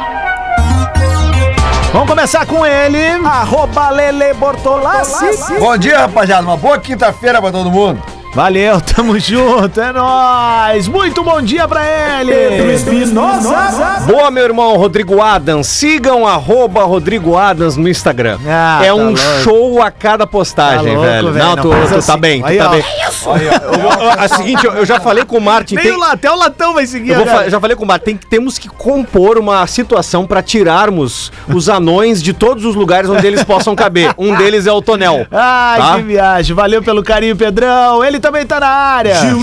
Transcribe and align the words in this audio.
Vamos 1.91 2.09
começar 2.09 2.45
com 2.45 2.65
ele, 2.65 3.01
arroba 3.25 3.89
Lele 3.89 4.33
Bortolassi. 4.35 5.59
Bom 5.59 5.77
dia, 5.77 5.99
rapaziada. 5.99 6.43
Uma 6.43 6.57
boa 6.57 6.77
quinta-feira 6.77 7.41
pra 7.41 7.51
todo 7.51 7.71
mundo. 7.71 8.14
Valeu, 8.35 8.81
tamo 8.81 9.17
junto, 9.17 9.79
é 9.79 9.93
nóis! 9.93 10.89
Muito 10.89 11.23
bom 11.23 11.41
dia 11.41 11.65
pra 11.69 11.81
ele! 12.19 12.73
Espinosa! 12.73 14.01
Boa, 14.05 14.29
meu 14.29 14.43
irmão 14.43 14.75
Rodrigo 14.75 15.21
Adams. 15.21 15.67
Sigam 15.67 16.27
arroba 16.27 16.83
Rodrigo 16.83 17.37
Adams 17.37 17.77
no 17.77 17.87
Instagram. 17.87 18.37
Ah, 18.45 18.81
é 18.83 18.87
tá 18.87 18.93
um 18.93 19.05
louco. 19.05 19.19
show 19.41 19.81
a 19.81 19.89
cada 19.89 20.27
postagem, 20.27 20.79
tá 20.79 20.99
louco, 20.99 21.01
velho. 21.01 21.31
velho. 21.31 21.45
Não, 21.45 21.55
tu, 21.55 21.61
tu 21.61 21.69
tá 21.69 21.95
assim. 21.95 22.11
tá 22.11 22.17
bem, 22.17 22.41
tu 22.41 22.47
Aí, 22.47 22.57
tá 22.57 22.67
ó. 22.67 22.71
bem. 22.71 22.83
É 23.25 24.25
a 24.25 24.27
seguinte, 24.27 24.65
eu, 24.65 24.73
eu, 24.73 24.85
já 24.85 24.99
falei 24.99 25.25
com 25.25 25.37
o 25.37 25.41
Martin. 25.41 25.75
tem... 25.75 25.97
lá, 25.97 26.11
até 26.11 26.29
o 26.29 26.35
latão 26.35 26.73
vai 26.73 26.85
seguir. 26.85 27.11
Eu 27.11 27.25
fa 27.25 27.49
já 27.49 27.59
falei 27.59 27.75
com 27.75 27.83
o 27.83 27.87
Martin, 27.87 28.05
tem, 28.05 28.17
temos 28.17 28.59
que 28.59 28.67
compor 28.69 29.37
uma 29.39 29.65
situação 29.65 30.27
pra 30.27 30.43
tirarmos 30.43 31.31
os 31.47 31.67
anões 31.67 32.21
de 32.21 32.33
todos 32.33 32.65
os 32.65 32.75
lugares 32.75 33.09
onde 33.09 33.25
eles 33.25 33.43
possam 33.43 33.75
caber. 33.75 34.13
Um 34.17 34.35
deles 34.35 34.67
é 34.67 34.71
o 34.71 34.81
Tonel. 34.81 35.25
Ai, 35.31 35.79
tá? 35.79 35.95
que 35.95 36.03
viagem. 36.03 36.55
Valeu 36.55 36.83
pelo 36.83 37.01
carinho, 37.01 37.35
Pedrão. 37.35 38.03
Ele 38.03 38.19
também 38.25 38.43
tá 38.43 38.59
na 38.59 38.67
área. 38.67 39.13
Gil. 39.15 39.39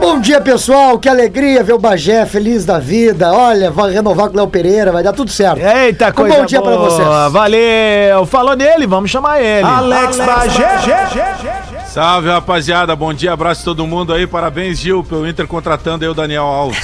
Bom 0.00 0.20
dia, 0.20 0.40
pessoal. 0.40 0.98
Que 0.98 1.08
alegria 1.08 1.62
ver 1.62 1.74
o 1.74 1.78
Bagé 1.78 2.26
feliz 2.26 2.64
da 2.64 2.80
vida. 2.80 3.32
Olha, 3.32 3.70
vai 3.70 3.92
renovar 3.92 4.26
com 4.28 4.34
o 4.34 4.36
Léo 4.36 4.48
Pereira, 4.48 4.90
vai 4.90 5.04
dar 5.04 5.12
tudo 5.12 5.30
certo. 5.30 5.60
Eita, 5.60 6.10
coisa 6.10 6.34
Um 6.34 6.40
bom 6.40 6.46
dia 6.46 6.60
boa. 6.60 6.72
pra 6.72 6.80
vocês. 6.80 7.32
Valeu. 7.32 8.26
Falou 8.26 8.56
nele, 8.56 8.84
vamos 8.84 9.12
chamar 9.12 9.40
ele. 9.40 9.64
Alex, 9.64 10.18
Alex 10.18 10.34
Bagé. 10.34 10.64
Bagé. 10.64 11.79
Salve, 11.92 12.28
rapaziada. 12.28 12.94
Bom 12.94 13.12
dia, 13.12 13.32
abraço 13.32 13.62
a 13.62 13.64
todo 13.64 13.84
mundo 13.84 14.14
aí. 14.14 14.24
Parabéns, 14.24 14.78
Gil, 14.78 15.02
pelo 15.02 15.26
Inter 15.26 15.44
contratando 15.48 16.04
aí 16.04 16.08
o 16.08 16.14
Daniel 16.14 16.44
Alves. 16.44 16.78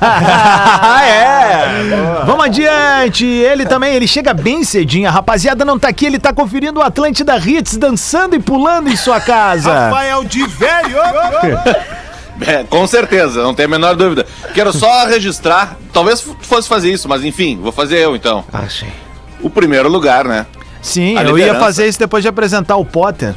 ah, 0.00 1.04
é! 1.06 2.24
Vamos 2.24 2.46
adiante. 2.46 3.26
Ele 3.26 3.66
também, 3.66 3.94
ele 3.94 4.08
chega 4.08 4.32
bem 4.32 4.64
cedinho. 4.64 5.06
A 5.06 5.10
rapaziada 5.12 5.66
não 5.66 5.78
tá 5.78 5.88
aqui, 5.88 6.06
ele 6.06 6.18
tá 6.18 6.32
conferindo 6.32 6.80
o 6.80 6.82
Atlântida 6.82 7.36
Hits, 7.36 7.76
dançando 7.76 8.34
e 8.34 8.38
pulando 8.38 8.88
em 8.88 8.96
sua 8.96 9.20
casa. 9.20 9.70
Rafael 9.70 10.24
de 10.24 10.46
velho! 10.46 10.96
É, 12.38 12.62
com 12.64 12.86
certeza, 12.86 13.42
não 13.42 13.54
tem 13.54 13.64
a 13.64 13.68
menor 13.68 13.96
dúvida. 13.96 14.26
Quero 14.52 14.70
só 14.70 15.06
registrar, 15.06 15.74
talvez 15.90 16.20
fosse 16.42 16.68
fazer 16.68 16.92
isso, 16.92 17.08
mas 17.08 17.24
enfim, 17.24 17.58
vou 17.58 17.72
fazer 17.72 17.96
eu 17.96 18.14
então. 18.14 18.44
Ah, 18.52 18.68
sim. 18.68 18.88
O 19.40 19.48
primeiro 19.48 19.88
lugar, 19.88 20.26
né? 20.26 20.44
Sim, 20.82 21.16
a 21.16 21.22
eu 21.22 21.34
liderança. 21.34 21.54
ia 21.54 21.64
fazer 21.64 21.88
isso 21.88 21.98
depois 21.98 22.22
de 22.22 22.28
apresentar 22.28 22.76
o 22.76 22.84
Potter. 22.84 23.34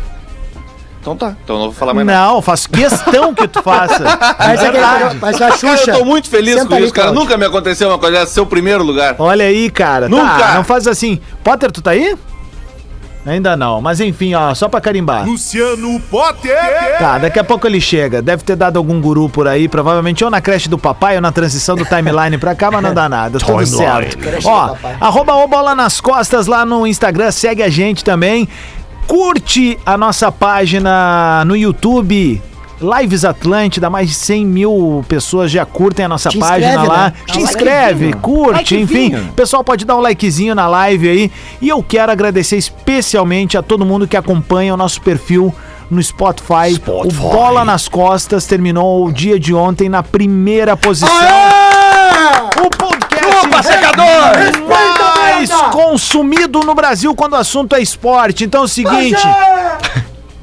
Então 1.10 1.30
tá, 1.30 1.36
então 1.44 1.58
não 1.58 1.66
vou 1.66 1.74
falar 1.74 1.94
mais 1.94 2.06
não, 2.06 2.14
nada. 2.14 2.34
Não, 2.34 2.42
faço 2.42 2.70
questão 2.70 3.34
que 3.34 3.48
tu 3.48 3.64
faça. 3.64 4.04
mas, 4.38 4.62
é 4.62 4.72
verdade. 4.72 5.18
mas 5.20 5.42
a 5.42 5.52
Xuxa. 5.52 5.86
Cara, 5.86 5.92
eu 5.92 6.00
tô 6.00 6.06
muito 6.06 6.30
feliz 6.30 6.54
Senta 6.54 6.68
com 6.68 6.76
aí, 6.76 6.84
isso, 6.84 6.94
cara. 6.94 7.12
Nunca 7.12 7.36
me 7.36 7.46
aconteceu 7.46 7.88
uma 7.88 7.98
coisa 7.98 8.20
dessa, 8.20 8.34
seu 8.34 8.46
primeiro 8.46 8.84
lugar. 8.84 9.16
Olha 9.18 9.46
aí, 9.46 9.72
cara. 9.72 10.08
Tá, 10.08 10.10
Nunca. 10.10 10.38
Tá, 10.38 10.54
não 10.54 10.64
faz 10.64 10.86
assim. 10.86 11.20
Potter, 11.44 11.72
tu 11.72 11.82
tá 11.82 11.92
aí? 11.92 12.16
Ainda 13.26 13.58
não, 13.58 13.82
mas 13.82 14.00
enfim, 14.00 14.34
ó, 14.34 14.56
só 14.56 14.70
pra 14.70 14.80
carimbar. 14.80 15.26
Luciano 15.26 16.00
Potter! 16.10 16.98
Tá, 16.98 17.18
daqui 17.18 17.38
a 17.38 17.44
pouco 17.44 17.68
ele 17.68 17.82
chega. 17.82 18.22
Deve 18.22 18.44
ter 18.44 18.56
dado 18.56 18.78
algum 18.78 19.00
guru 19.02 19.28
por 19.28 19.48
aí, 19.48 19.68
provavelmente 19.68 20.24
ou 20.24 20.32
na 20.32 20.40
creche 20.40 20.70
do 20.70 20.78
papai 20.78 21.16
ou 21.16 21.22
na 21.22 21.32
transição 21.32 21.76
do 21.76 21.84
timeline 21.84 22.38
pra 22.38 22.56
cá, 22.56 22.72
mas 22.72 22.82
não 22.82 22.94
dá 22.94 23.10
nada. 23.10 23.38
Tudo 23.38 23.66
certo. 23.66 24.18
Ó, 24.46 24.76
arroba 25.02 25.36
o 25.36 25.48
bola 25.48 25.76
nas 25.76 26.00
costas 26.00 26.48
lá 26.48 26.66
no 26.66 26.88
Instagram, 26.88 27.30
segue 27.32 27.62
a 27.62 27.70
gente 27.70 28.04
também. 28.04 28.48
Curte 29.10 29.80
a 29.84 29.98
nossa 29.98 30.32
página 30.32 31.44
no 31.44 31.56
YouTube. 31.58 32.40
Lives 32.80 33.26
Atlântida, 33.26 33.90
mais 33.90 34.08
de 34.08 34.14
100 34.14 34.46
mil 34.46 35.04
pessoas 35.08 35.50
já 35.50 35.66
curtem 35.66 36.06
a 36.06 36.08
nossa 36.08 36.30
Te 36.30 36.38
página 36.38 36.74
inscreve, 36.74 36.88
lá. 36.88 37.06
Né? 37.06 37.14
Te 37.26 37.42
inscreve, 37.42 38.14
curte, 38.14 38.78
enfim. 38.78 39.16
O 39.16 39.34
pessoal 39.34 39.64
pode 39.64 39.84
dar 39.84 39.98
um 39.98 40.00
likezinho 40.00 40.54
na 40.54 40.68
live 40.68 41.10
aí. 41.10 41.32
E 41.60 41.68
eu 41.68 41.82
quero 41.82 42.12
agradecer 42.12 42.56
especialmente 42.56 43.58
a 43.58 43.64
todo 43.64 43.84
mundo 43.84 44.08
que 44.08 44.16
acompanha 44.16 44.76
o 44.76 44.78
nosso 44.78 45.02
perfil 45.02 45.52
no 45.90 46.02
Spotify. 46.04 46.76
Spotify. 46.76 47.08
O 47.08 47.32
Bola 47.32 47.66
nas 47.66 47.88
Costas 47.88 48.46
terminou 48.46 49.08
o 49.08 49.12
dia 49.12 49.40
de 49.40 49.56
ontem 49.56 49.90
na 49.90 50.04
primeira 50.04 50.78
posição. 50.78 51.10
Aê! 51.12 52.64
O 52.64 52.70
podcast 52.70 53.48
Opa, 53.48 53.64
secador! 53.64 54.39
Consumido 56.20 56.60
no 56.62 56.76
Brasil 56.76 57.16
quando 57.16 57.34
o 57.34 57.38
assunto 57.38 57.76
é 57.76 57.82
esporte. 57.82 58.44
Então 58.44 58.62
é 58.62 58.66
o 58.66 58.68
seguinte. 58.68 59.22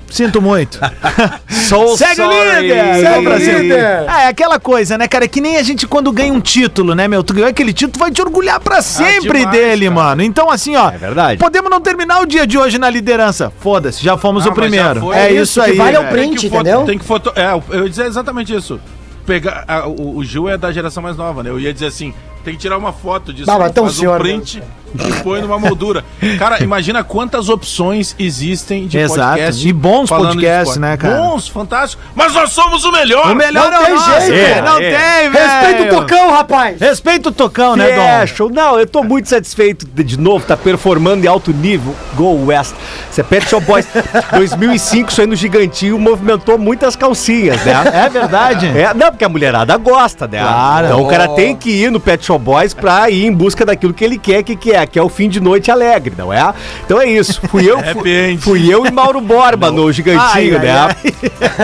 Sinto 0.08 0.40
muito. 0.40 0.78
Sou 1.68 1.96
Segue 1.96 2.22
o 2.22 2.30
líder! 2.30 2.94
Segue 3.00 3.26
o 3.26 3.36
líder! 3.36 3.78
É, 3.78 4.06
é, 4.08 4.28
aquela 4.28 4.58
coisa, 4.58 4.96
né, 4.96 5.06
cara? 5.08 5.24
É 5.24 5.28
que 5.28 5.40
nem 5.40 5.56
a 5.56 5.62
gente 5.62 5.86
quando 5.86 6.10
ganha 6.12 6.32
um 6.32 6.40
título, 6.40 6.94
né, 6.94 7.06
meu? 7.06 7.22
Tu 7.22 7.34
ganhou 7.34 7.50
aquele 7.50 7.72
título, 7.72 7.98
vai 7.98 8.10
te 8.10 8.22
orgulhar 8.22 8.60
pra 8.60 8.78
ah, 8.78 8.82
sempre 8.82 9.28
ah, 9.28 9.32
demais, 9.32 9.50
dele, 9.50 9.88
cara. 9.88 9.94
mano. 9.94 10.22
Então, 10.22 10.50
assim, 10.50 10.76
ó. 10.76 10.90
É 10.90 10.96
verdade. 10.96 11.38
Podemos 11.38 11.70
não 11.70 11.80
terminar 11.80 12.20
o 12.20 12.26
dia 12.26 12.46
de 12.46 12.56
hoje 12.56 12.78
na 12.78 12.88
liderança. 12.88 13.52
Foda-se, 13.60 14.02
já 14.02 14.16
fomos 14.16 14.46
ah, 14.46 14.50
o 14.50 14.54
primeiro. 14.54 15.12
É, 15.12 15.30
isso 15.32 15.60
aí. 15.60 15.76
Vale 15.76 15.98
o 15.98 16.08
print, 16.08 16.46
entendeu? 16.46 16.84
Tem 16.84 16.96
que 16.96 17.04
foto. 17.04 17.32
É, 17.34 17.52
eu 17.76 17.82
ia 17.82 17.90
dizer 17.90 18.06
exatamente 18.06 18.54
isso. 18.54 18.80
Pegar, 19.26 19.64
a, 19.66 19.88
o, 19.88 20.18
o 20.18 20.24
Gil 20.24 20.48
é 20.48 20.56
da 20.56 20.70
geração 20.70 21.02
mais 21.02 21.16
nova, 21.16 21.42
né? 21.42 21.50
Eu 21.50 21.58
ia 21.58 21.74
dizer 21.74 21.86
assim: 21.86 22.14
tem 22.44 22.54
que 22.54 22.60
tirar 22.60 22.78
uma 22.78 22.92
foto 22.92 23.32
disso. 23.32 23.50
Não, 23.50 23.58
mas 23.58 23.72
tão 23.72 23.84
faz 23.84 23.96
senhor, 23.96 24.14
um 24.14 24.18
print 24.20 24.62
e 24.94 25.22
põe 25.22 25.40
numa 25.40 25.58
moldura. 25.58 26.04
Cara, 26.38 26.62
imagina 26.62 27.02
quantas 27.02 27.48
opções 27.48 28.14
existem 28.18 28.86
de 28.86 28.98
Exato. 28.98 29.20
podcast. 29.20 29.68
E 29.68 29.72
bons 29.72 30.08
podcasts, 30.08 30.76
né, 30.76 30.96
cara? 30.96 31.16
Bons, 31.16 31.48
fantásticos. 31.48 32.04
Mas 32.14 32.32
nós 32.32 32.50
somos 32.52 32.84
o 32.84 32.92
melhor. 32.92 33.32
O 33.32 33.34
melhor 33.34 33.70
não, 33.70 33.80
não 33.80 33.86
tem 33.86 34.28
jeito. 34.28 34.34
É, 34.34 34.62
não 34.62 34.78
é. 34.78 34.80
tem, 34.80 35.30
velho. 35.30 35.46
Respeita 35.46 35.82
o 35.82 36.00
Tocão, 36.00 36.30
rapaz. 36.30 36.80
Respeita 36.80 37.28
o 37.28 37.32
Tocão, 37.32 37.76
né, 37.76 37.94
Dom? 37.94 38.02
É, 38.02 38.26
show. 38.26 38.50
Não, 38.50 38.78
eu 38.78 38.86
tô 38.86 39.02
muito 39.02 39.28
satisfeito 39.28 39.86
de, 39.86 40.04
de 40.04 40.18
novo, 40.18 40.44
tá 40.44 40.56
performando 40.56 41.24
em 41.24 41.28
alto 41.28 41.52
nível. 41.52 41.94
Go 42.14 42.46
West. 42.46 42.74
Você 43.10 43.22
Pet 43.22 43.48
Shop 43.48 43.64
Boys 43.64 43.86
2005 44.32 45.12
saindo 45.12 45.34
gigantinho, 45.34 45.98
movimentou 45.98 46.58
muitas 46.58 46.96
calcinhas, 46.96 47.64
né? 47.64 47.74
É 47.92 48.08
verdade. 48.08 48.66
É, 48.66 48.92
não, 48.94 49.10
porque 49.10 49.24
a 49.24 49.28
mulherada 49.28 49.76
gosta, 49.76 50.26
né? 50.26 50.40
Claro. 50.40 50.86
Então 50.86 51.02
o 51.02 51.08
cara 51.08 51.28
tem 51.28 51.56
que 51.56 51.70
ir 51.70 51.90
no 51.90 51.98
Pet 51.98 52.24
Shop 52.24 52.42
Boys 52.42 52.74
pra 52.74 53.10
ir 53.10 53.26
em 53.26 53.32
busca 53.32 53.64
daquilo 53.64 53.92
que 53.94 54.04
ele 54.04 54.18
quer, 54.18 54.42
que, 54.42 54.54
que 54.54 54.72
é, 54.72 54.75
que 54.84 54.98
é 54.98 55.02
o 55.02 55.08
fim 55.08 55.28
de 55.28 55.40
noite 55.40 55.70
alegre, 55.70 56.12
não 56.18 56.32
é? 56.32 56.52
Então 56.84 57.00
é 57.00 57.06
isso. 57.06 57.40
Fui 57.48 57.64
eu, 57.64 57.78
fui, 57.94 58.38
fui 58.40 58.72
eu 58.72 58.84
e 58.84 58.90
Mauro 58.90 59.20
Borba 59.20 59.70
no 59.70 59.90
Gigantinho, 59.92 60.58
ai, 60.58 60.64
né? 60.64 60.70
Ai, 60.72 60.96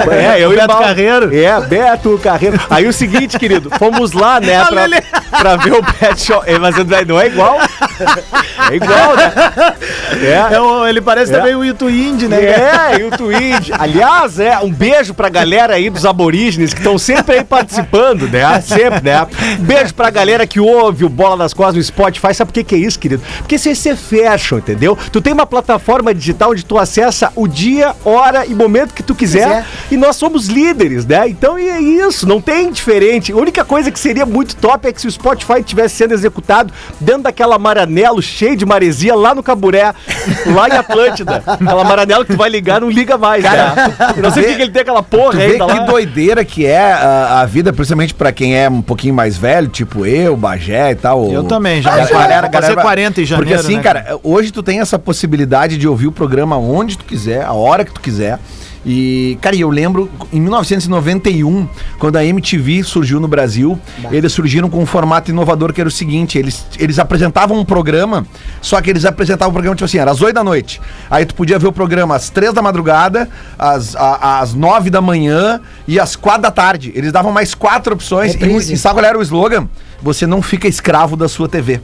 ai. 0.09 0.37
É, 0.37 0.45
eu 0.45 0.51
Beto 0.51 0.65
e 0.65 0.67
Mauro, 0.69 0.85
Carreiro. 0.85 1.37
É, 1.37 1.61
Beto 1.61 2.21
Carreiro. 2.23 2.61
Aí 2.71 2.87
o 2.87 2.93
seguinte, 2.93 3.39
querido, 3.39 3.71
fomos 3.79 4.13
lá, 4.13 4.41
né, 4.41 4.65
pra, 4.65 4.87
pra 5.39 5.57
ver 5.57 5.73
o 5.73 5.83
Pet 5.83 6.21
Shop. 6.21 6.49
É, 6.49 6.59
mas 6.59 6.77
não 7.07 7.21
é 7.21 7.27
igual. 7.27 7.59
É 8.71 8.77
igual, 8.77 9.17
né? 9.17 9.33
É. 10.23 10.55
é 10.55 10.91
ele 10.91 11.01
parece 11.01 11.33
é. 11.33 11.39
também 11.39 11.55
o 11.55 11.65
Yutu 11.65 11.89
Indy, 11.89 12.29
né? 12.29 12.37
É, 12.43 13.01
Yutu 13.01 13.33
Indy. 13.33 13.73
Aliás, 13.79 14.39
é, 14.39 14.59
um 14.59 14.71
beijo 14.71 15.15
pra 15.15 15.29
galera 15.29 15.75
aí 15.75 15.91
dos 15.91 16.05
aborígenes 16.05 16.73
que 16.73 16.81
estão 16.81 16.99
sempre 16.99 17.37
aí 17.37 17.45
participando, 17.45 18.29
né? 18.29 18.61
Sempre, 18.61 19.03
né? 19.03 19.27
Beijo 19.59 19.95
pra 19.95 20.11
galera 20.11 20.47
que 20.47 20.61
ouve 20.61 21.05
o 21.05 21.09
Bola 21.09 21.37
das 21.37 21.55
Costas 21.55 21.77
no 21.77 21.83
Spotify. 21.83 22.35
Sabe 22.35 22.51
por 22.51 22.55
que, 22.55 22.65
que 22.65 22.75
é 22.75 22.79
isso? 22.79 22.99
Querido. 23.03 23.23
Porque 23.39 23.59
você 23.59 23.75
se 23.75 23.95
fecha, 23.97 24.57
entendeu? 24.57 24.97
Tu 25.11 25.21
tem 25.21 25.33
uma 25.33 25.47
plataforma 25.47 26.15
digital 26.15 26.53
onde 26.53 26.65
tu 26.65 26.79
acessa 26.79 27.33
o 27.35 27.49
dia, 27.49 27.95
hora 28.05 28.47
e 28.47 28.55
momento 28.55 28.95
que 28.95 29.03
tu 29.03 29.15
quiser. 29.15 29.47
quiser. 29.47 29.67
E 29.91 29.97
nós 29.97 30.17
somos 30.17 30.47
líderes, 30.47 31.05
né? 31.05 31.29
Então 31.29 31.59
é 31.59 31.81
isso, 31.81 32.27
não 32.27 32.41
tem 32.41 32.71
diferente. 32.71 33.33
A 33.33 33.37
única 33.37 33.65
coisa 33.65 33.91
que 33.91 33.99
seria 33.99 34.25
muito 34.25 34.55
top 34.57 34.89
é 34.89 34.93
que 34.93 35.01
se 35.01 35.09
o 35.09 35.11
Spotify 35.11 35.59
estivesse 35.59 35.97
sendo 35.97 36.15
executado 36.15 36.73
dentro 37.01 37.23
daquela 37.23 37.59
maranelo 37.59 38.23
cheio 38.23 38.57
de 38.57 38.65
maresia 38.65 39.15
lá 39.15 39.35
no 39.35 39.43
Caburé, 39.43 39.93
lá 40.47 40.69
em 40.69 40.73
Atlântida. 40.73 41.43
aquela 41.45 41.85
maranelo 41.85 42.25
que 42.25 42.33
tu 42.33 42.39
vai 42.39 42.49
ligar, 42.49 42.81
não 42.81 42.91
liga 42.91 43.19
mais, 43.19 43.43
cara. 43.43 43.75
Né? 43.75 43.95
não 44.23 44.31
sei 44.31 44.45
por 44.45 44.57
que 44.57 44.63
ele 44.63 44.71
tem 44.71 44.83
aquela 44.83 45.03
porra 45.03 45.41
aí. 45.41 45.59
Tá 45.59 45.67
que 45.67 45.73
lá. 45.73 45.87
doideira 45.87 46.45
que 46.45 46.65
é 46.65 46.93
a, 46.93 47.41
a 47.41 47.47
vida, 47.47 47.73
principalmente 47.73 48.15
pra 48.15 48.33
quem 48.33 48.57
é 48.57 48.69
um 48.69 48.83
pouquinho 48.83 49.15
mais 49.15 49.37
velho, 49.37 49.69
tipo 49.69 50.07
eu, 50.07 50.37
Bagé 50.37 50.93
e 50.93 50.95
tal. 50.95 51.31
Eu 51.31 51.45
também, 51.45 51.83
já. 51.83 51.93
Ah, 51.93 52.07
galera, 52.07 52.49
galera, 52.49 52.83
40 52.93 53.21
em 53.21 53.25
janeiro, 53.25 53.49
Porque 53.49 53.61
assim, 53.61 53.77
né, 53.77 53.83
cara, 53.83 54.19
hoje 54.23 54.53
tu 54.53 54.63
tem 54.63 54.81
essa 54.81 54.99
possibilidade 54.99 55.79
de 55.79 55.89
ouvir 55.89 56.07
o 56.07 56.13
programa 56.13 56.57
onde 56.59 56.99
tu 56.99 57.05
quiser, 57.05 57.45
a 57.45 57.53
hora 57.53 57.85
que 57.85 57.93
tu 57.93 58.01
quiser. 58.01 58.39
E, 58.85 59.39
cara, 59.41 59.55
eu 59.55 59.71
lembro 59.71 60.11
em 60.33 60.41
1991, 60.41 61.69
quando 62.01 62.17
a 62.17 62.25
MTV 62.25 62.83
surgiu 62.83 63.21
no 63.21 63.29
Brasil, 63.29 63.79
bah. 63.99 64.09
eles 64.11 64.33
surgiram 64.33 64.69
com 64.69 64.83
um 64.83 64.87
formato 64.87 65.31
inovador 65.31 65.73
que 65.73 65.81
era 65.81 65.89
o 65.89 65.93
seguinte: 65.93 66.37
eles, 66.37 66.67
eles 66.79 66.99
apresentavam 66.99 67.57
um 67.57 67.65
programa, 67.65 68.27
só 68.61 68.81
que 68.81 68.91
eles 68.91 69.05
apresentavam 69.05 69.51
o 69.51 69.53
programa, 69.53 69.77
tipo 69.77 69.85
assim, 69.85 69.99
era 69.99 70.11
às 70.11 70.21
8 70.21 70.35
da 70.35 70.43
noite. 70.43 70.81
Aí 71.09 71.25
tu 71.25 71.35
podia 71.35 71.61
ver 71.61 71.69
o 71.69 71.73
programa 71.73 72.17
às 72.17 72.29
3 72.29 72.53
da 72.53 72.61
madrugada, 72.61 73.29
às, 73.57 73.95
a, 73.95 74.41
às 74.41 74.53
9 74.53 74.91
da 74.91 75.01
manhã 75.01 75.61
e 75.87 76.01
às 76.01 76.17
4 76.17 76.43
da 76.43 76.51
tarde. 76.51 76.93
Eles 76.97 77.13
davam 77.13 77.31
mais 77.31 77.55
quatro 77.55 77.95
opções. 77.95 78.35
E, 78.35 78.73
e 78.73 78.77
sabe 78.77 78.97
qual 78.97 79.07
era 79.07 79.19
o 79.19 79.23
slogan? 79.23 79.69
Você 80.03 80.27
não 80.27 80.43
fica 80.43 80.67
escravo 80.67 81.17
da 81.17 81.29
sua 81.29 81.49
TV. 81.49 81.81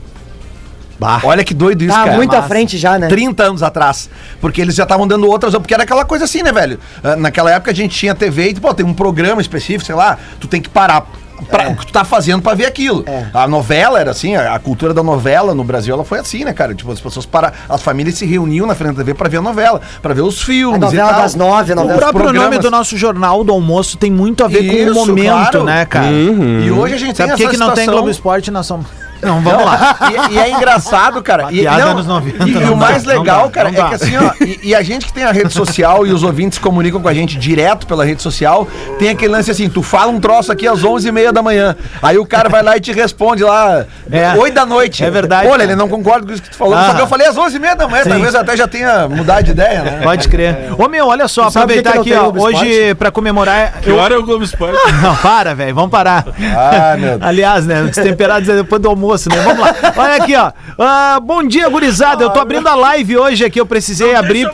Bah. 0.99 1.21
Olha 1.23 1.43
que 1.43 1.53
doido 1.53 1.81
isso, 1.83 1.93
tá 1.93 2.03
cara. 2.03 2.17
muito 2.17 2.35
à 2.35 2.43
frente 2.43 2.77
já, 2.77 2.99
né? 2.99 3.07
30 3.07 3.43
anos 3.43 3.63
atrás. 3.63 4.09
Porque 4.41 4.61
eles 4.61 4.75
já 4.75 4.83
estavam 4.83 5.07
dando 5.07 5.27
outras. 5.27 5.53
Porque 5.53 5.73
era 5.73 5.83
aquela 5.83 6.03
coisa 6.03 6.25
assim, 6.25 6.43
né, 6.43 6.51
velho? 6.51 6.79
Ah, 7.03 7.15
naquela 7.15 7.51
época 7.51 7.71
a 7.71 7.73
gente 7.73 7.97
tinha 7.97 8.13
TV 8.13 8.49
e, 8.49 8.55
pô, 8.55 8.73
tem 8.73 8.85
um 8.85 8.93
programa 8.93 9.41
específico, 9.41 9.85
sei 9.85 9.95
lá, 9.95 10.17
tu 10.39 10.47
tem 10.47 10.61
que 10.61 10.69
parar 10.69 11.05
pra, 11.49 11.63
é. 11.63 11.67
o 11.69 11.75
que 11.75 11.85
tu 11.85 11.93
tá 11.93 12.03
fazendo 12.03 12.41
pra 12.41 12.53
ver 12.53 12.65
aquilo. 12.65 13.03
É. 13.07 13.27
A 13.33 13.47
novela 13.47 13.99
era 13.99 14.11
assim, 14.11 14.35
a, 14.35 14.55
a, 14.55 14.59
cultura 14.59 14.93
da 14.93 15.03
novela 15.03 15.53
no 15.53 15.63
Brasil 15.63 15.93
ela 15.93 16.03
foi 16.03 16.19
assim, 16.19 16.43
né, 16.43 16.53
cara? 16.53 16.73
Tipo, 16.73 16.91
as 16.91 16.99
pessoas 16.99 17.25
para. 17.25 17.53
As 17.67 17.81
famílias 17.81 18.15
se 18.15 18.25
reuniam 18.25 18.67
na 18.67 18.75
frente 18.75 18.95
da 18.95 18.97
TV 18.97 19.13
pra 19.13 19.29
ver 19.29 19.37
a 19.37 19.41
novela, 19.41 19.81
pra 20.01 20.13
ver 20.13 20.21
os 20.21 20.41
filmes. 20.41 20.75
A 20.75 20.85
novela 20.85 21.11
das 21.13 21.35
nove, 21.35 21.71
a 21.71 21.75
novela 21.75 21.95
O 21.95 21.99
próprio 21.99 22.33
nome 22.33 22.59
do 22.59 22.69
nosso 22.69 22.97
jornal 22.97 23.43
do 23.43 23.51
almoço 23.51 23.97
tem 23.97 24.11
muito 24.11 24.43
a 24.43 24.47
ver 24.47 24.61
Isso, 24.61 24.93
com 24.93 25.03
o 25.03 25.07
momento, 25.07 25.29
claro. 25.29 25.63
né, 25.63 25.85
cara? 25.85 26.07
Uhum. 26.07 26.61
E 26.61 26.71
hoje 26.71 26.95
a 26.95 26.97
gente 26.97 27.17
Sabe 27.17 27.29
tem 27.29 27.33
essa 27.35 27.49
que 27.49 27.51
situação... 27.51 27.75
que 27.75 27.79
não 27.79 27.85
tem 27.85 27.85
Globo 27.85 28.09
Esporte 28.09 28.51
na 28.51 28.63
São 28.63 28.83
não, 29.21 29.41
vamos 29.41 29.65
lá. 29.65 29.97
E, 30.29 30.33
e, 30.33 30.39
é 30.39 30.51
engraçado, 30.51 31.21
cara. 31.21 31.47
E, 31.51 31.63
não, 31.63 31.91
anos 31.91 32.07
90, 32.07 32.43
e, 32.45 32.51
e 32.51 32.69
o 32.69 32.75
mais 32.75 33.03
dá, 33.03 33.13
legal, 33.13 33.43
dá, 33.45 33.49
cara, 33.49 33.69
é 33.69 33.73
que 33.73 33.95
assim, 33.95 34.17
ó, 34.17 34.31
e, 34.43 34.69
e, 34.69 34.75
a 34.75 34.81
gente 34.81 35.05
que 35.05 35.13
tem 35.13 35.23
a 35.23 35.31
rede 35.31 35.53
social 35.53 36.05
e 36.05 36.11
os 36.11 36.23
ouvintes 36.23 36.57
comunicam 36.57 37.01
com 37.01 37.07
a 37.07 37.13
gente 37.13 37.37
direto 37.37 37.85
pela 37.85 38.05
rede 38.05 38.21
social, 38.21 38.67
tem 38.97 39.09
aquele 39.09 39.31
lance 39.31 39.51
assim, 39.51 39.69
tu 39.69 39.81
fala 39.81 40.11
um 40.11 40.19
troço 40.19 40.51
aqui 40.51 40.67
às 40.67 40.81
11h30 40.81 41.31
da 41.31 41.41
manhã, 41.41 41.75
aí 42.01 42.17
o 42.17 42.25
cara 42.25 42.49
vai 42.49 42.63
lá 42.63 42.77
e 42.77 42.79
te 42.79 42.91
responde 42.91 43.43
lá, 43.43 43.85
é, 44.11 44.33
8 44.35 44.53
da 44.53 44.65
noite. 44.65 45.03
É 45.03 45.11
verdade. 45.11 45.47
Olha, 45.47 45.63
ele 45.63 45.75
não 45.75 45.89
concorda 45.89 46.25
com 46.25 46.33
isso 46.33 46.41
que 46.41 46.49
tu 46.49 46.57
falou, 46.57 46.75
ah. 46.75 46.87
só 46.87 46.93
que 46.93 47.01
eu 47.01 47.07
falei 47.07 47.27
às 47.27 47.35
11h30 47.35 47.75
da 47.75 47.87
manhã, 47.87 48.03
Sim. 48.03 48.09
talvez 48.09 48.35
até 48.35 48.57
já 48.57 48.67
tenha 48.67 49.07
mudado 49.07 49.43
de 49.43 49.51
ideia, 49.51 49.81
né? 49.83 49.99
Pode 50.03 50.27
crer. 50.27 50.53
É. 50.53 50.69
Ô, 50.77 50.87
meu, 50.87 51.07
olha 51.07 51.27
só, 51.27 51.47
aproveitar 51.47 51.95
aqui, 51.99 52.13
ó, 52.13 52.31
hoje, 52.31 52.95
pra 52.95 53.11
comemorar... 53.11 53.79
Que 53.81 53.91
hora 53.91 54.15
é 54.15 54.17
o 54.17 54.23
Globo 54.23 54.43
Esporte? 54.43 54.79
Não, 55.01 55.15
para, 55.15 55.53
velho, 55.53 55.75
vamos 55.75 55.91
parar. 55.91 56.25
Ah, 56.55 56.95
meu 56.97 57.09
Deus. 57.17 57.21
Aliás, 57.29 57.65
né, 57.65 57.83
destemperados 57.83 58.47
é 58.49 58.55
depois 58.55 58.81
do 58.81 58.89
almoço, 58.89 59.08
né? 59.29 59.41
Vamos 59.41 59.59
lá. 59.59 59.75
Olha 59.95 60.15
aqui, 60.15 60.35
ó. 60.35 60.49
Uh, 60.49 61.21
bom 61.21 61.43
dia, 61.43 61.67
gurizada. 61.69 62.23
Eu 62.23 62.29
tô 62.29 62.39
abrindo 62.39 62.67
a 62.67 62.75
live 62.75 63.17
hoje 63.17 63.45
aqui. 63.45 63.59
Eu 63.59 63.65
precisei 63.65 64.15
abrir. 64.15 64.47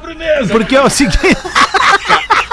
Porque 0.52 0.76
é 0.76 0.82
o 0.82 0.90
seguinte. 0.90 1.18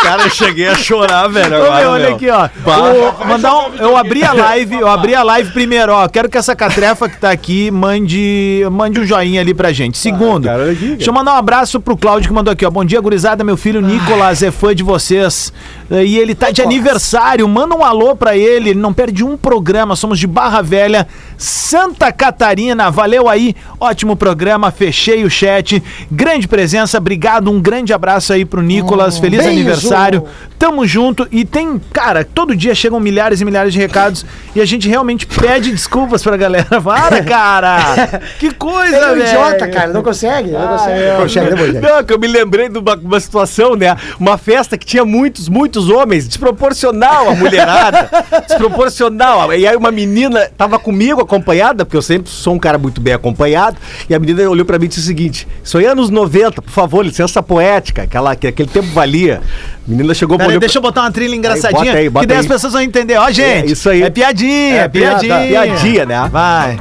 Cara, 0.03 0.25
eu 0.25 0.31
cheguei 0.31 0.67
a 0.67 0.75
chorar, 0.75 1.29
velho. 1.29 1.59
Ô, 1.59 1.77
meu, 1.77 1.91
olha 1.91 2.09
aqui, 2.09 2.29
ó. 2.29 2.49
O, 2.49 3.27
mandar 3.27 3.57
um, 3.57 3.75
eu 3.77 3.97
abri 3.97 4.25
a 4.25 4.33
live, 4.33 4.81
eu 4.81 4.89
abri 4.89 5.15
a 5.15 5.23
live 5.23 5.53
primeiro, 5.53 5.93
ó. 5.93 6.09
Quero 6.09 6.29
que 6.29 6.37
essa 6.37 6.57
catrefa 6.57 7.09
que 7.09 7.19
tá 7.19 7.31
aqui 7.31 7.71
mande, 7.71 8.67
mande 8.73 8.99
um 8.99 9.07
joinha 9.07 9.41
ali 9.41 9.55
pra 9.55 9.73
gente. 9.73 9.97
Segundo, 9.97 10.49
ah, 10.49 10.53
cara, 10.53 10.71
aqui, 10.73 10.81
cara. 10.81 10.97
deixa 10.97 11.11
eu 11.11 11.15
mandar 11.15 11.35
um 11.35 11.37
abraço 11.37 11.81
pro 11.81 11.97
Cláudio 11.97 12.29
que 12.29 12.35
mandou 12.35 12.53
aqui, 12.53 12.67
ó. 12.67 12.71
Bom 12.71 12.85
dia, 12.85 13.01
gurizada. 13.01 13.45
Meu 13.45 13.57
filho 13.57 13.81
Nicolas 13.81 14.43
é 14.43 14.51
fã 14.51 14.75
de 14.75 14.83
vocês. 14.83 15.53
E 15.89 16.19
ele 16.19 16.35
tá 16.35 16.51
de 16.51 16.61
aniversário. 16.63 17.47
Manda 17.49 17.77
um 17.77 17.85
alô 17.85 18.17
pra 18.17 18.37
ele. 18.37 18.71
Ele 18.71 18.81
não 18.81 18.93
perde 18.93 19.23
um 19.23 19.37
programa. 19.37 19.95
Somos 19.95 20.19
de 20.19 20.27
Barra 20.27 20.63
Velha, 20.63 21.07
Santa 21.39 22.11
Catarina. 22.11 22.91
Valeu 22.91 23.29
aí. 23.29 23.55
Ótimo 23.79 24.17
programa. 24.17 24.73
Fechei 24.73 25.25
o 25.25 25.31
chat. 25.31 25.81
Grande 26.11 26.49
presença. 26.49 26.99
Obrigado. 26.99 27.51
Um 27.51 27.61
grande 27.61 27.93
abraço 27.93 28.33
aí 28.33 28.45
pro 28.45 28.63
Nicolas. 28.63 29.19
Hum, 29.19 29.21
Feliz 29.21 29.47
aniversário 29.47 29.92
aniversário. 29.93 30.25
Tamo 30.59 30.87
junto 30.87 31.27
e 31.33 31.45
tem, 31.45 31.81
cara, 31.93 32.25
todo 32.25 32.55
dia 32.55 32.73
chegam 32.73 33.01
milhares 33.01 33.41
e 33.41 33.45
milhares 33.45 33.73
de 33.73 33.81
recados 33.81 34.25
e 34.55 34.61
a 34.61 34.65
gente 34.65 34.89
realmente 34.89 35.27
pede 35.27 35.73
desculpas 35.73 36.23
pra 36.23 36.37
galera. 36.37 36.69
Para, 36.81 37.23
cara! 37.25 38.23
que 38.39 38.55
coisa, 38.55 38.97
é 38.97 39.13
um 39.13 39.15
velho! 39.17 39.27
idiota, 39.27 39.69
cara, 39.69 39.93
não 39.93 40.05
consegue, 40.05 40.51
não 40.53 40.63
ah, 40.63 40.79
consegue. 40.79 41.01
É, 41.01 41.17
consegue 41.17 41.81
não, 41.81 42.05
que 42.05 42.13
eu 42.13 42.19
me 42.19 42.29
lembrei 42.29 42.69
de 42.69 42.79
uma, 42.79 42.95
uma, 42.95 43.19
situação, 43.19 43.75
né? 43.75 43.97
Uma 44.21 44.39
festa 44.39 44.79
que 44.79 44.87
tinha 44.87 45.05
muitos, 45.05 45.49
muitos 45.49 45.89
homens, 45.89 46.29
desproporcional 46.29 47.31
a 47.31 47.35
mulherada, 47.35 48.09
desproporcional. 48.47 49.53
E 49.53 49.67
aí 49.67 49.77
uma 49.77 49.91
menina 49.91 50.49
tava 50.57 50.79
comigo 50.79 51.21
acompanhada, 51.21 51.85
porque 51.85 51.97
eu 51.97 52.03
sempre 52.03 52.31
sou 52.31 52.55
um 52.55 52.59
cara 52.59 52.79
muito 52.79 53.01
bem 53.01 53.15
acompanhado, 53.15 53.77
e 54.09 54.15
a 54.15 54.19
menina 54.19 54.49
olhou 54.49 54.65
pra 54.65 54.79
mim 54.79 54.85
e 54.85 54.89
disse 54.89 55.01
o 55.01 55.05
seguinte: 55.05 55.49
Isso 55.63 55.77
aí 55.77 55.87
é 55.87 55.89
anos 55.89 56.09
90, 56.09 56.63
por 56.63 56.71
favor, 56.71 57.05
licença 57.05 57.43
poética, 57.43 58.03
aquela, 58.03 58.37
que 58.37 58.47
aquele 58.47 58.69
tempo 58.69 58.89
valia. 58.93 59.41
Menina 59.87 60.15
chegou 60.15 60.39
Pera, 60.39 60.59
Deixa 60.61 60.79
eu 60.79 60.83
botar 60.83 61.03
uma 61.03 61.11
trilha 61.11 61.35
engraçadinha. 61.35 61.81
Aí, 61.81 61.87
bota 61.87 61.99
aí, 61.99 62.11
bota 62.11 62.21
que 62.21 62.29
daí 62.29 62.39
aí. 62.39 62.41
as 62.43 62.47
pessoas 62.47 62.73
vão 62.73 62.83
entender. 62.83 63.17
Ó, 63.17 63.31
gente. 63.31 63.43
É, 63.43 63.67
isso 63.67 63.91
aí. 63.91 64.03
É 64.03 64.11
piadinha, 64.11 64.83
é 64.83 64.89
piadinha. 64.89 65.47
Piadinha, 65.47 66.07
né? 66.07 66.29
Vai. 66.31 66.79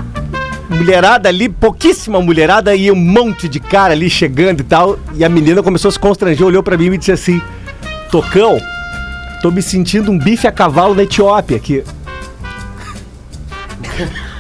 Mulherada 0.70 1.28
ali, 1.28 1.50
pouquíssima 1.50 2.22
mulherada, 2.22 2.74
e 2.76 2.90
um 2.92 2.96
monte 2.96 3.50
de 3.50 3.60
cara 3.60 3.94
ali 3.94 4.10
chegando 4.10 4.62
e 4.62 4.64
tal. 4.64 4.98
E 5.16 5.26
a 5.26 5.30
menina 5.30 5.62
começou 5.62 5.90
a 5.90 5.92
se 5.92 6.00
constranger, 6.00 6.46
olhou 6.46 6.64
para 6.64 6.78
mim 6.78 6.94
e 6.94 6.98
disse 6.98 7.12
assim: 7.12 7.42
Tocão, 8.12 8.58
tô 9.42 9.52
me 9.52 9.62
sentindo 9.62 10.12
um 10.12 10.18
bife 10.18 10.48
a 10.48 10.52
cavalo 10.52 10.96
na 10.96 11.04
Etiópia 11.04 11.58
aqui. 11.58 11.84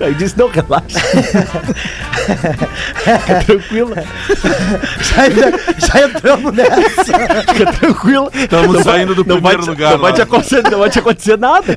Aí 0.00 0.14
disse, 0.14 0.38
não, 0.38 0.48
relaxa. 0.48 1.00
Fica 2.94 3.44
tranquilo. 3.44 3.94
Já, 5.00 5.28
já, 5.78 6.06
entramos 6.06 6.52
nessa. 6.52 7.04
Fica 7.04 7.72
tranquilo. 7.72 8.30
Estamos 8.32 8.82
saindo 8.82 9.14
do 9.14 9.24
primeiro 9.24 9.62
vai, 9.62 9.68
lugar. 9.68 9.92
Não 9.92 9.98
vai, 9.98 10.12
te 10.12 10.22
acontecer, 10.22 10.62
não 10.70 10.78
vai 10.78 10.90
te 10.90 10.98
acontecer 10.98 11.38
nada. 11.38 11.76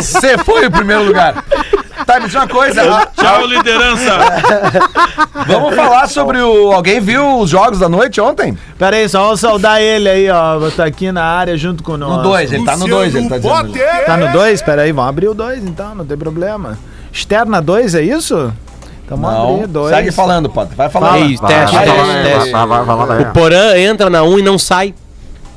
Você 0.00 0.38
foi 0.38 0.66
o 0.66 0.70
primeiro 0.70 1.04
lugar. 1.04 1.44
Tá, 2.06 2.18
me 2.18 2.26
diz 2.26 2.34
uma 2.34 2.48
coisa. 2.48 2.82
Tchau, 3.16 3.46
liderança. 3.46 4.18
Vamos 5.46 5.74
falar 5.74 6.08
sobre 6.08 6.38
o. 6.38 6.72
Alguém 6.72 7.00
viu 7.00 7.38
os 7.38 7.50
jogos 7.50 7.78
da 7.78 7.88
noite 7.88 8.20
ontem? 8.20 8.56
Pera 8.78 8.96
aí, 8.96 9.08
só 9.08 9.22
vamos 9.24 9.40
saudar 9.40 9.80
ele 9.80 10.08
aí, 10.08 10.30
ó. 10.30 10.70
Tá 10.70 10.84
aqui 10.84 11.12
na 11.12 11.24
área 11.24 11.56
junto 11.56 11.82
com 11.82 11.96
nós. 11.96 12.16
No 12.18 12.22
2, 12.22 12.52
ele 12.52 12.64
tá 12.64 12.76
no 12.76 12.86
2, 12.86 13.14
ele 13.14 13.28
tá 13.28 13.38
dizendo. 13.38 13.72
Tá 14.06 14.16
no 14.16 14.32
2? 14.32 14.62
Pera 14.62 14.82
aí, 14.82 14.92
vamos 14.92 15.08
abrir 15.08 15.28
o 15.28 15.34
2 15.34 15.64
então, 15.64 15.94
não 15.94 16.04
tem 16.04 16.16
problema. 16.16 16.78
Externa 17.12 17.60
2, 17.60 17.94
é 17.94 18.02
isso? 18.02 18.52
Tamo 19.06 19.28
abrindo 19.28 19.68
dois. 19.68 19.94
Segue 19.94 20.10
falando, 20.10 20.48
Potter. 20.48 20.74
Vai 20.74 20.88
falando. 20.88 21.14
Aí, 21.14 21.38
teste, 21.38 21.76
vai, 21.76 22.22
teste. 22.24 22.50
Vai, 22.50 22.66
vai, 22.66 22.84
vai, 22.84 23.22
o 23.22 23.32
Porã 23.32 23.76
entra 23.76 24.08
na 24.08 24.22
1 24.22 24.28
um 24.28 24.38
e 24.38 24.42
não 24.42 24.58
sai. 24.58 24.94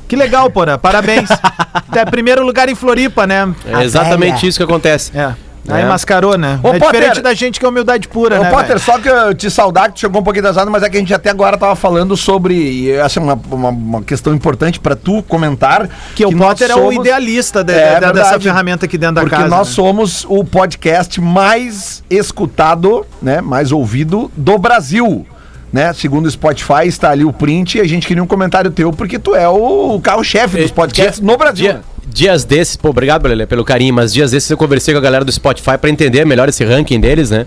Que 0.06 0.14
legal, 0.14 0.50
Porã. 0.50 0.78
Parabéns. 0.78 1.28
Até 1.72 2.04
primeiro 2.04 2.44
lugar 2.44 2.68
em 2.68 2.74
Floripa, 2.74 3.26
né? 3.26 3.52
É 3.66 3.82
exatamente 3.82 4.46
isso 4.46 4.58
que 4.58 4.64
acontece. 4.64 5.16
É. 5.16 5.34
Aí 5.68 5.82
é. 5.82 5.86
mascarou, 5.86 6.36
né? 6.38 6.60
Ô, 6.62 6.68
é 6.68 6.78
Potter, 6.78 7.00
diferente 7.00 7.20
da 7.20 7.34
gente 7.34 7.58
que 7.58 7.66
é 7.66 7.68
humildade 7.68 8.08
pura, 8.08 8.38
Ô, 8.38 8.42
né? 8.42 8.50
Potter, 8.50 8.68
véio? 8.68 8.80
só 8.80 8.98
que 8.98 9.08
eu 9.08 9.34
te 9.34 9.50
saudar 9.50 9.88
que 9.88 9.94
tu 9.94 10.00
chegou 10.00 10.20
um 10.20 10.24
pouquinho 10.24 10.44
atrasado, 10.44 10.70
mas 10.70 10.82
é 10.82 10.88
que 10.88 10.96
a 10.96 11.00
gente 11.00 11.14
até 11.14 11.30
agora 11.30 11.56
tava 11.56 11.74
falando 11.74 12.16
sobre, 12.16 12.54
e 12.54 12.90
essa 12.90 13.18
é 13.18 13.22
uma, 13.22 13.40
uma, 13.50 13.68
uma 13.68 14.02
questão 14.02 14.34
importante 14.34 14.78
para 14.80 14.94
tu 14.94 15.22
comentar. 15.22 15.88
Que, 16.14 16.24
que 16.24 16.26
o 16.26 16.36
Potter 16.36 16.68
somos, 16.68 16.94
é 16.94 16.98
o 16.98 17.00
idealista 17.00 17.64
de, 17.64 17.72
é, 17.72 18.00
de, 18.00 18.12
dessa 18.12 18.38
ferramenta 18.40 18.86
aqui 18.86 18.98
dentro 18.98 19.16
da 19.16 19.20
porque 19.22 19.36
casa. 19.36 19.48
Porque 19.48 19.56
nós 19.56 19.68
né? 19.68 19.74
somos 19.74 20.26
o 20.28 20.44
podcast 20.44 21.20
mais 21.20 22.02
escutado, 22.08 23.06
né? 23.20 23.40
Mais 23.40 23.72
ouvido 23.72 24.30
do 24.36 24.58
Brasil 24.58 25.26
né? 25.72 25.92
Segundo 25.92 26.26
o 26.26 26.30
Spotify, 26.30 26.86
está 26.86 27.10
ali 27.10 27.24
o 27.24 27.32
print 27.32 27.78
e 27.78 27.80
a 27.80 27.88
gente 27.88 28.06
queria 28.06 28.22
um 28.22 28.26
comentário 28.26 28.70
teu, 28.70 28.92
porque 28.92 29.18
tu 29.18 29.34
é 29.34 29.48
o 29.48 30.00
carro-chefe 30.00 30.58
dos 30.58 30.70
podcasts 30.70 31.20
dia, 31.20 31.26
no 31.26 31.36
Brasil. 31.36 31.64
Dia, 31.64 31.82
dias 32.06 32.44
desses, 32.44 32.76
pô, 32.76 32.90
obrigado, 32.90 33.22
pelo 33.46 33.64
carinho, 33.64 33.94
mas 33.94 34.12
dias 34.12 34.30
desses 34.30 34.50
eu 34.50 34.56
conversei 34.56 34.94
com 34.94 34.98
a 34.98 35.02
galera 35.02 35.24
do 35.24 35.32
Spotify 35.32 35.76
para 35.78 35.90
entender 35.90 36.24
melhor 36.24 36.48
esse 36.48 36.64
ranking 36.64 37.00
deles, 37.00 37.30
né? 37.30 37.46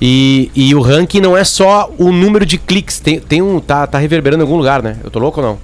E, 0.00 0.50
e 0.54 0.74
o 0.74 0.80
ranking 0.80 1.20
não 1.20 1.36
é 1.36 1.44
só 1.44 1.90
o 1.98 2.12
número 2.12 2.44
de 2.44 2.58
cliques, 2.58 3.00
tem, 3.00 3.18
tem 3.20 3.40
um. 3.40 3.60
Tá, 3.60 3.86
tá 3.86 3.98
reverberando 3.98 4.42
em 4.42 4.46
algum 4.46 4.56
lugar, 4.56 4.82
né? 4.82 4.96
Eu 5.02 5.10
tô 5.10 5.18
louco 5.18 5.40
ou 5.40 5.46
não? 5.46 5.54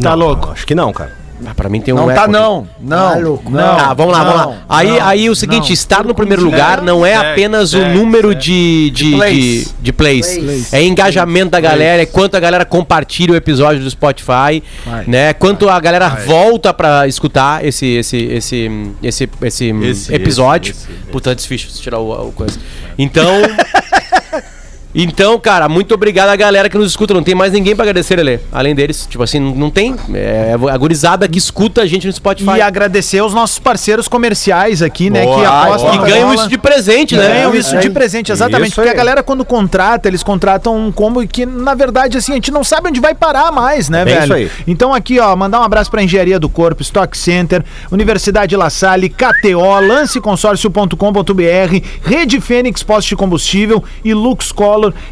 Tá 0.00 0.10
não, 0.10 0.16
louco? 0.16 0.50
Acho 0.50 0.66
que 0.66 0.74
não, 0.74 0.92
cara. 0.92 1.21
Ah, 1.46 1.54
pra 1.54 1.68
mim 1.68 1.80
tem 1.80 1.92
um 1.92 1.96
Não 1.96 2.14
tá, 2.14 2.28
não. 2.28 2.68
Não. 2.80 3.14
Maluco. 3.14 3.50
não. 3.50 3.78
Ah, 3.78 3.94
vamos 3.94 4.12
lá, 4.12 4.24
vamos 4.24 4.36
lá. 4.40 4.46
não, 4.46 4.56
Aí, 4.68 4.88
não. 4.88 5.06
aí 5.06 5.30
o 5.30 5.34
seguinte, 5.34 5.68
não. 5.68 5.72
estar 5.74 6.04
no 6.04 6.14
primeiro 6.14 6.42
lugar 6.42 6.80
não 6.82 7.04
é 7.04 7.14
apenas 7.14 7.72
o 7.74 7.84
número 7.88 8.34
de, 8.34 8.90
de, 8.90 9.10
de, 9.10 9.16
plays. 9.16 9.74
de 9.80 9.92
plays. 9.92 10.38
Plays. 10.38 10.72
É 10.72 10.82
engajamento 10.82 11.50
da 11.50 11.60
galera, 11.60 12.02
é 12.02 12.06
quanto 12.06 12.36
a 12.36 12.40
galera 12.40 12.64
compartilha 12.64 13.32
o 13.32 13.36
episódio 13.36 13.82
do 13.82 13.90
Spotify, 13.90 14.62
né? 15.06 15.32
Quanto 15.32 15.68
a 15.68 15.78
galera 15.80 16.08
volta 16.08 16.72
pra 16.72 17.06
escutar 17.06 17.64
esse, 17.64 17.86
esse, 17.86 18.16
esse, 18.16 18.70
esse, 19.02 19.30
esse, 19.42 19.70
Esse, 19.82 20.14
episódio. 20.14 20.72
esse, 20.72 20.88
esse. 20.90 21.10
Puta, 21.10 21.34
tirar 21.34 21.98
o, 21.98 22.28
o 22.28 22.32
coisa. 22.32 22.58
Então... 22.98 23.42
Então, 24.94 25.38
cara, 25.38 25.68
muito 25.68 25.94
obrigado 25.94 26.28
à 26.28 26.36
galera 26.36 26.68
que 26.68 26.76
nos 26.76 26.90
escuta. 26.90 27.14
Não 27.14 27.22
tem 27.22 27.34
mais 27.34 27.52
ninguém 27.52 27.74
pra 27.74 27.84
agradecer, 27.84 28.16
Lelê. 28.16 28.38
Além 28.52 28.74
deles, 28.74 29.06
tipo 29.08 29.22
assim, 29.22 29.40
não, 29.40 29.70
tem. 29.70 29.94
É 30.14 30.54
a 30.70 30.76
gurizada 30.76 31.26
que 31.26 31.38
escuta 31.38 31.82
a 31.82 31.86
gente 31.86 32.06
no 32.06 32.12
Spotify. 32.12 32.58
E 32.58 32.60
agradecer 32.60 33.18
aos 33.18 33.32
nossos 33.32 33.58
parceiros 33.58 34.06
comerciais 34.08 34.82
aqui, 34.82 35.08
né? 35.08 35.22
Boa, 35.22 35.38
que 35.38 35.44
apostam 35.44 35.90
que 35.92 35.98
ganham 36.10 36.28
bola. 36.28 36.34
isso 36.34 36.48
de 36.48 36.58
presente, 36.58 37.16
né? 37.16 37.28
Ganham 37.28 37.54
É, 37.54 37.56
isso 37.56 37.76
é. 37.76 37.80
de 37.80 37.90
presente, 37.90 38.30
exatamente. 38.30 38.74
Porque 38.74 38.90
a 38.90 38.94
galera, 38.94 39.22
quando 39.22 39.44
contrata, 39.44 40.08
eles 40.08 40.22
contratam 40.22 40.76
um 40.76 40.92
combo 40.92 41.26
que, 41.26 41.46
na 41.46 41.74
verdade, 41.74 42.18
assim, 42.18 42.32
a 42.32 42.34
gente 42.34 42.50
não 42.50 42.62
sabe 42.62 42.88
onde 42.88 43.00
vai 43.00 43.14
parar 43.14 43.50
mais, 43.50 43.88
né, 43.88 44.04
bem 44.04 44.14
velho? 44.14 44.24
isso 44.24 44.34
aí. 44.34 44.50
Então, 44.66 44.92
aqui, 44.92 45.18
ó, 45.18 45.34
mandar 45.34 45.60
um 45.60 45.64
abraço 45.64 45.90
pra 45.90 46.02
Engenharia 46.02 46.38
do 46.38 46.48
Corpo, 46.48 46.82
Stock 46.82 47.16
Center, 47.16 47.64
Universidade 47.90 48.54
La 48.56 48.68
Salle, 48.68 49.08
KTO, 49.08 49.80
lanceconsórcio.com.br, 49.80 51.86
Rede 52.04 52.40
Fênix 52.40 52.82
Posto 52.82 53.08
de 53.08 53.16
Combustível 53.16 53.82
e 54.04 54.12
Lux 54.12 54.52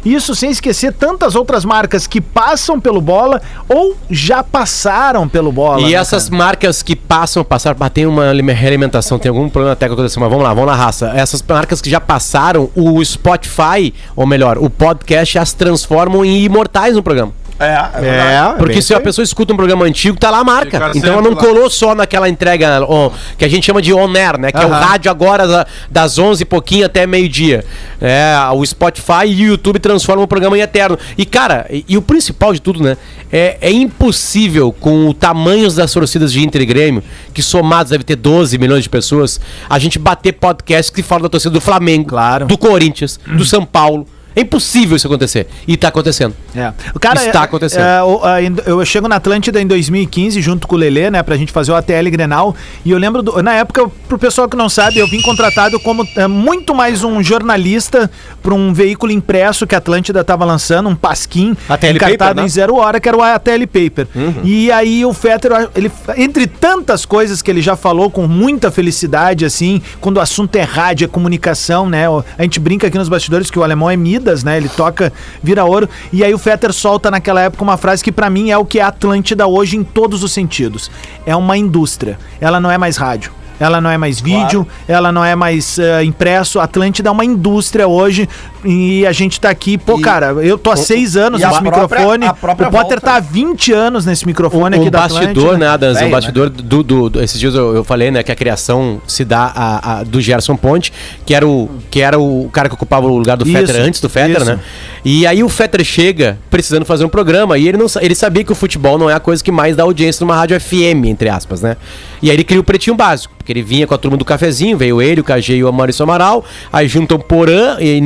Isso 0.03 0.33
sem 0.35 0.49
esquecer 0.49 0.93
tantas 0.93 1.35
outras 1.35 1.63
marcas 1.63 2.07
que 2.07 2.19
passam 2.19 2.79
pelo 2.79 2.99
bola 2.99 3.41
ou 3.69 3.95
já 4.09 4.43
passaram 4.43 5.27
pelo 5.29 5.51
bola. 5.51 5.81
E 5.81 5.91
né, 5.91 5.93
essas 5.93 6.29
cara? 6.29 6.37
marcas 6.43 6.81
que 6.81 6.95
passam, 6.95 7.43
passaram, 7.43 7.77
tem 7.89 8.05
uma 8.05 8.29
alime- 8.29 8.53
realimentação, 8.53 9.19
tem 9.19 9.29
algum 9.29 9.47
problema 9.49 9.75
técnico 9.75 10.01
acontecendo, 10.01 10.21
mas 10.21 10.29
vamos 10.31 10.43
lá, 10.43 10.53
vamos 10.53 10.69
na 10.69 10.75
raça. 10.75 11.11
Essas 11.15 11.43
marcas 11.47 11.81
que 11.81 11.89
já 11.89 11.99
passaram, 12.01 12.69
o 12.75 13.03
Spotify, 13.03 13.93
ou 14.15 14.25
melhor, 14.25 14.57
o 14.57 14.69
podcast 14.69 15.37
as 15.37 15.53
transformam 15.53 16.25
em 16.25 16.43
imortais 16.43 16.95
no 16.95 17.03
programa. 17.03 17.33
É, 17.61 17.97
é, 17.97 18.01
verdade. 18.01 18.57
Porque 18.57 18.81
se 18.81 18.93
a 18.93 18.99
pessoa 18.99 19.23
escuta 19.23 19.53
um 19.53 19.55
programa 19.57 19.85
antigo, 19.85 20.17
tá 20.17 20.29
lá 20.29 20.39
a 20.39 20.43
marca. 20.43 20.77
Então 20.95 21.13
ela 21.13 21.21
não 21.21 21.35
colou 21.35 21.69
só 21.69 21.93
naquela 21.95 22.27
entrega 22.27 22.83
ó, 22.87 23.11
que 23.37 23.45
a 23.45 23.47
gente 23.47 23.65
chama 23.65 23.81
de 23.81 23.93
on 23.93 24.11
air, 24.15 24.39
né? 24.39 24.51
Que 24.51 24.57
é 24.57 24.65
o 24.65 24.69
rádio 24.69 25.11
agora 25.11 25.47
da- 25.47 25.65
das 25.89 26.17
11 26.17 26.43
e 26.43 26.45
pouquinho 26.45 26.85
até 26.85 27.05
meio-dia. 27.05 27.63
É, 28.01 28.33
o 28.53 28.65
Spotify 28.65 29.25
e 29.27 29.45
o 29.45 29.47
YouTube 29.49 29.79
transformam 29.79 30.23
o 30.23 30.27
programa 30.27 30.57
em 30.57 30.61
eterno. 30.61 30.97
E, 31.17 31.25
cara, 31.25 31.65
e, 31.69 31.85
e 31.87 31.97
o 31.97 32.01
principal 32.01 32.53
de 32.53 32.61
tudo, 32.61 32.81
né? 32.81 32.97
É, 33.31 33.57
é 33.61 33.71
impossível, 33.71 34.71
com 34.73 35.07
o 35.07 35.13
tamanho 35.13 35.71
das 35.71 35.91
torcidas 35.93 36.33
de 36.33 36.41
Inter 36.43 36.61
e 36.61 36.65
Grêmio, 36.65 37.03
que 37.33 37.41
somados 37.41 37.91
deve 37.91 38.03
ter 38.03 38.15
12 38.15 38.57
milhões 38.57 38.83
de 38.83 38.89
pessoas, 38.89 39.39
a 39.69 39.77
gente 39.79 39.97
bater 39.99 40.33
podcasts 40.33 40.89
que 40.89 41.01
falam 41.03 41.23
da 41.23 41.29
torcida 41.29 41.51
do 41.53 41.61
Flamengo, 41.61 42.09
Claro. 42.09 42.45
do 42.47 42.57
Corinthians, 42.57 43.19
do 43.27 43.45
São 43.45 43.63
Paulo. 43.65 44.05
É 44.35 44.41
impossível 44.41 44.95
isso 44.97 45.07
acontecer. 45.07 45.47
E 45.67 45.75
tá 45.77 45.87
acontecendo. 45.89 46.33
É. 46.55 46.71
O 46.93 46.99
cara, 46.99 47.23
Está 47.25 47.41
é, 47.41 47.43
acontecendo. 47.43 47.81
é, 47.81 47.99
a- 48.23 48.41
em- 48.41 48.55
eu 48.65 48.83
chego 48.85 49.07
na 49.07 49.15
Atlântida 49.17 49.61
em 49.61 49.67
2015 49.67 50.41
junto 50.41 50.67
com 50.67 50.75
o 50.75 50.79
Lelê, 50.79 51.09
né, 51.09 51.21
pra 51.23 51.35
gente 51.37 51.51
fazer 51.51 51.71
o 51.71 51.75
ATL 51.75 52.09
Grenal. 52.09 52.55
E 52.85 52.91
eu 52.91 52.97
lembro, 52.97 53.21
do- 53.21 53.41
na 53.43 53.53
época, 53.55 53.89
pro 54.07 54.17
pessoal 54.17 54.47
que 54.47 54.55
não 54.57 54.69
sabe, 54.69 54.97
eu 54.99 55.07
vim 55.07 55.21
contratado 55.21 55.79
como 55.79 56.07
é, 56.15 56.27
muito 56.27 56.73
mais 56.75 57.03
um 57.03 57.21
jornalista 57.23 58.09
pra 58.41 58.53
um 58.53 58.73
veículo 58.73 59.11
impresso 59.11 59.67
que 59.67 59.75
a 59.75 59.77
Atlântida 59.77 60.23
tava 60.23 60.45
lançando, 60.45 60.89
um 60.89 60.95
pasquim, 60.95 61.55
ATL 61.67 61.95
encartado 61.95 62.17
Paper, 62.17 62.35
né? 62.35 62.43
em 62.45 62.49
zero 62.49 62.75
hora, 62.75 62.99
que 62.99 63.07
era 63.09 63.17
o 63.17 63.21
ATL 63.21 63.65
Paper. 63.67 64.07
E 64.43 64.71
aí 64.71 65.05
o 65.05 65.13
Fetter, 65.13 65.51
ele, 65.75 65.91
entre 66.17 66.47
tantas 66.47 67.05
coisas 67.05 67.41
que 67.41 67.51
ele 67.51 67.61
já 67.61 67.75
falou 67.75 68.09
com 68.09 68.27
muita 68.27 68.71
felicidade, 68.71 69.45
assim, 69.45 69.81
quando 69.99 70.17
o 70.17 70.19
assunto 70.21 70.55
é 70.55 70.61
rádio, 70.63 71.05
é 71.05 71.07
comunicação, 71.07 71.89
né? 71.89 72.05
A 72.37 72.43
gente 72.43 72.59
brinca 72.59 72.87
aqui 72.87 72.97
nos 72.97 73.09
bastidores 73.09 73.49
que 73.51 73.59
o 73.59 73.63
alemão 73.63 73.89
é 73.89 73.95
Midas, 74.21 74.43
né? 74.43 74.57
Ele 74.57 74.69
toca, 74.69 75.11
vira 75.41 75.65
ouro. 75.65 75.89
E 76.13 76.23
aí 76.23 76.33
o 76.33 76.37
Fetter 76.37 76.71
solta 76.71 77.09
naquela 77.09 77.41
época 77.41 77.63
uma 77.63 77.75
frase 77.75 78.03
que 78.03 78.11
pra 78.11 78.29
mim 78.29 78.51
é 78.51 78.57
o 78.57 78.63
que 78.63 78.79
é 78.79 78.83
a 78.83 78.87
Atlântida 78.87 79.47
hoje 79.47 79.75
em 79.75 79.83
todos 79.83 80.23
os 80.23 80.31
sentidos. 80.31 80.91
É 81.25 81.35
uma 81.35 81.57
indústria. 81.57 82.19
Ela 82.39 82.59
não 82.59 82.69
é 82.69 82.77
mais 82.77 82.97
rádio. 82.97 83.31
Ela 83.59 83.79
não 83.79 83.91
é 83.91 83.97
mais 83.97 84.19
vídeo, 84.19 84.67
ela 84.87 85.11
não 85.11 85.23
é 85.23 85.35
mais 85.35 85.77
eh, 85.77 86.03
impresso. 86.03 86.59
Atlântida 86.59 87.09
é 87.09 87.11
uma 87.11 87.23
indústria 87.23 87.87
hoje 87.87 88.27
e 88.65 89.05
a 89.05 89.11
gente 89.11 89.39
tá 89.39 89.49
aqui. 89.49 89.77
Pô, 89.77 89.97
E- 89.97 90.01
cara, 90.01 90.27
eu 90.43 90.57
tô 90.57 90.71
há 90.71 90.75
seis 90.75 91.15
anos 91.17 91.41
a 91.43 91.47
nesse 91.49 91.61
própria- 91.61 91.81
microfone. 91.99 92.25
a 92.25 92.33
própria 92.33 92.67
o 92.67 92.71
Potter 92.71 92.89
volta. 92.99 93.01
tá 93.01 93.15
há 93.15 93.19
20 93.19 93.71
anos 93.71 94.05
nesse 94.05 94.25
microfone 94.25 94.77
um 94.77 94.81
aqui 94.81 94.89
da 94.89 94.99
bastidor, 95.01 95.27
Atlântida. 95.29 95.57
né, 95.57 95.67
Adams? 95.67 95.97
Um 95.97 95.99
Velho, 95.99 96.11
bastidor 96.11 96.49
do, 96.49 96.83
do- 96.83 97.09
do- 97.09 97.21
Esses 97.21 97.39
dias 97.39 97.55
eu, 97.55 97.75
eu 97.75 97.83
falei, 97.83 98.11
né, 98.11 98.23
que 98.23 98.31
a 98.31 98.35
criação 98.35 99.01
se 99.07 99.23
dá 99.25 99.51
a, 99.55 99.99
a- 99.99 100.03
do 100.03 100.19
Gerson 100.21 100.55
Ponte, 100.55 100.91
que 101.25 101.33
era, 101.33 101.47
o, 101.47 101.69
que 101.89 102.01
era 102.01 102.19
o 102.19 102.49
cara 102.51 102.67
que 102.69 102.75
ocupava 102.75 103.07
o 103.07 103.17
lugar 103.17 103.37
do 103.37 103.47
Isso, 103.47 103.53
Fetter 103.57 103.75
antes 103.81 103.99
do 104.01 104.09
Fetter, 104.09 104.37
isso. 104.37 104.45
né? 104.45 104.59
E 105.03 105.25
aí 105.25 105.43
o 105.43 105.49
Fetter 105.49 105.83
chega 105.83 106.37
precisando 106.49 106.85
fazer 106.85 107.03
um 107.05 107.09
programa 107.09 107.57
e 107.57 107.67
ele, 107.67 107.77
não, 107.77 107.87
ele 107.99 108.13
sabia 108.15 108.43
que 108.43 108.51
o 108.51 108.55
futebol 108.55 108.97
não 108.97 109.09
é 109.09 109.13
a 109.13 109.19
coisa 109.19 109.43
que 109.43 109.51
mais 109.51 109.75
dá 109.75 109.83
audiência 109.83 110.23
numa 110.23 110.35
rádio 110.35 110.59
FM, 110.59 111.05
entre 111.07 111.27
aspas, 111.29 111.61
né? 111.61 111.75
E 112.21 112.29
aí 112.29 112.35
ele 112.35 112.43
cria 112.43 112.59
o 112.59 112.63
Pretinho 112.63 112.95
Básico, 112.95 113.33
porque 113.37 113.51
ele 113.51 113.63
vinha 113.63 113.87
com 113.87 113.95
a 113.95 113.97
turma 113.97 114.15
do 114.15 114.23
cafezinho, 114.23 114.77
veio 114.77 115.01
ele, 115.01 115.21
o 115.21 115.23
KG 115.23 115.55
e 115.55 115.63
o 115.63 115.71
Maurício 115.73 116.03
Amaral, 116.03 116.45
aí 116.71 116.87
juntam 116.87 117.17
Porã, 117.19 117.77
e 117.79 117.99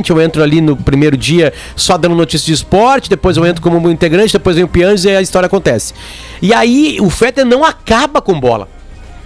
inicialmente 0.00 0.10
eu 0.10 0.20
entro 0.20 0.42
ali 0.42 0.60
no 0.60 0.76
primeiro 0.76 1.16
dia 1.16 1.52
só 1.76 1.96
dando 1.96 2.14
notícias 2.14 2.46
de 2.46 2.52
esporte, 2.52 3.08
depois 3.08 3.36
eu 3.36 3.46
entro 3.46 3.62
como 3.62 3.90
integrante, 3.90 4.32
depois 4.32 4.56
vem 4.56 4.64
o 4.64 4.68
Pianges 4.68 5.04
e 5.04 5.10
a 5.10 5.22
história 5.22 5.46
acontece. 5.46 5.94
E 6.42 6.52
aí 6.52 6.98
o 7.00 7.10
Fetter 7.10 7.44
não 7.44 7.64
acaba 7.64 8.20
com 8.20 8.38
bola. 8.38 8.68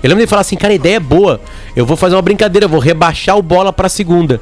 Eu 0.03 0.09
lembro 0.09 0.19
dele 0.19 0.27
falar 0.27 0.43
assim, 0.43 0.57
cara, 0.57 0.73
a 0.73 0.77
ideia 0.77 0.97
é 0.97 1.01
boa. 1.01 1.41
Eu 1.75 1.87
vou 1.87 1.97
fazer 1.97 2.15
uma 2.15 2.23
brincadeira, 2.23 2.67
eu 2.67 2.69
vou 2.69 2.81
rebaixar 2.81 3.39
o 3.39 3.43
bola 3.43 3.73
pra 3.73 3.89
segunda. 3.89 4.41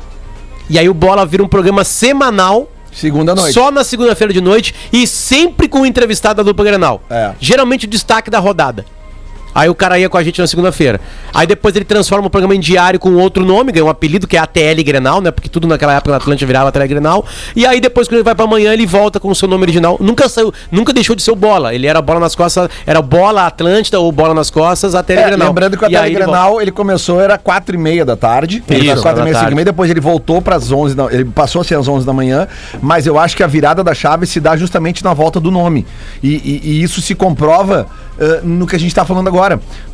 E 0.69 0.79
aí 0.79 0.89
o 0.89 0.95
bola 0.95 1.25
vira 1.25 1.43
um 1.43 1.49
programa 1.49 1.85
semanal, 1.85 2.69
Segunda 2.93 3.35
noite. 3.35 3.55
só 3.55 3.71
na 3.71 3.85
segunda-feira 3.85 4.33
de 4.33 4.41
noite 4.41 4.75
e 4.93 5.07
sempre 5.07 5.69
com 5.69 5.83
o 5.83 5.87
entrevistado 5.87 6.39
da 6.39 6.43
dupla 6.43 6.65
Grenal. 6.65 7.03
É. 7.09 7.33
Geralmente 7.39 7.87
o 7.87 7.89
destaque 7.89 8.31
da 8.31 8.39
rodada. 8.39 8.85
Aí 9.55 9.69
o 9.69 9.75
cara 9.75 9.99
ia 9.99 10.09
com 10.09 10.17
a 10.17 10.23
gente 10.23 10.41
na 10.41 10.47
segunda-feira. 10.47 11.01
Aí 11.35 11.47
depois 11.47 11.75
ele 11.77 11.85
transforma 11.85 12.27
o 12.27 12.31
programa 12.31 12.55
em 12.55 12.61
diário 12.61 12.99
com 12.99 13.13
outro 13.15 13.45
nome, 13.45 13.73
ganha 13.73 13.85
um 13.85 13.89
apelido 13.91 14.27
que 14.27 14.37
é 14.37 14.41
ATL 14.41 14.83
Grenal, 14.85 15.21
né? 15.21 15.31
Porque 15.31 15.49
tudo 15.49 15.67
naquela 15.69 15.95
época 15.95 16.11
na 16.11 16.17
Atlântica 16.17 16.47
virava 16.47 16.69
ATL 16.71 16.87
Grenal. 16.89 17.25
E 17.55 17.67
aí 17.67 17.81
depois 17.81 18.09
quando 18.09 18.17
ele 18.17 18.23
vai 18.25 18.35
pra 18.35 18.45
amanhã, 18.45 18.73
ele 18.73 18.87
volta 18.87 19.21
com 19.21 19.29
o 19.29 19.35
seu 19.35 19.47
nome 19.49 19.65
original. 19.65 19.97
Nunca 20.01 20.29
saiu, 20.29 20.53
nunca 20.71 20.93
deixou 20.93 21.15
de 21.15 21.23
ser 21.23 21.31
o 21.33 21.37
Bola. 21.37 21.75
Ele 21.75 21.87
era 21.87 22.01
Bola 22.01 22.21
nas 22.21 22.35
Costas, 22.35 22.69
era 22.87 23.03
Bola 23.03 23.47
Atlântida 23.47 23.99
ou 24.01 24.11
Bola 24.13 24.35
nas 24.35 24.51
Costas, 24.51 24.95
ATL 24.95 25.13
É, 25.19 25.25
Grenal. 25.27 25.49
lembrando 25.49 25.77
que 25.77 25.85
o 25.85 25.87
aí 25.87 25.95
Atlético 25.97 26.19
ele. 26.19 26.25
Grenal, 26.27 26.61
ele 26.63 26.71
começou, 26.73 27.21
era 27.21 27.37
4 27.37 27.75
e 27.75 27.79
meia 27.79 28.05
da 28.05 28.17
tarde. 28.17 28.63
Isso, 28.69 29.03
4 29.03 29.21
e 29.21 29.25
meia, 29.25 29.39
5 29.39 29.51
e 29.51 29.55
meia, 29.55 29.65
depois 29.67 29.91
ele 29.91 30.01
voltou 30.01 30.41
para 30.41 30.57
as 30.57 30.71
11 30.73 30.95
da, 30.95 31.13
Ele 31.13 31.25
passou 31.27 31.61
a 31.61 31.65
ser 31.65 31.75
às 31.77 31.87
11 31.89 32.07
da 32.07 32.13
manhã, 32.13 32.49
mas 32.81 33.07
eu 33.07 33.19
acho 33.19 33.37
que 33.37 33.43
a 33.43 33.47
virada 33.47 33.85
da 33.85 33.95
chave 33.95 34.27
se 34.27 34.41
dá 34.41 34.57
justamente 34.57 35.05
na 35.05 35.13
volta 35.13 35.39
do 35.39 35.51
nome. 35.51 35.87
E, 36.23 36.29
e- 36.37 36.61
e 36.65 36.83
isso 36.83 37.01
se 37.03 37.15
comprova 37.15 37.87
ah, 38.21 38.41
no 38.43 38.67
que 38.67 38.77
a 38.77 38.79
gente 38.79 38.95
tá 38.95 39.05
falando 39.05 39.29
agora. 39.29 39.42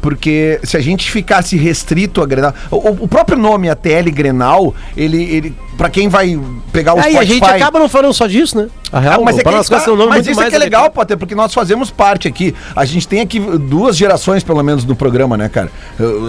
Porque 0.00 0.60
se 0.62 0.76
a 0.76 0.80
gente 0.80 1.10
ficasse 1.10 1.56
restrito 1.56 2.22
a 2.22 2.26
Grenal... 2.26 2.54
O, 2.70 3.04
o 3.04 3.08
próprio 3.08 3.38
nome 3.38 3.68
ATL 3.68 4.10
Grenal, 4.12 4.74
ele... 4.96 5.22
ele 5.22 5.56
para 5.76 5.88
quem 5.88 6.08
vai 6.08 6.38
pegar 6.72 6.94
o 6.94 7.00
É, 7.00 7.12
e 7.12 7.16
a 7.16 7.24
gente 7.24 7.44
acaba 7.44 7.78
não 7.78 7.88
falando 7.88 8.12
só 8.12 8.26
disso, 8.26 8.58
né? 8.58 8.68
A 8.90 9.00
real, 9.00 9.21
ah, 9.21 9.25
mas 9.25 9.37
o 9.37 9.40
é 9.40 9.45
que 9.45 9.71
tá- 9.71 9.85
é 9.87 9.90
um 9.90 9.97
nome 9.97 10.09
mas 10.11 10.26
isso 10.26 10.38
é 10.38 10.42
mais 10.42 10.49
que 10.49 10.57
é 10.57 10.59
legal, 10.59 10.85
adequado. 10.85 10.95
Potter, 10.95 11.18
porque 11.18 11.35
nós 11.35 11.52
fazemos 11.52 11.90
parte 11.90 12.26
aqui. 12.26 12.54
A 12.75 12.85
gente 12.85 13.07
tem 13.07 13.21
aqui 13.21 13.38
duas 13.38 13.97
gerações, 13.97 14.42
pelo 14.42 14.62
menos, 14.62 14.85
do 14.85 14.97
programa, 14.97 15.37
né, 15.37 15.49
cara? 15.49 15.71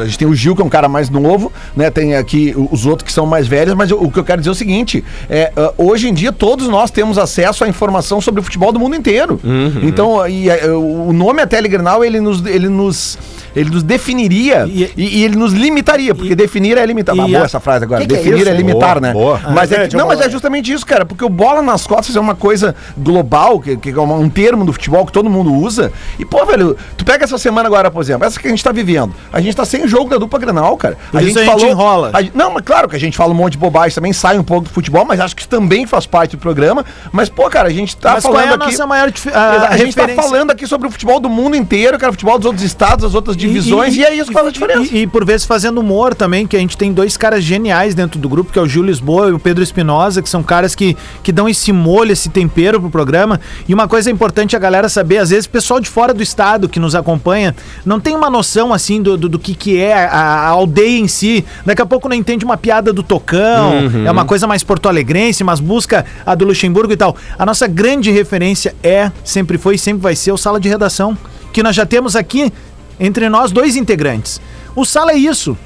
A 0.02 0.06
gente 0.06 0.18
tem 0.18 0.28
o 0.28 0.36
Gil, 0.36 0.56
que 0.56 0.62
é 0.62 0.66
um 0.66 0.70
cara 0.70 0.90
mais 0.90 1.10
novo, 1.10 1.52
né? 1.76 1.90
Tem 1.90 2.16
aqui 2.16 2.54
os 2.72 2.86
outros 2.86 3.06
que 3.06 3.14
são 3.14 3.26
mais 3.26 3.48
velhos, 3.48 3.76
mas 3.76 3.92
o 3.92 4.10
que 4.12 4.20
eu 4.20 4.24
quero 4.24 4.42
dizer 4.42 4.50
é 4.50 4.52
o 4.52 4.56
seguinte: 4.56 5.04
é, 5.30 5.52
ah, 5.56 5.74
hoje 5.78 6.10
em 6.10 6.14
dia 6.14 6.32
todos 6.32 6.68
nós 6.68 6.92
temos 6.92 7.18
acesso 7.18 7.64
à 7.64 7.68
informação 7.68 8.20
sobre 8.20 8.42
o 8.42 8.44
futebol 8.44 8.72
do 8.72 8.80
mundo 8.80 8.96
inteiro. 8.96 9.40
Uhum. 9.44 9.82
Então, 9.84 10.28
e, 10.28 10.50
eh, 10.50 10.68
o 10.72 11.14
nome 11.14 11.42
até 11.42 11.60
Grenal, 11.70 12.04
ele 12.04 12.20
nos, 12.20 12.46
ele 12.46 12.68
nos. 12.68 13.18
Ele 13.60 13.70
nos 13.70 13.84
definiria 13.84 14.66
E- 14.68 14.92
e, 14.96 15.20
e 15.20 15.24
ele 15.24 15.36
nos 15.36 15.54
limitaria, 15.54 16.14
porque 16.16 16.36
definir 16.36 16.78
é 16.78 16.86
limitar. 16.86 17.16
e 17.16 17.20
Ah, 17.20 17.28
boa 17.28 17.42
a- 17.42 17.46
essa 17.46 17.60
frase 17.60 17.84
agora. 17.86 18.02
Que 18.02 18.08
que 18.08 18.14
é 18.14 18.18
definir 18.18 18.48
é, 18.48 18.54
limitar, 18.54 19.00
Boa, 19.00 19.02
né? 19.02 19.14
boa. 19.14 19.40
Mas 19.54 19.72
é 19.72 19.76
Repete, 19.76 19.92
que, 19.92 19.98
não, 19.98 20.08
mas 20.08 20.22
é 20.22 20.30
justamente 20.30 20.72
isso, 20.72 20.86
cara, 20.86 21.06
porque 21.06 21.24
o 21.26 21.30
bola 21.30 21.62
nas 21.62 21.86
costas 21.86 22.16
é 22.16 22.20
uma 22.20 22.36
coisa 22.36 22.76
global, 22.98 23.60
que, 23.60 23.76
que 23.78 23.90
é 23.90 24.00
um 24.02 24.30
termo 24.30 24.64
do 24.66 24.74
futebol 24.74 25.06
que 25.06 25.12
todo 25.12 25.30
mundo 25.30 25.54
usa. 25.54 25.92
E, 26.18 26.26
pô, 26.26 26.46
velho, 26.46 26.78
tu 26.98 27.04
pega 27.06 27.24
essa 27.24 27.38
semana 27.38 27.68
agora, 27.68 27.90
por 27.92 28.02
exemplo, 28.02 28.26
essa 28.26 28.40
que 28.40 28.48
a 28.48 28.50
gente 28.50 28.64
tá 28.64 28.72
vivendo. 28.72 29.14
A 29.32 29.42
gente 29.42 29.56
tá 29.56 29.66
sem 29.66 29.88
jogo 29.88 30.10
da 30.10 30.18
dupla 30.18 30.40
Grenal, 30.40 30.76
cara. 30.78 30.98
Por 31.12 31.22
isso 31.22 31.40
a 31.40 31.44
gente 31.44 31.66
enrola. 31.66 32.12
a 32.14 32.22
gente- 32.22 32.36
não, 32.36 32.52
mas 32.54 32.64
claro 32.64 32.88
que 32.88 32.96
a 32.96 33.00
gente 33.00 33.18
fala 33.18 33.32
um 33.32 33.36
monte 33.36 33.54
de 33.54 33.58
bobagem 33.58 33.94
também, 33.96 34.14
sai 34.14 34.38
um 34.38 34.44
pouco 34.44 34.66
do 34.66 34.70
futebol, 34.70 35.06
mas 35.06 35.20
acho 35.20 35.36
que 35.36 35.42
isso 35.42 35.50
também 35.50 35.86
faz 35.86 36.06
parte 36.06 36.32
do 36.36 36.40
programa. 36.40 36.86
Mas, 37.12 37.30
pô, 37.30 37.50
cara, 37.50 37.68
a 37.68 37.72
gente 37.72 37.96
tá 37.98 38.14
Mas 38.14 38.24
qual 38.24 38.34
falando 38.34 38.48
é 38.50 38.52
a 38.52 38.56
aqui. 38.56 38.66
nossa 38.72 38.88
maior 38.88 39.10
a, 39.34 39.68
a 39.70 39.78
gente 39.78 39.96
tá 39.96 40.04
referência? 40.04 40.24
falando 40.24 40.52
aqui 40.52 40.68
sobre 40.68 40.88
o 40.88 40.92
futebol 40.92 41.20
do 41.20 41.30
mundo 41.30 41.56
inteiro, 41.56 41.98
cara, 41.98 42.10
o 42.12 42.14
futebol 42.14 42.38
dos 42.38 42.46
outros 42.46 42.64
estados, 42.64 43.04
das 43.04 43.16
outras 43.16 43.36
E 43.36 43.40
visões 43.50 43.96
e, 43.96 44.00
e, 44.00 44.04
é 44.04 44.16
isso 44.16 44.28
que 44.28 44.34
faz 44.34 44.48
a 44.48 44.52
diferença. 44.52 44.96
E, 44.96 45.02
e, 45.02 45.08
por 45.08 45.26
vezes 45.26 45.46
fazendo 45.46 45.80
humor 45.80 46.16
também, 46.16 46.48
que 46.48 46.56
a 46.56 46.60
gente 46.60 46.78
tem 46.78 46.92
dois 46.92 47.18
caras 47.18 47.44
geniais 47.44 47.96
dentro 47.96 48.20
do 48.20 48.30
grupo, 48.30 48.52
que 48.52 48.60
é 48.60 48.62
o 48.62 48.68
Júlio 48.68 48.90
Lisboa 48.90 49.30
e 49.30 49.32
o 49.34 49.40
Pedro 49.40 49.64
Espinosa, 49.64 50.22
que 50.22 50.30
são 50.30 50.42
caras 50.44 50.76
que, 50.76 50.96
que 51.24 51.32
dão 51.32 51.48
esse 51.48 51.72
molho, 51.72 52.12
esse 52.12 52.30
tempero 52.30 52.80
pro 52.80 52.90
programa. 52.90 53.40
E 53.68 53.74
uma 53.74 53.88
coisa 53.88 54.10
importante 54.10 54.56
a 54.56 54.60
galera 54.60 54.90
saber, 54.90 55.18
às 55.18 55.30
vezes 55.30 55.46
o 55.46 55.50
pessoal 55.50 55.80
de 55.80 55.90
fora 55.90 56.14
do 56.14 56.24
estado 56.24 56.70
que 56.70 56.80
nos 56.80 56.96
acompanha 56.96 57.56
não 57.86 58.00
tem 58.00 58.16
uma 58.16 58.30
noção 58.30 58.74
assim 58.74 59.02
do, 59.02 59.18
do, 59.18 59.30
do 59.30 59.40
que, 59.40 59.54
que 59.54 59.78
é 59.78 59.94
a, 59.94 60.08
a, 60.08 60.48
aldeia 60.48 61.00
em 61.00 61.08
si. 61.08 61.46
Daqui 61.66 61.82
a 61.82 61.86
pouco 61.86 62.08
não 62.10 62.16
entende 62.16 62.46
uma 62.46 62.58
piada 62.58 62.92
do 62.94 63.04
Tocão, 63.04 63.86
uhum. 63.86 64.08
é 64.08 64.12
uma 64.12 64.26
coisa 64.26 64.48
mais 64.48 64.64
porto-alegrense, 64.64 65.44
mas 65.44 65.60
busca 65.60 66.06
a 66.26 66.36
do 66.36 66.46
Luxemburgo 66.46 66.94
e 66.94 66.98
tal. 66.98 67.16
A 67.38 67.46
nossa 67.46 67.68
grande 67.68 68.12
referência 68.12 68.76
é, 68.84 69.12
sempre 69.24 69.58
foi 69.58 69.76
e 69.76 69.80
sempre 69.80 70.02
vai 70.02 70.16
ser 70.16 70.32
o 70.32 70.38
Sala 70.38 70.60
de 70.60 70.70
Redação, 70.70 71.18
que 71.52 71.64
nós 71.64 71.76
já 71.76 71.86
temos 71.86 72.16
aqui 72.16 72.52
entre 73.00 73.30
nós 73.30 73.52
dois 73.52 73.76
integrantes. 73.76 74.42
O 74.76 74.86
Sala 74.86 75.12
é 75.12 75.18
isso. 75.18 75.58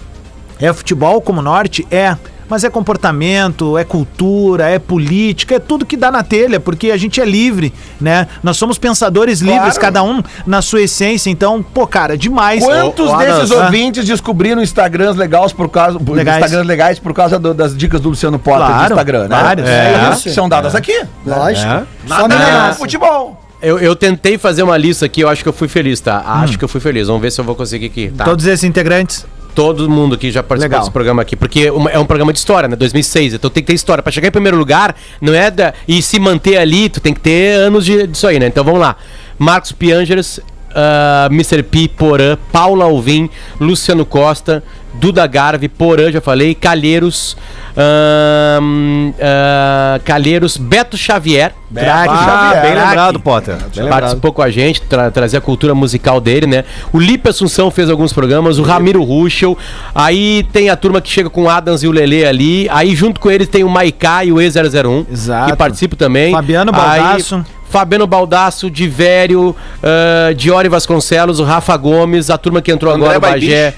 É 0.60 0.72
futebol 0.72 1.22
como 1.22 1.42
norte? 1.42 1.86
É 1.90 2.16
mas 2.54 2.64
é 2.64 2.70
comportamento, 2.70 3.78
é 3.78 3.84
cultura, 3.84 4.70
é 4.70 4.78
política, 4.78 5.56
é 5.56 5.60
tudo 5.60 5.86
que 5.86 5.98
dá 5.98 6.12
na 6.12 6.22
telha, 6.24 6.60
porque 6.60 6.92
a 6.92 6.98
gente 6.98 7.20
é 7.20 7.26
livre, 7.26 7.74
né? 8.00 8.28
Nós 8.44 8.58
somos 8.58 8.78
pensadores 8.78 9.42
claro. 9.42 9.58
livres, 9.58 9.78
cada 9.78 10.04
um 10.04 10.22
na 10.46 10.62
sua 10.62 10.82
essência. 10.82 11.32
Então, 11.32 11.64
pô, 11.64 11.88
cara, 11.88 12.18
demais. 12.18 12.64
Quantos 12.64 13.10
oh, 13.10 13.18
desses 13.18 13.50
ouvintes 13.50 14.06
descobriram 14.06 14.62
Instagrams 14.62 15.18
legais 15.18 15.52
por 15.52 15.70
causa 15.70 15.98
legais. 15.98 16.38
Instagrams 16.44 16.68
legais 16.68 17.00
por 17.00 17.14
causa 17.14 17.40
do, 17.40 17.54
das 17.54 17.76
dicas 17.76 18.00
do 18.00 18.10
Luciano 18.10 18.38
Potter 18.38 18.68
claro, 18.68 18.78
do 18.78 18.92
Instagram, 18.94 19.28
né? 19.28 19.42
Vários. 19.42 19.68
É, 19.68 20.12
é, 20.12 20.16
são 20.32 20.48
dadas 20.48 20.76
é. 20.76 20.78
aqui. 20.78 21.04
Lógico. 21.26 21.72
É. 21.72 21.84
Só 22.08 22.28
é. 22.28 22.74
futebol. 22.74 23.43
Eu, 23.64 23.80
eu, 23.80 23.96
tentei 23.96 24.38
fazer 24.38 24.62
uma 24.62 24.78
lista 24.78 25.06
aqui, 25.06 25.22
eu 25.22 25.30
acho 25.30 25.42
que 25.42 25.48
eu 25.48 25.54
fui 25.54 25.70
feliz, 25.70 26.02
tá? 26.02 26.22
Acho 26.26 26.54
hum. 26.54 26.58
que 26.58 26.64
eu 26.66 26.68
fui 26.68 26.82
feliz. 26.82 27.08
Vamos 27.08 27.22
ver 27.22 27.32
se 27.32 27.40
eu 27.40 27.46
vou 27.46 27.56
conseguir 27.56 27.86
aqui. 27.86 28.12
Tá? 28.16 28.26
Todos 28.26 28.46
esses 28.46 28.64
integrantes? 28.64 29.26
todo 29.54 29.90
mundo 29.90 30.18
que 30.18 30.32
já 30.32 30.42
participou 30.42 30.70
Legal. 30.70 30.80
desse 30.82 30.92
programa 30.92 31.22
aqui, 31.22 31.36
porque 31.36 31.72
é 31.92 32.00
um 32.00 32.06
programa 32.06 32.34
de 32.34 32.40
história, 32.40 32.68
né? 32.68 32.76
2006, 32.76 33.36
então 33.36 33.50
tem 33.50 33.64
que 33.64 33.68
ter 33.68 33.74
história. 33.74 34.02
Para 34.02 34.12
chegar 34.12 34.28
em 34.28 34.32
primeiro 34.32 34.58
lugar, 34.58 34.96
não 35.22 35.34
é 35.34 35.50
da, 35.52 35.74
e 35.88 36.02
se 36.02 36.20
manter 36.20 36.58
ali, 36.58 36.90
tu 36.90 37.00
tem 37.00 37.14
que 37.14 37.20
ter 37.20 37.54
anos 37.54 37.86
de, 37.86 38.08
disso 38.08 38.28
aí, 38.28 38.40
né? 38.40 38.48
Então 38.48 38.64
vamos 38.64 38.80
lá. 38.80 38.96
Marcos 39.38 39.72
Piangeres, 39.72 40.38
uh, 40.38 40.42
ah, 40.76 41.28
Mr. 41.32 41.64
P, 41.64 41.88
Porã, 41.88 42.38
Paula 42.52 42.86
Alvim, 42.86 43.30
Luciano 43.60 44.06
Costa, 44.06 44.64
Duda 44.94 45.26
Garve, 45.26 45.68
Porã, 45.68 46.12
já 46.12 46.22
falei, 46.22 46.54
Calheiros, 46.54 47.36
uh, 47.76 48.62
uh, 48.62 50.00
Calheiros, 50.04 50.58
Beto 50.58 50.96
Xavier. 50.98 51.54
Beto 51.70 51.90
ah, 51.90 52.52
Xavier. 52.54 52.62
Bem 52.62 52.86
lembrado, 52.86 53.20
Potter. 53.20 53.56
Bem 53.56 53.90
Participou 53.90 54.04
lembrado. 54.06 54.34
com 54.34 54.42
a 54.42 54.50
gente, 54.52 54.82
tra 54.82 55.10
trazer 55.10 55.38
a 55.38 55.42
cultura 55.42 55.74
musical 55.74 56.22
dele, 56.22 56.46
né? 56.46 56.64
O 56.92 57.00
Lipe 57.00 57.30
Assunção 57.30 57.72
fez 57.72 57.90
alguns 57.90 58.14
programas, 58.14 58.60
o 58.60 58.64
Ramiro 58.64 59.04
Ruschel, 59.04 59.58
aí 59.96 60.46
tem 60.54 60.70
a 60.70 60.76
turma 60.76 61.02
que 61.02 61.10
chega 61.10 61.30
com 61.30 61.44
o 61.44 61.50
Adams 61.50 61.82
e 61.82 61.88
o 61.88 61.92
Lele 61.92 62.24
ali, 62.24 62.70
aí 62.70 62.96
junto 62.96 63.20
com 63.20 63.32
eles 63.32 63.48
tem 63.48 63.64
o 63.64 63.70
Maiká 63.70 64.24
e 64.24 64.32
o 64.32 64.36
E001, 64.36 65.06
Exato. 65.12 65.52
que 65.52 65.58
participam 65.58 65.98
também. 65.98 66.32
Fabiano 66.32 66.72
Baldasso. 66.72 67.36
Aí, 67.36 67.64
Fabiano 67.74 68.06
Baldasso, 68.06 68.70
Divério, 68.70 69.50
uh, 69.50 70.36
Diori 70.36 70.70
Vasconcelos, 70.70 71.40
o 71.40 71.44
Rafa 71.44 71.76
Gomes, 71.76 72.30
a 72.30 72.38
turma 72.38 72.62
que 72.62 72.72
entrou 72.72 72.94
André 72.94 73.16
agora, 73.16 73.18
o 73.18 73.22
Bagé. 73.22 73.74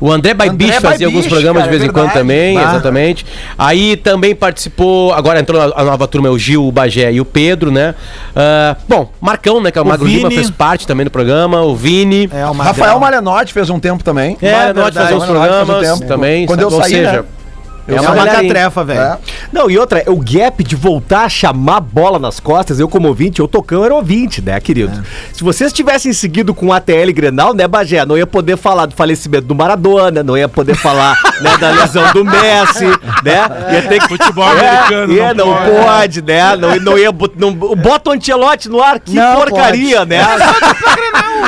O 0.00 0.12
André 0.12 0.34
Baibich 0.34 0.80
fazia 0.80 1.06
alguns 1.06 1.26
programas 1.26 1.62
cara, 1.62 1.64
de 1.64 1.70
vez 1.70 1.82
é 1.82 1.86
em 1.86 1.92
quando 1.92 2.12
também, 2.12 2.56
exatamente. 2.56 3.24
Aí 3.56 3.96
também 3.96 4.34
participou, 4.34 5.12
agora 5.12 5.40
entrou 5.40 5.60
a 5.60 5.84
nova 5.84 6.06
turma, 6.06 6.28
o 6.28 6.38
Gil, 6.38 6.66
o 6.66 6.72
Bagé 6.72 7.12
e 7.12 7.20
o 7.20 7.24
Pedro, 7.24 7.70
né? 7.70 7.94
Uh, 8.30 8.76
bom, 8.88 9.10
Marcão, 9.20 9.60
né? 9.60 9.70
Que 9.70 9.78
é 9.78 9.80
o, 9.80 9.84
o 9.84 9.88
Magro 9.88 10.06
Lima, 10.06 10.30
fez 10.30 10.50
parte 10.50 10.86
também 10.86 11.04
do 11.04 11.10
programa, 11.10 11.62
o 11.62 11.74
Vini. 11.74 12.28
É, 12.32 12.46
o 12.46 12.52
Rafael 12.52 12.98
Malenotti 13.00 13.52
fez 13.52 13.70
um 13.70 13.80
tempo 13.80 14.04
também. 14.04 14.36
É, 14.42 14.52
Malenotti 14.52 14.98
fazia 14.98 15.16
uns 15.16 15.24
programas 15.24 16.00
um 16.00 16.06
também. 16.06 16.46
Quando 16.46 16.60
eu 16.60 16.70
saí, 16.70 16.90
seja, 16.90 17.12
né? 17.12 17.24
É 17.88 18.00
uma 18.00 18.26
tarefa, 18.26 18.84
velho. 18.84 19.00
É. 19.00 19.18
Não, 19.52 19.70
e 19.70 19.78
outra, 19.78 20.02
o 20.08 20.16
gap 20.16 20.62
de 20.64 20.74
voltar 20.74 21.24
a 21.24 21.28
chamar 21.28 21.80
bola 21.80 22.18
nas 22.18 22.40
costas, 22.40 22.80
eu 22.80 22.88
como 22.88 23.08
ouvinte, 23.08 23.40
eu 23.40 23.46
tocando 23.46 23.84
era 23.84 23.94
ouvinte, 23.94 24.42
né, 24.42 24.58
querido? 24.60 24.98
É. 24.98 25.02
Se 25.32 25.44
vocês 25.44 25.72
tivessem 25.72 26.12
seguido 26.12 26.54
com 26.54 26.66
o 26.66 26.72
ATL 26.72 27.12
Grenal, 27.14 27.54
né, 27.54 27.68
Bagé, 27.68 28.04
não 28.04 28.18
ia 28.18 28.26
poder 28.26 28.56
falar 28.56 28.86
do 28.86 28.94
falecimento 28.94 29.46
do 29.46 29.54
Maradona, 29.54 30.22
não 30.22 30.36
ia 30.36 30.48
poder 30.48 30.74
falar 30.74 31.16
né, 31.40 31.56
da 31.58 31.70
lesão 31.70 32.12
do 32.12 32.24
Messi, 32.24 32.86
né? 33.22 33.46
Ia 33.72 33.82
ter 33.82 34.00
que... 34.00 34.06
Futebol 34.08 34.56
é, 34.56 34.68
americano. 34.68 35.18
É, 35.18 35.34
não, 35.34 35.46
não 35.46 35.56
pode. 35.56 35.84
pode, 35.84 36.22
né? 36.22 36.56
Não, 36.56 36.76
não 36.76 36.98
ia... 36.98 37.10
Não, 37.36 37.52
bota 37.52 38.10
o 38.10 38.12
Antelote 38.12 38.68
no 38.68 38.82
ar, 38.82 38.98
que 38.98 39.14
não 39.14 39.36
porcaria, 39.36 39.98
pode. 39.98 40.10
né? 40.10 40.24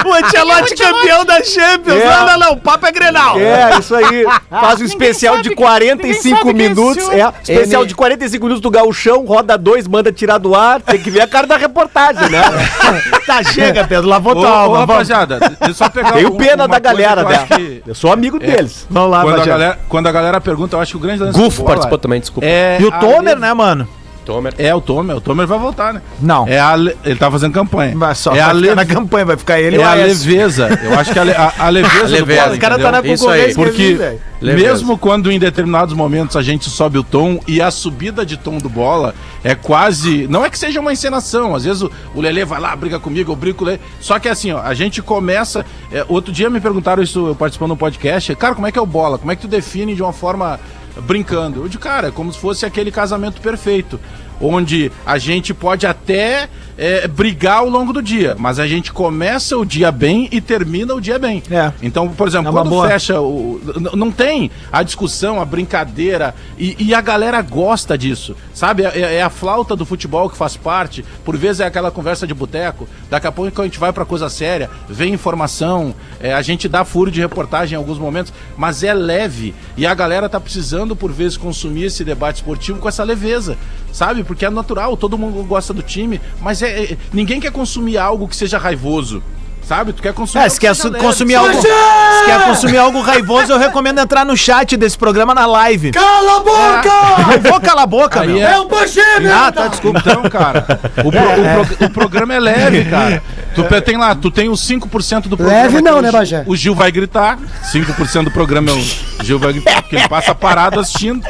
o 0.04 0.12
Antelote 0.12 0.74
campeão 0.76 1.24
da 1.24 1.42
Champions. 1.42 2.00
É. 2.00 2.10
Não, 2.10 2.26
não, 2.26 2.38
não, 2.38 2.52
o 2.52 2.56
papo 2.56 2.86
é 2.86 2.92
Grenal. 2.92 3.38
É, 3.38 3.78
isso 3.78 3.94
aí. 3.94 4.26
Faz 4.50 4.80
um 4.80 4.84
especial 4.84 5.40
de 5.40 5.54
45 5.54 6.27
45 6.30 6.54
minutos. 6.54 7.08
É, 7.10 7.32
especial 7.42 7.82
N... 7.82 7.88
de 7.88 7.94
45 7.94 8.44
minutos 8.44 8.62
do 8.62 8.70
Gauchão, 8.70 9.24
roda 9.24 9.56
2, 9.56 9.86
manda 9.86 10.12
tirar 10.12 10.38
do 10.38 10.54
ar. 10.54 10.80
Tem 10.80 11.00
que 11.00 11.10
ver 11.10 11.22
a 11.22 11.26
cara 11.26 11.46
da 11.46 11.56
reportagem, 11.56 12.28
né? 12.28 12.42
tá, 13.26 13.42
chega, 13.42 13.84
Pedro, 13.84 14.08
lavou 14.08 14.34
tua 14.34 14.50
alma. 14.50 14.78
Rapaziada, 14.80 15.38
deixa 15.38 15.56
eu 15.66 15.74
só 15.74 15.88
pegar 15.88 16.12
Tenho 16.12 16.32
um, 16.32 16.36
pena 16.36 16.66
da 16.66 16.78
galera, 16.78 17.24
né? 17.24 17.46
Eu, 17.50 17.56
que... 17.56 17.82
eu 17.86 17.94
sou 17.94 18.12
amigo 18.12 18.36
é, 18.36 18.46
deles. 18.46 18.86
Vamos 18.88 19.10
lá, 19.10 19.22
quando 19.22 19.40
a, 19.40 19.44
galera, 19.44 19.78
quando 19.88 20.06
a 20.06 20.12
galera 20.12 20.40
pergunta, 20.40 20.76
eu 20.76 20.80
acho 20.80 20.92
que 20.92 20.96
o 20.96 21.00
grande 21.00 21.22
lance 21.22 21.38
Gufo 21.38 21.64
participou 21.64 21.98
também, 21.98 22.20
desculpa. 22.20 22.46
É, 22.46 22.78
e 22.80 22.84
o 22.84 22.90
Tomer, 22.92 23.38
né, 23.38 23.52
mano? 23.52 23.88
Tomer. 24.28 24.54
É, 24.58 24.74
o 24.74 24.80
Tomer. 24.82 25.16
O 25.16 25.20
Tomer 25.22 25.46
vai 25.46 25.58
voltar, 25.58 25.94
né? 25.94 26.02
Não. 26.20 26.46
É 26.46 26.60
a, 26.60 26.74
ele 26.76 27.16
tá 27.16 27.30
fazendo 27.30 27.50
campanha. 27.50 27.96
Vai 27.96 28.14
só 28.14 28.32
é 28.32 28.42
vai 28.42 28.50
a 28.50 28.52
le... 28.52 28.74
na 28.74 28.84
campanha, 28.84 29.24
vai 29.24 29.38
ficar 29.38 29.58
ele 29.58 29.78
É 29.78 29.82
a 29.82 29.94
leveza. 29.94 30.68
Eu 30.84 30.98
acho 30.98 31.14
que 31.14 31.18
a, 31.18 31.24
le... 31.24 31.32
a, 31.32 31.54
a 31.58 31.68
leveza, 31.70 32.04
a 32.04 32.08
leveza 32.08 32.18
do 32.18 32.26
bola, 32.26 32.54
O 32.54 32.58
cara 32.58 32.78
tá 32.78 32.92
na 32.92 33.02
concorrência. 33.02 33.54
Porque 33.54 34.18
mesmo 34.42 34.98
quando 34.98 35.32
em 35.32 35.38
determinados 35.38 35.94
momentos 35.94 36.36
a 36.36 36.42
gente 36.42 36.68
sobe 36.68 36.98
o 36.98 37.02
tom 37.02 37.40
e 37.48 37.62
a 37.62 37.70
subida 37.70 38.26
de 38.26 38.36
tom 38.36 38.58
do 38.58 38.68
bola 38.68 39.14
é 39.42 39.54
quase... 39.54 40.28
Não 40.28 40.44
é 40.44 40.50
que 40.50 40.58
seja 40.58 40.78
uma 40.78 40.92
encenação. 40.92 41.54
Às 41.54 41.64
vezes 41.64 41.80
o, 41.80 41.90
o 42.14 42.20
Lelê 42.20 42.44
vai 42.44 42.60
lá, 42.60 42.76
briga 42.76 43.00
comigo, 43.00 43.32
eu 43.32 43.36
brigo 43.36 43.56
com 43.56 43.64
o 43.64 43.66
Lelê. 43.66 43.80
Só 43.98 44.18
que 44.18 44.28
assim, 44.28 44.52
ó, 44.52 44.60
a 44.60 44.74
gente 44.74 45.00
começa... 45.00 45.64
É, 45.90 46.04
outro 46.06 46.30
dia 46.30 46.50
me 46.50 46.60
perguntaram 46.60 47.02
isso, 47.02 47.34
participando 47.38 47.70
do 47.70 47.76
podcast. 47.78 48.34
Cara, 48.36 48.54
como 48.54 48.66
é 48.66 48.72
que 48.72 48.78
é 48.78 48.82
o 48.82 48.86
bola? 48.86 49.16
Como 49.16 49.32
é 49.32 49.36
que 49.36 49.40
tu 49.40 49.48
define 49.48 49.94
de 49.94 50.02
uma 50.02 50.12
forma 50.12 50.60
brincando? 51.00 51.62
Eu 51.62 51.68
digo, 51.68 51.82
cara, 51.82 52.08
é 52.08 52.10
como 52.10 52.32
se 52.32 52.38
fosse 52.38 52.66
aquele 52.66 52.90
casamento 52.90 53.40
perfeito 53.40 54.00
onde 54.40 54.92
a 55.04 55.18
gente 55.18 55.52
pode 55.52 55.86
até 55.86 56.48
é, 56.78 57.08
brigar 57.08 57.58
ao 57.58 57.68
longo 57.68 57.92
do 57.92 58.00
dia, 58.00 58.36
mas 58.38 58.60
a 58.60 58.66
gente 58.66 58.92
começa 58.92 59.58
o 59.58 59.66
dia 59.66 59.90
bem 59.90 60.28
e 60.30 60.40
termina 60.40 60.94
o 60.94 61.00
dia 61.00 61.18
bem. 61.18 61.42
É. 61.50 61.72
Então, 61.82 62.08
por 62.08 62.28
exemplo, 62.28 62.50
é 62.50 62.52
quando 62.52 62.70
boa. 62.70 62.86
fecha 62.88 63.20
o. 63.20 63.60
Não 63.94 64.12
tem 64.12 64.48
a 64.72 64.84
discussão, 64.84 65.40
a 65.40 65.44
brincadeira, 65.44 66.34
e, 66.56 66.76
e 66.78 66.94
a 66.94 67.00
galera 67.00 67.42
gosta 67.42 67.98
disso, 67.98 68.36
sabe? 68.54 68.84
É, 68.84 69.16
é, 69.16 69.22
a 69.22 69.28
flauta 69.28 69.74
do 69.74 69.84
futebol 69.84 70.30
que 70.30 70.36
faz 70.36 70.56
parte, 70.56 71.04
por 71.24 71.36
vezes 71.36 71.60
é 71.60 71.66
aquela 71.66 71.90
conversa 71.90 72.26
de 72.26 72.32
boteco, 72.32 72.88
daqui 73.10 73.26
a 73.26 73.32
pouco 73.32 73.60
a 73.60 73.64
gente 73.64 73.78
vai 73.78 73.92
para 73.92 74.04
coisa 74.04 74.28
séria, 74.28 74.70
vem 74.88 75.12
informação, 75.12 75.92
é, 76.20 76.32
a 76.32 76.42
gente 76.42 76.68
dá 76.68 76.84
furo 76.84 77.10
de 77.10 77.20
reportagem 77.20 77.74
em 77.74 77.78
alguns 77.78 77.98
momentos, 77.98 78.32
mas 78.56 78.84
é 78.84 78.94
leve, 78.94 79.52
e 79.76 79.84
a 79.84 79.94
galera 79.94 80.28
tá 80.28 80.38
precisando, 80.38 80.94
por 80.94 81.10
vezes, 81.10 81.36
consumir 81.36 81.84
esse 81.84 82.04
debate 82.04 82.36
esportivo 82.36 82.78
com 82.78 82.88
essa 82.88 83.02
leveza, 83.02 83.56
sabe? 83.92 84.22
Porque 84.22 84.44
é 84.44 84.50
natural, 84.50 84.96
todo 84.96 85.18
mundo 85.18 85.42
gosta 85.42 85.74
do 85.74 85.82
time, 85.82 86.20
mas 86.40 86.62
é, 86.62 86.67
é 86.68 86.96
ninguém 87.12 87.40
quer 87.40 87.52
consumir 87.52 87.98
algo 87.98 88.28
que 88.28 88.36
seja 88.36 88.58
raivoso. 88.58 89.22
Sabe? 89.68 89.92
Tu 89.92 90.00
quer 90.00 90.14
consumir. 90.14 90.46
É, 90.46 90.48
se 90.48 90.58
quer 90.58 90.74
consumir 90.98 91.34
algo. 91.34 91.52
Se 91.60 92.24
quer 92.24 92.42
consumir 92.46 92.78
algo 92.78 93.02
raivoso, 93.02 93.52
eu 93.52 93.58
recomendo 93.58 93.98
entrar 93.98 94.24
no 94.24 94.34
chat 94.34 94.74
desse 94.78 94.96
programa 94.96 95.34
na 95.34 95.44
live. 95.44 95.90
Cala 95.90 96.36
a 96.36 96.40
boca! 96.40 97.34
É. 97.34 97.50
Vou 97.50 97.60
calar 97.60 97.84
a 97.84 97.86
boca, 97.86 98.22
Aí 98.22 98.28
meu. 98.28 98.38
É, 98.38 98.52
é 98.52 98.60
um 98.60 98.66
Bagé, 98.66 99.02
Ah, 99.30 99.52
tá, 99.52 99.68
desculpa. 99.68 99.98
Então, 99.98 100.22
cara. 100.22 100.64
O, 101.04 101.10
pro, 101.10 101.20
o, 101.20 101.66
pro, 101.76 101.86
o, 101.86 101.90
programa 101.90 102.32
é 102.32 102.40
leve, 102.40 102.86
cara. 102.86 103.22
Tu 103.54 103.62
tem 103.82 103.98
lá, 103.98 104.14
tu 104.14 104.30
tem 104.30 104.48
os 104.48 104.66
5% 104.66 105.28
do 105.28 105.36
programa. 105.36 105.62
Leve 105.64 105.82
não, 105.82 106.00
né, 106.00 106.10
Bagé? 106.10 106.44
O 106.46 106.56
Gil 106.56 106.74
vai 106.74 106.90
gritar. 106.90 107.38
5% 107.70 108.24
do 108.24 108.30
programa 108.30 108.70
é 108.70 108.72
o 108.72 109.22
Gil 109.22 109.38
vai 109.38 109.52
gritar, 109.52 109.82
porque 109.82 109.96
ele 109.96 110.08
passa 110.08 110.34
parado 110.34 110.80
assistindo. 110.80 111.22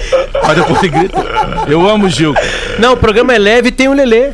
Mas 0.47 0.57
depois 0.57 0.81
ele 0.81 0.91
grita. 0.91 1.19
Eu 1.67 1.89
amo 1.89 2.07
o 2.07 2.09
Gil. 2.09 2.37
Não, 2.79 2.93
o 2.93 2.97
programa 2.97 3.35
é 3.35 3.39
leve 3.39 3.71
e 3.71 3.73
tem 3.73 3.89
o 3.89 3.95
Lelê. 3.95 4.31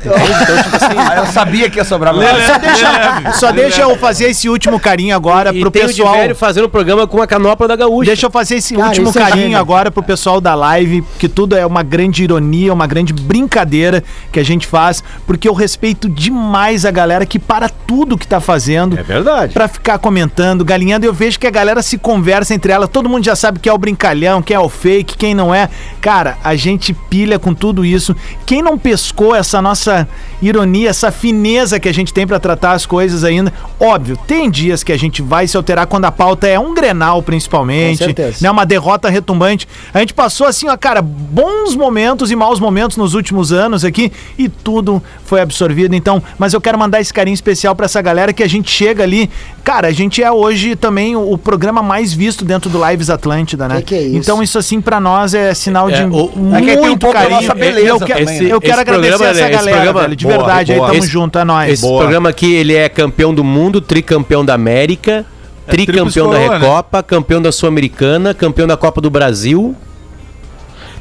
Então, 0.00 0.62
tipo 0.62 0.76
assim, 0.76 0.96
ah, 0.96 1.16
eu 1.16 1.26
sabia 1.32 1.68
que 1.68 1.78
ia 1.78 1.84
sobrar 1.84 2.14
mais. 2.14 2.46
Só 2.46 2.58
deixa, 2.58 3.32
só 3.34 3.52
deixa 3.52 3.82
eu 3.82 3.96
fazer 3.96 4.26
esse 4.26 4.48
último 4.48 4.78
carinho 4.78 5.14
agora 5.14 5.54
e 5.54 5.60
pro 5.60 5.70
tem 5.70 5.86
pessoal. 5.86 6.14
O 6.30 6.34
fazendo 6.34 6.64
o 6.64 6.68
programa 6.68 7.06
com 7.06 7.20
a 7.20 7.26
canopla 7.26 7.66
da 7.66 7.76
Gaúcha. 7.76 8.06
Deixa 8.06 8.26
eu 8.26 8.30
fazer 8.30 8.56
esse 8.56 8.74
Cara, 8.74 8.88
último 8.88 9.10
é 9.10 9.12
carinho 9.12 9.56
é 9.56 9.60
agora 9.60 9.90
pro 9.90 10.02
pessoal 10.02 10.40
da 10.40 10.54
live, 10.54 11.02
que 11.18 11.28
tudo 11.28 11.56
é 11.56 11.66
uma 11.66 11.82
grande 11.82 12.22
ironia, 12.22 12.72
uma 12.72 12.86
grande 12.86 13.12
brincadeira 13.12 14.02
que 14.30 14.38
a 14.38 14.44
gente 14.44 14.66
faz, 14.66 15.02
porque 15.26 15.48
eu 15.48 15.54
respeito 15.54 16.08
demais 16.08 16.84
a 16.84 16.90
galera 16.90 17.26
que 17.26 17.38
para 17.38 17.68
tudo 17.68 18.16
que 18.16 18.26
tá 18.26 18.40
fazendo. 18.40 18.98
É 18.98 19.02
verdade. 19.02 19.52
Pra 19.52 19.66
ficar 19.68 19.98
comentando, 19.98 20.64
galinhando. 20.64 21.06
Eu 21.06 21.12
vejo 21.12 21.38
que 21.38 21.46
a 21.46 21.50
galera 21.50 21.82
se 21.82 21.98
conversa 21.98 22.54
entre 22.54 22.72
ela, 22.72 22.86
todo 22.86 23.08
mundo 23.08 23.24
já 23.24 23.34
sabe 23.34 23.58
que 23.58 23.68
é 23.68 23.72
o 23.72 23.78
brincalhão, 23.78 24.42
que 24.42 24.54
é 24.54 24.60
o 24.60 24.68
fake, 24.68 25.16
quem 25.16 25.34
não 25.34 25.54
é. 25.54 25.68
Cara, 26.00 26.38
a 26.44 26.54
gente 26.54 26.92
pilha 26.92 27.38
com 27.38 27.54
tudo 27.54 27.84
isso. 27.84 28.14
Quem 28.46 28.62
não 28.62 28.78
pescou 28.78 29.34
essa 29.34 29.60
nossa 29.60 29.87
essa 29.88 30.08
ironia, 30.40 30.90
essa 30.90 31.10
fineza 31.10 31.80
que 31.80 31.88
a 31.88 31.92
gente 31.92 32.12
tem 32.12 32.26
para 32.26 32.38
tratar 32.38 32.72
as 32.72 32.86
coisas 32.86 33.24
ainda. 33.24 33.52
Óbvio, 33.80 34.16
tem 34.26 34.50
dias 34.50 34.82
que 34.82 34.92
a 34.92 34.96
gente 34.96 35.20
vai 35.20 35.46
se 35.46 35.56
alterar 35.56 35.86
quando 35.86 36.04
a 36.04 36.12
pauta 36.12 36.46
é 36.46 36.58
um 36.58 36.74
Grenal, 36.74 37.22
principalmente. 37.22 37.98
Com 37.98 38.04
certeza. 38.04 38.38
Né, 38.40 38.50
uma 38.50 38.64
derrota 38.64 39.08
retumbante. 39.08 39.66
A 39.92 39.98
gente 39.98 40.14
passou 40.14 40.46
assim, 40.46 40.68
ó, 40.68 40.76
cara, 40.76 41.02
bons 41.02 41.74
momentos 41.74 42.30
e 42.30 42.36
maus 42.36 42.60
momentos 42.60 42.96
nos 42.96 43.14
últimos 43.14 43.52
anos 43.52 43.84
aqui 43.84 44.12
e 44.38 44.48
tudo 44.48 45.02
foi 45.24 45.40
absorvido. 45.40 45.94
Então, 45.94 46.22
mas 46.38 46.54
eu 46.54 46.60
quero 46.60 46.78
mandar 46.78 47.00
esse 47.00 47.12
carinho 47.12 47.34
especial 47.34 47.74
para 47.74 47.86
essa 47.86 48.00
galera 48.00 48.32
que 48.32 48.42
a 48.42 48.48
gente 48.48 48.70
chega 48.70 49.02
ali. 49.02 49.28
Cara, 49.64 49.88
a 49.88 49.92
gente 49.92 50.22
é 50.22 50.30
hoje 50.30 50.76
também 50.76 51.16
o, 51.16 51.32
o 51.32 51.38
programa 51.38 51.82
mais 51.82 52.12
visto 52.12 52.44
dentro 52.44 52.70
do 52.70 52.78
Lives 52.88 53.10
Atlântida, 53.10 53.66
né? 53.66 53.82
Que 53.82 53.88
que 53.88 53.94
é 53.94 54.02
isso? 54.02 54.16
Então 54.18 54.42
isso 54.42 54.58
assim 54.58 54.80
para 54.80 55.00
nós 55.00 55.34
é 55.34 55.54
sinal 55.54 55.90
de 55.90 56.02
é, 56.02 56.06
o, 56.06 56.30
muito 56.36 56.68
é 56.68 56.76
tem 56.76 56.90
um 56.90 56.98
carinho. 56.98 57.40
Nossa 57.40 57.54
beleza 57.54 57.88
eu, 57.88 58.00
que, 58.00 58.14
também, 58.14 58.42
eu 58.42 58.60
quero 58.60 58.80
agradecer 58.80 59.16
programa, 59.16 59.40
essa 59.40 59.48
galera, 59.48 59.77
programa, 59.84 60.00
velho, 60.02 60.16
de 60.16 60.24
boa, 60.24 60.36
verdade. 60.38 60.72
Boa. 60.72 60.86
Aí 60.86 60.92
tamo 60.92 61.04
esse, 61.04 61.12
junto, 61.12 61.38
é 61.38 61.44
nóis. 61.44 61.72
Esse 61.72 61.82
boa. 61.82 62.00
programa 62.00 62.28
aqui, 62.28 62.52
ele 62.52 62.74
é 62.74 62.88
campeão 62.88 63.34
do 63.34 63.42
mundo, 63.42 63.80
tricampeão 63.80 64.44
da 64.44 64.54
América, 64.54 65.24
é 65.66 65.70
tricampeão 65.70 66.30
da? 66.30 66.38
Recopa, 66.38 66.98
né? 66.98 67.04
campeão 67.06 67.42
da 67.42 67.52
Sul-Americana, 67.52 68.34
campeão 68.34 68.66
da 68.66 68.76
Copa 68.76 69.00
do 69.00 69.10
Brasil. 69.10 69.74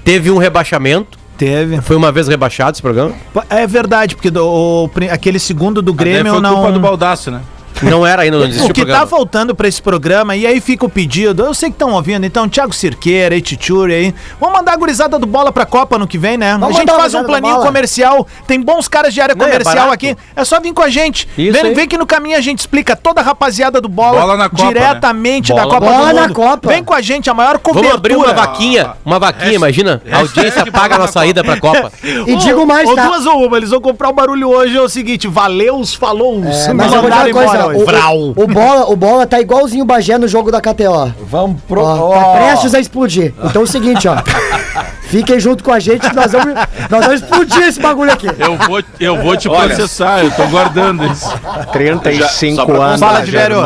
Teve 0.04 0.32
um 0.32 0.38
rebaixamento. 0.38 1.18
Teve. 1.38 1.82
Foi 1.82 1.96
uma 1.96 2.12
vez 2.12 2.28
rebaixado 2.28 2.72
esse 2.72 2.82
programa? 2.82 3.14
É 3.50 3.68
verdade, 3.68 4.16
porque 4.16 4.32
do, 4.32 4.44
o, 4.44 4.90
aquele 5.12 5.38
segundo 5.38 5.82
do 5.82 5.94
Grêmio 5.94 6.34
foi 6.34 6.42
não. 6.42 6.56
culpa 6.56 6.72
do 6.72 6.80
Baldaço, 6.80 7.30
né? 7.30 7.42
Não 7.82 8.06
era 8.06 8.24
ainda, 8.24 8.38
não 8.38 8.46
existiu 8.46 8.72
O 8.72 8.74
que 8.74 8.86
tá 8.86 9.06
faltando 9.06 9.56
pra 9.56 9.68
esse 9.68 9.82
programa, 9.82 10.36
e 10.36 10.46
aí 10.46 10.60
fica 10.60 10.86
o 10.86 10.90
pedido, 10.90 11.44
eu 11.44 11.54
sei 11.54 11.70
que 11.70 11.76
estão 11.76 11.94
ouvindo, 11.94 12.26
então, 12.26 12.48
Thiago 12.48 12.74
Cirqueira, 12.74 13.36
Etichuri 13.36 13.94
aí, 13.94 14.16
vamos 14.40 14.58
mandar 14.58 14.74
a 14.74 14.76
gurizada 14.76 15.20
do 15.20 15.26
Bola 15.26 15.52
pra 15.52 15.66
Copa 15.66 15.98
no 15.98 16.08
que 16.08 16.18
vem, 16.18 16.38
né? 16.38 16.58
Vamos 16.58 16.76
a 16.76 16.80
gente 16.80 16.92
faz 16.92 17.14
um 17.14 17.24
planinho 17.24 17.58
comercial, 17.58 18.28
tem 18.48 18.60
bons 18.60 18.88
caras 18.88 19.14
de 19.14 19.22
área 19.22 19.36
não, 19.36 19.46
é 19.46 19.50
comercial 19.50 19.90
é 19.90 19.94
aqui, 19.94 20.18
é 20.36 20.46
só 20.46 20.60
vir 20.60 20.74
com 20.74 20.82
a 20.82 20.90
gente. 20.90 21.28
vem, 21.36 21.74
vem 21.74 21.88
que 21.88 21.98
no 21.98 22.06
caminho 22.06 22.38
a 22.38 22.42
gente 22.42 22.60
explica 22.60 22.96
toda 22.96 23.22
a 23.22 23.24
rapaziada 23.24 23.80
do 23.80 23.90
Bola, 23.90 24.22
bola 24.22 24.38
na 24.38 24.50
Copa, 24.50 24.64
né? 24.64 24.74
diretamente 24.74 25.54
né? 25.54 25.62
da 25.62 25.68
Copa 25.68 25.80
bola 25.80 26.14
do 26.14 26.20
Mundo. 26.22 26.34
Copa. 26.34 26.70
Vem 26.70 26.84
com 26.84 26.94
a 26.94 27.02
gente, 27.02 27.30
a 27.30 27.34
maior 27.34 27.58
cobertura. 27.60 27.90
Vamos 27.90 27.98
abrir 27.98 28.16
uma 28.16 28.34
vaquinha, 28.34 28.94
uma 29.06 29.20
vaquinha, 29.20 29.54
imagina, 29.54 30.02
a 30.12 30.20
audiência 30.20 30.72
paga 30.72 30.96
a 30.96 31.00
nossa 31.00 31.26
ida 31.26 31.44
pra 31.44 31.60
Copa. 31.60 31.92
e 32.04 32.36
digo 32.38 32.66
mais, 32.66 32.90
tá? 32.94 33.04
Ou 33.04 33.10
duas 33.10 33.26
ou 33.26 33.46
uma, 33.46 33.58
eles 33.58 33.70
vão 33.70 33.82
comprar 33.82 34.10
o 34.10 34.14
barulho 34.14 34.50
hoje, 34.50 34.78
é 34.78 34.82
o 34.82 34.90
seguinte, 34.90 35.28
valeus, 35.28 35.94
falou, 35.94 36.44
é, 36.44 36.74
mas 36.74 36.94
eu 36.94 37.02
vou 37.02 37.10
dizer 37.10 37.34
uma 37.34 37.46
coisa, 37.46 37.67
o, 37.76 38.44
o, 38.44 38.48
bola, 38.48 38.90
o 38.90 38.96
bola 38.96 39.26
tá 39.26 39.40
igualzinho 39.40 39.84
o 39.84 39.88
Bagé 39.88 40.18
no 40.18 40.28
jogo 40.28 40.52
da 40.52 40.62
KTO. 40.62 41.14
Vamos 41.22 41.62
pro. 41.64 41.82
Ó, 41.82 42.14
tá 42.14 42.40
prestes 42.40 42.74
a 42.74 42.80
explodir. 42.80 43.34
Então 43.44 43.62
é 43.62 43.66
o 43.66 43.68
seguinte, 43.68 44.08
ó. 44.08 44.16
Fiquem 45.08 45.40
junto 45.40 45.64
com 45.64 45.72
a 45.72 45.80
gente 45.80 46.10
que 46.10 46.16
nós 46.16 46.32
vamos, 46.32 46.54
nós 46.90 47.06
vamos 47.06 47.22
explodir 47.22 47.64
esse 47.64 47.80
bagulho 47.80 48.12
aqui. 48.12 48.28
Eu 48.28 48.58
vou, 48.58 48.84
eu 49.00 49.24
vou 49.24 49.38
te 49.38 49.48
Olha. 49.48 49.74
processar, 49.74 50.24
eu 50.24 50.32
tô 50.32 50.46
guardando 50.48 51.06
isso. 51.06 51.32
35 51.72 52.56
Já, 52.56 52.74
anos. 52.74 53.00
Fala 53.00 53.22
de 53.22 53.32
velho. 53.32 53.58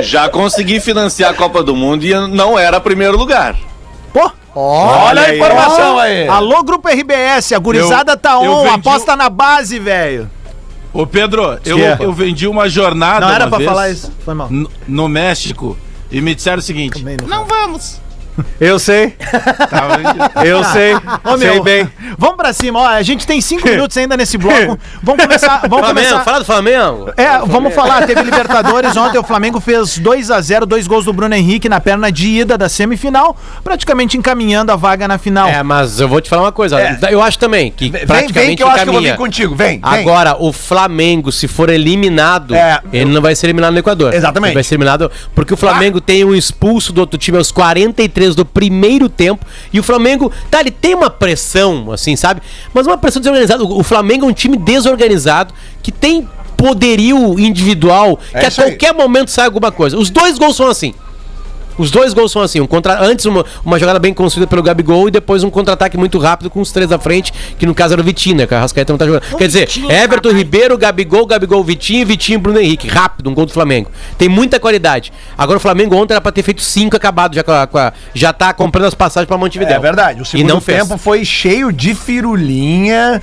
Já 0.00 0.28
consegui 0.28 0.80
financiar 0.80 1.30
a 1.30 1.34
Copa 1.34 1.62
do 1.62 1.76
Mundo 1.76 2.04
e 2.04 2.12
não 2.28 2.58
era 2.58 2.80
primeiro 2.80 3.16
lugar. 3.16 3.54
Pô! 4.12 4.30
Olha, 4.54 5.02
Olha 5.02 5.22
a 5.22 5.36
informação 5.36 5.98
aí. 5.98 6.26
Alô, 6.26 6.64
Grupo 6.64 6.88
RBS, 6.88 7.52
a 7.52 7.58
gurizada 7.58 8.12
eu, 8.12 8.16
tá 8.16 8.38
on, 8.38 8.68
aposta 8.72 9.14
na 9.14 9.28
base, 9.28 9.78
velho. 9.78 10.28
Ô 10.92 11.06
Pedro, 11.06 11.58
eu, 11.64 11.78
é? 11.78 11.98
eu 12.00 12.12
vendi 12.12 12.46
uma 12.46 12.68
jornada. 12.68 13.26
Não 13.26 13.34
era 13.34 13.48
pra 13.48 13.58
vez, 13.58 13.68
falar 13.68 13.90
isso, 13.90 14.12
foi 14.24 14.34
mal. 14.34 14.48
No, 14.50 14.70
no 14.86 15.08
México 15.08 15.76
e 16.10 16.20
me 16.20 16.34
disseram 16.34 16.58
o 16.58 16.62
seguinte: 16.62 17.04
não, 17.04 17.26
não 17.26 17.44
vamos. 17.44 18.00
Eu 18.60 18.78
sei. 18.78 19.14
Eu 20.44 20.64
sei. 20.64 20.94
Ô, 20.94 21.36
meu, 21.36 21.38
sei 21.38 21.60
bem. 21.62 21.90
Vamos 22.16 22.36
pra 22.36 22.52
cima, 22.52 22.80
ó. 22.80 22.86
A 22.86 23.02
gente 23.02 23.26
tem 23.26 23.40
cinco 23.40 23.66
minutos 23.68 23.96
ainda 23.96 24.16
nesse 24.16 24.38
bloco. 24.38 24.78
Vamos 25.02 25.22
começar. 25.22 25.60
Vamos 25.68 25.78
Flamengo, 25.78 26.08
começar. 26.08 26.24
fala 26.24 26.38
do 26.38 26.44
Flamengo. 26.44 27.12
É, 27.16 27.24
Flamengo. 27.24 27.46
vamos 27.46 27.74
falar. 27.74 28.06
Teve 28.06 28.22
Libertadores 28.22 28.96
ontem. 28.96 29.18
O 29.18 29.22
Flamengo 29.22 29.60
fez 29.60 29.98
2 29.98 30.30
a 30.30 30.40
0 30.40 30.66
dois 30.66 30.86
gols 30.86 31.04
do 31.04 31.12
Bruno 31.12 31.34
Henrique 31.34 31.68
na 31.68 31.80
perna 31.80 32.10
de 32.10 32.28
ida 32.28 32.58
da 32.58 32.68
semifinal, 32.68 33.36
praticamente 33.62 34.16
encaminhando 34.16 34.72
a 34.72 34.76
vaga 34.76 35.08
na 35.08 35.18
final. 35.18 35.48
É, 35.48 35.62
mas 35.62 36.00
eu 36.00 36.08
vou 36.08 36.20
te 36.20 36.28
falar 36.28 36.42
uma 36.42 36.52
coisa. 36.52 36.80
É. 36.80 36.98
Eu 37.10 37.22
acho 37.22 37.38
também 37.38 37.70
que 37.70 37.90
vem, 37.90 38.06
praticamente 38.06 38.32
vem 38.32 38.56
que 38.56 38.62
eu 38.62 38.66
encaminha. 38.66 38.74
acho 38.74 38.84
que 38.84 38.88
eu 38.88 38.92
vou 38.92 39.02
vir 39.02 39.16
contigo. 39.16 39.54
Vem, 39.54 39.80
vem. 39.80 39.80
Agora, 39.82 40.36
o 40.38 40.52
Flamengo, 40.52 41.32
se 41.32 41.48
for 41.48 41.70
eliminado, 41.70 42.54
é, 42.54 42.80
ele 42.92 43.10
eu... 43.10 43.14
não 43.14 43.22
vai 43.22 43.34
ser 43.34 43.46
eliminado 43.46 43.72
no 43.72 43.78
Equador. 43.78 44.14
Exatamente. 44.14 44.50
Ele 44.50 44.54
vai 44.54 44.64
ser 44.64 44.74
eliminado 44.74 45.10
porque 45.34 45.54
o 45.54 45.56
Flamengo 45.56 45.98
ah. 45.98 46.02
tem 46.04 46.24
um 46.24 46.34
expulso 46.34 46.92
do 46.92 47.00
outro 47.00 47.18
time 47.18 47.38
aos 47.38 47.50
43 47.50 48.27
do 48.34 48.44
primeiro 48.44 49.08
tempo. 49.08 49.44
E 49.72 49.78
o 49.78 49.82
Flamengo, 49.82 50.32
tá, 50.50 50.60
ele 50.60 50.70
tem 50.70 50.94
uma 50.94 51.10
pressão, 51.10 51.90
assim, 51.92 52.16
sabe? 52.16 52.40
Mas 52.72 52.86
uma 52.86 52.98
pressão 52.98 53.20
desorganizada. 53.20 53.64
O 53.64 53.82
Flamengo 53.82 54.26
é 54.26 54.28
um 54.28 54.32
time 54.32 54.56
desorganizado 54.56 55.54
que 55.82 55.92
tem 55.92 56.28
poderio 56.56 57.38
individual 57.38 58.18
é 58.32 58.40
que 58.40 58.46
a 58.46 58.50
qualquer 58.50 58.90
aí. 58.90 58.96
momento 58.96 59.30
sai 59.30 59.46
alguma 59.46 59.70
coisa. 59.70 59.96
Os 59.96 60.10
dois 60.10 60.38
gols 60.38 60.56
são 60.56 60.66
assim. 60.66 60.92
Os 61.78 61.90
dois 61.90 62.12
gols 62.12 62.32
são 62.32 62.42
assim, 62.42 62.60
um 62.60 62.66
contra... 62.66 63.00
antes 63.02 63.24
uma, 63.24 63.44
uma 63.64 63.78
jogada 63.78 63.98
bem 63.98 64.12
construída 64.12 64.48
pelo 64.48 64.62
Gabigol 64.62 65.08
e 65.08 65.10
depois 65.10 65.44
um 65.44 65.50
contra-ataque 65.50 65.96
muito 65.96 66.18
rápido 66.18 66.50
com 66.50 66.60
os 66.60 66.72
três 66.72 66.90
à 66.90 66.98
frente, 66.98 67.32
que 67.58 67.64
no 67.64 67.74
caso 67.74 67.94
era 67.94 68.02
o 68.02 68.04
Vitinho, 68.04 68.36
né? 68.36 68.46
Que 68.46 68.54
a 68.54 68.60
Rascaeta 68.60 68.92
não 68.92 68.98
tá 68.98 69.06
jogando. 69.06 69.22
Quer 69.36 69.46
dizer, 69.46 69.68
Everton 69.88 70.30
Ribeiro, 70.30 70.76
Gabigol, 70.76 71.26
Gabigol, 71.26 71.62
Vitinho, 71.62 72.06
Vitinho, 72.06 72.38
Bruno 72.38 72.58
Henrique. 72.58 72.88
Rápido, 72.88 73.30
um 73.30 73.34
gol 73.34 73.46
do 73.46 73.52
Flamengo. 73.52 73.90
Tem 74.16 74.28
muita 74.28 74.58
qualidade. 74.58 75.12
Agora 75.36 75.56
o 75.56 75.60
Flamengo 75.60 75.96
ontem 75.96 76.14
era 76.14 76.20
pra 76.20 76.32
ter 76.32 76.42
feito 76.42 76.62
cinco 76.62 76.96
acabado 76.96 77.34
já 77.34 77.42
com 77.42 77.52
a, 77.52 77.92
já 78.14 78.32
tá 78.32 78.52
comprando 78.52 78.86
as 78.86 78.94
passagens 78.94 79.28
pra 79.28 79.38
Montevideo. 79.38 79.74
É 79.74 79.78
verdade. 79.78 80.22
O 80.22 80.24
segundo 80.24 80.46
e 80.46 80.48
não 80.48 80.60
tempo 80.60 80.88
fez. 80.88 81.02
foi 81.02 81.24
cheio 81.24 81.72
de 81.72 81.94
firulinha. 81.94 83.22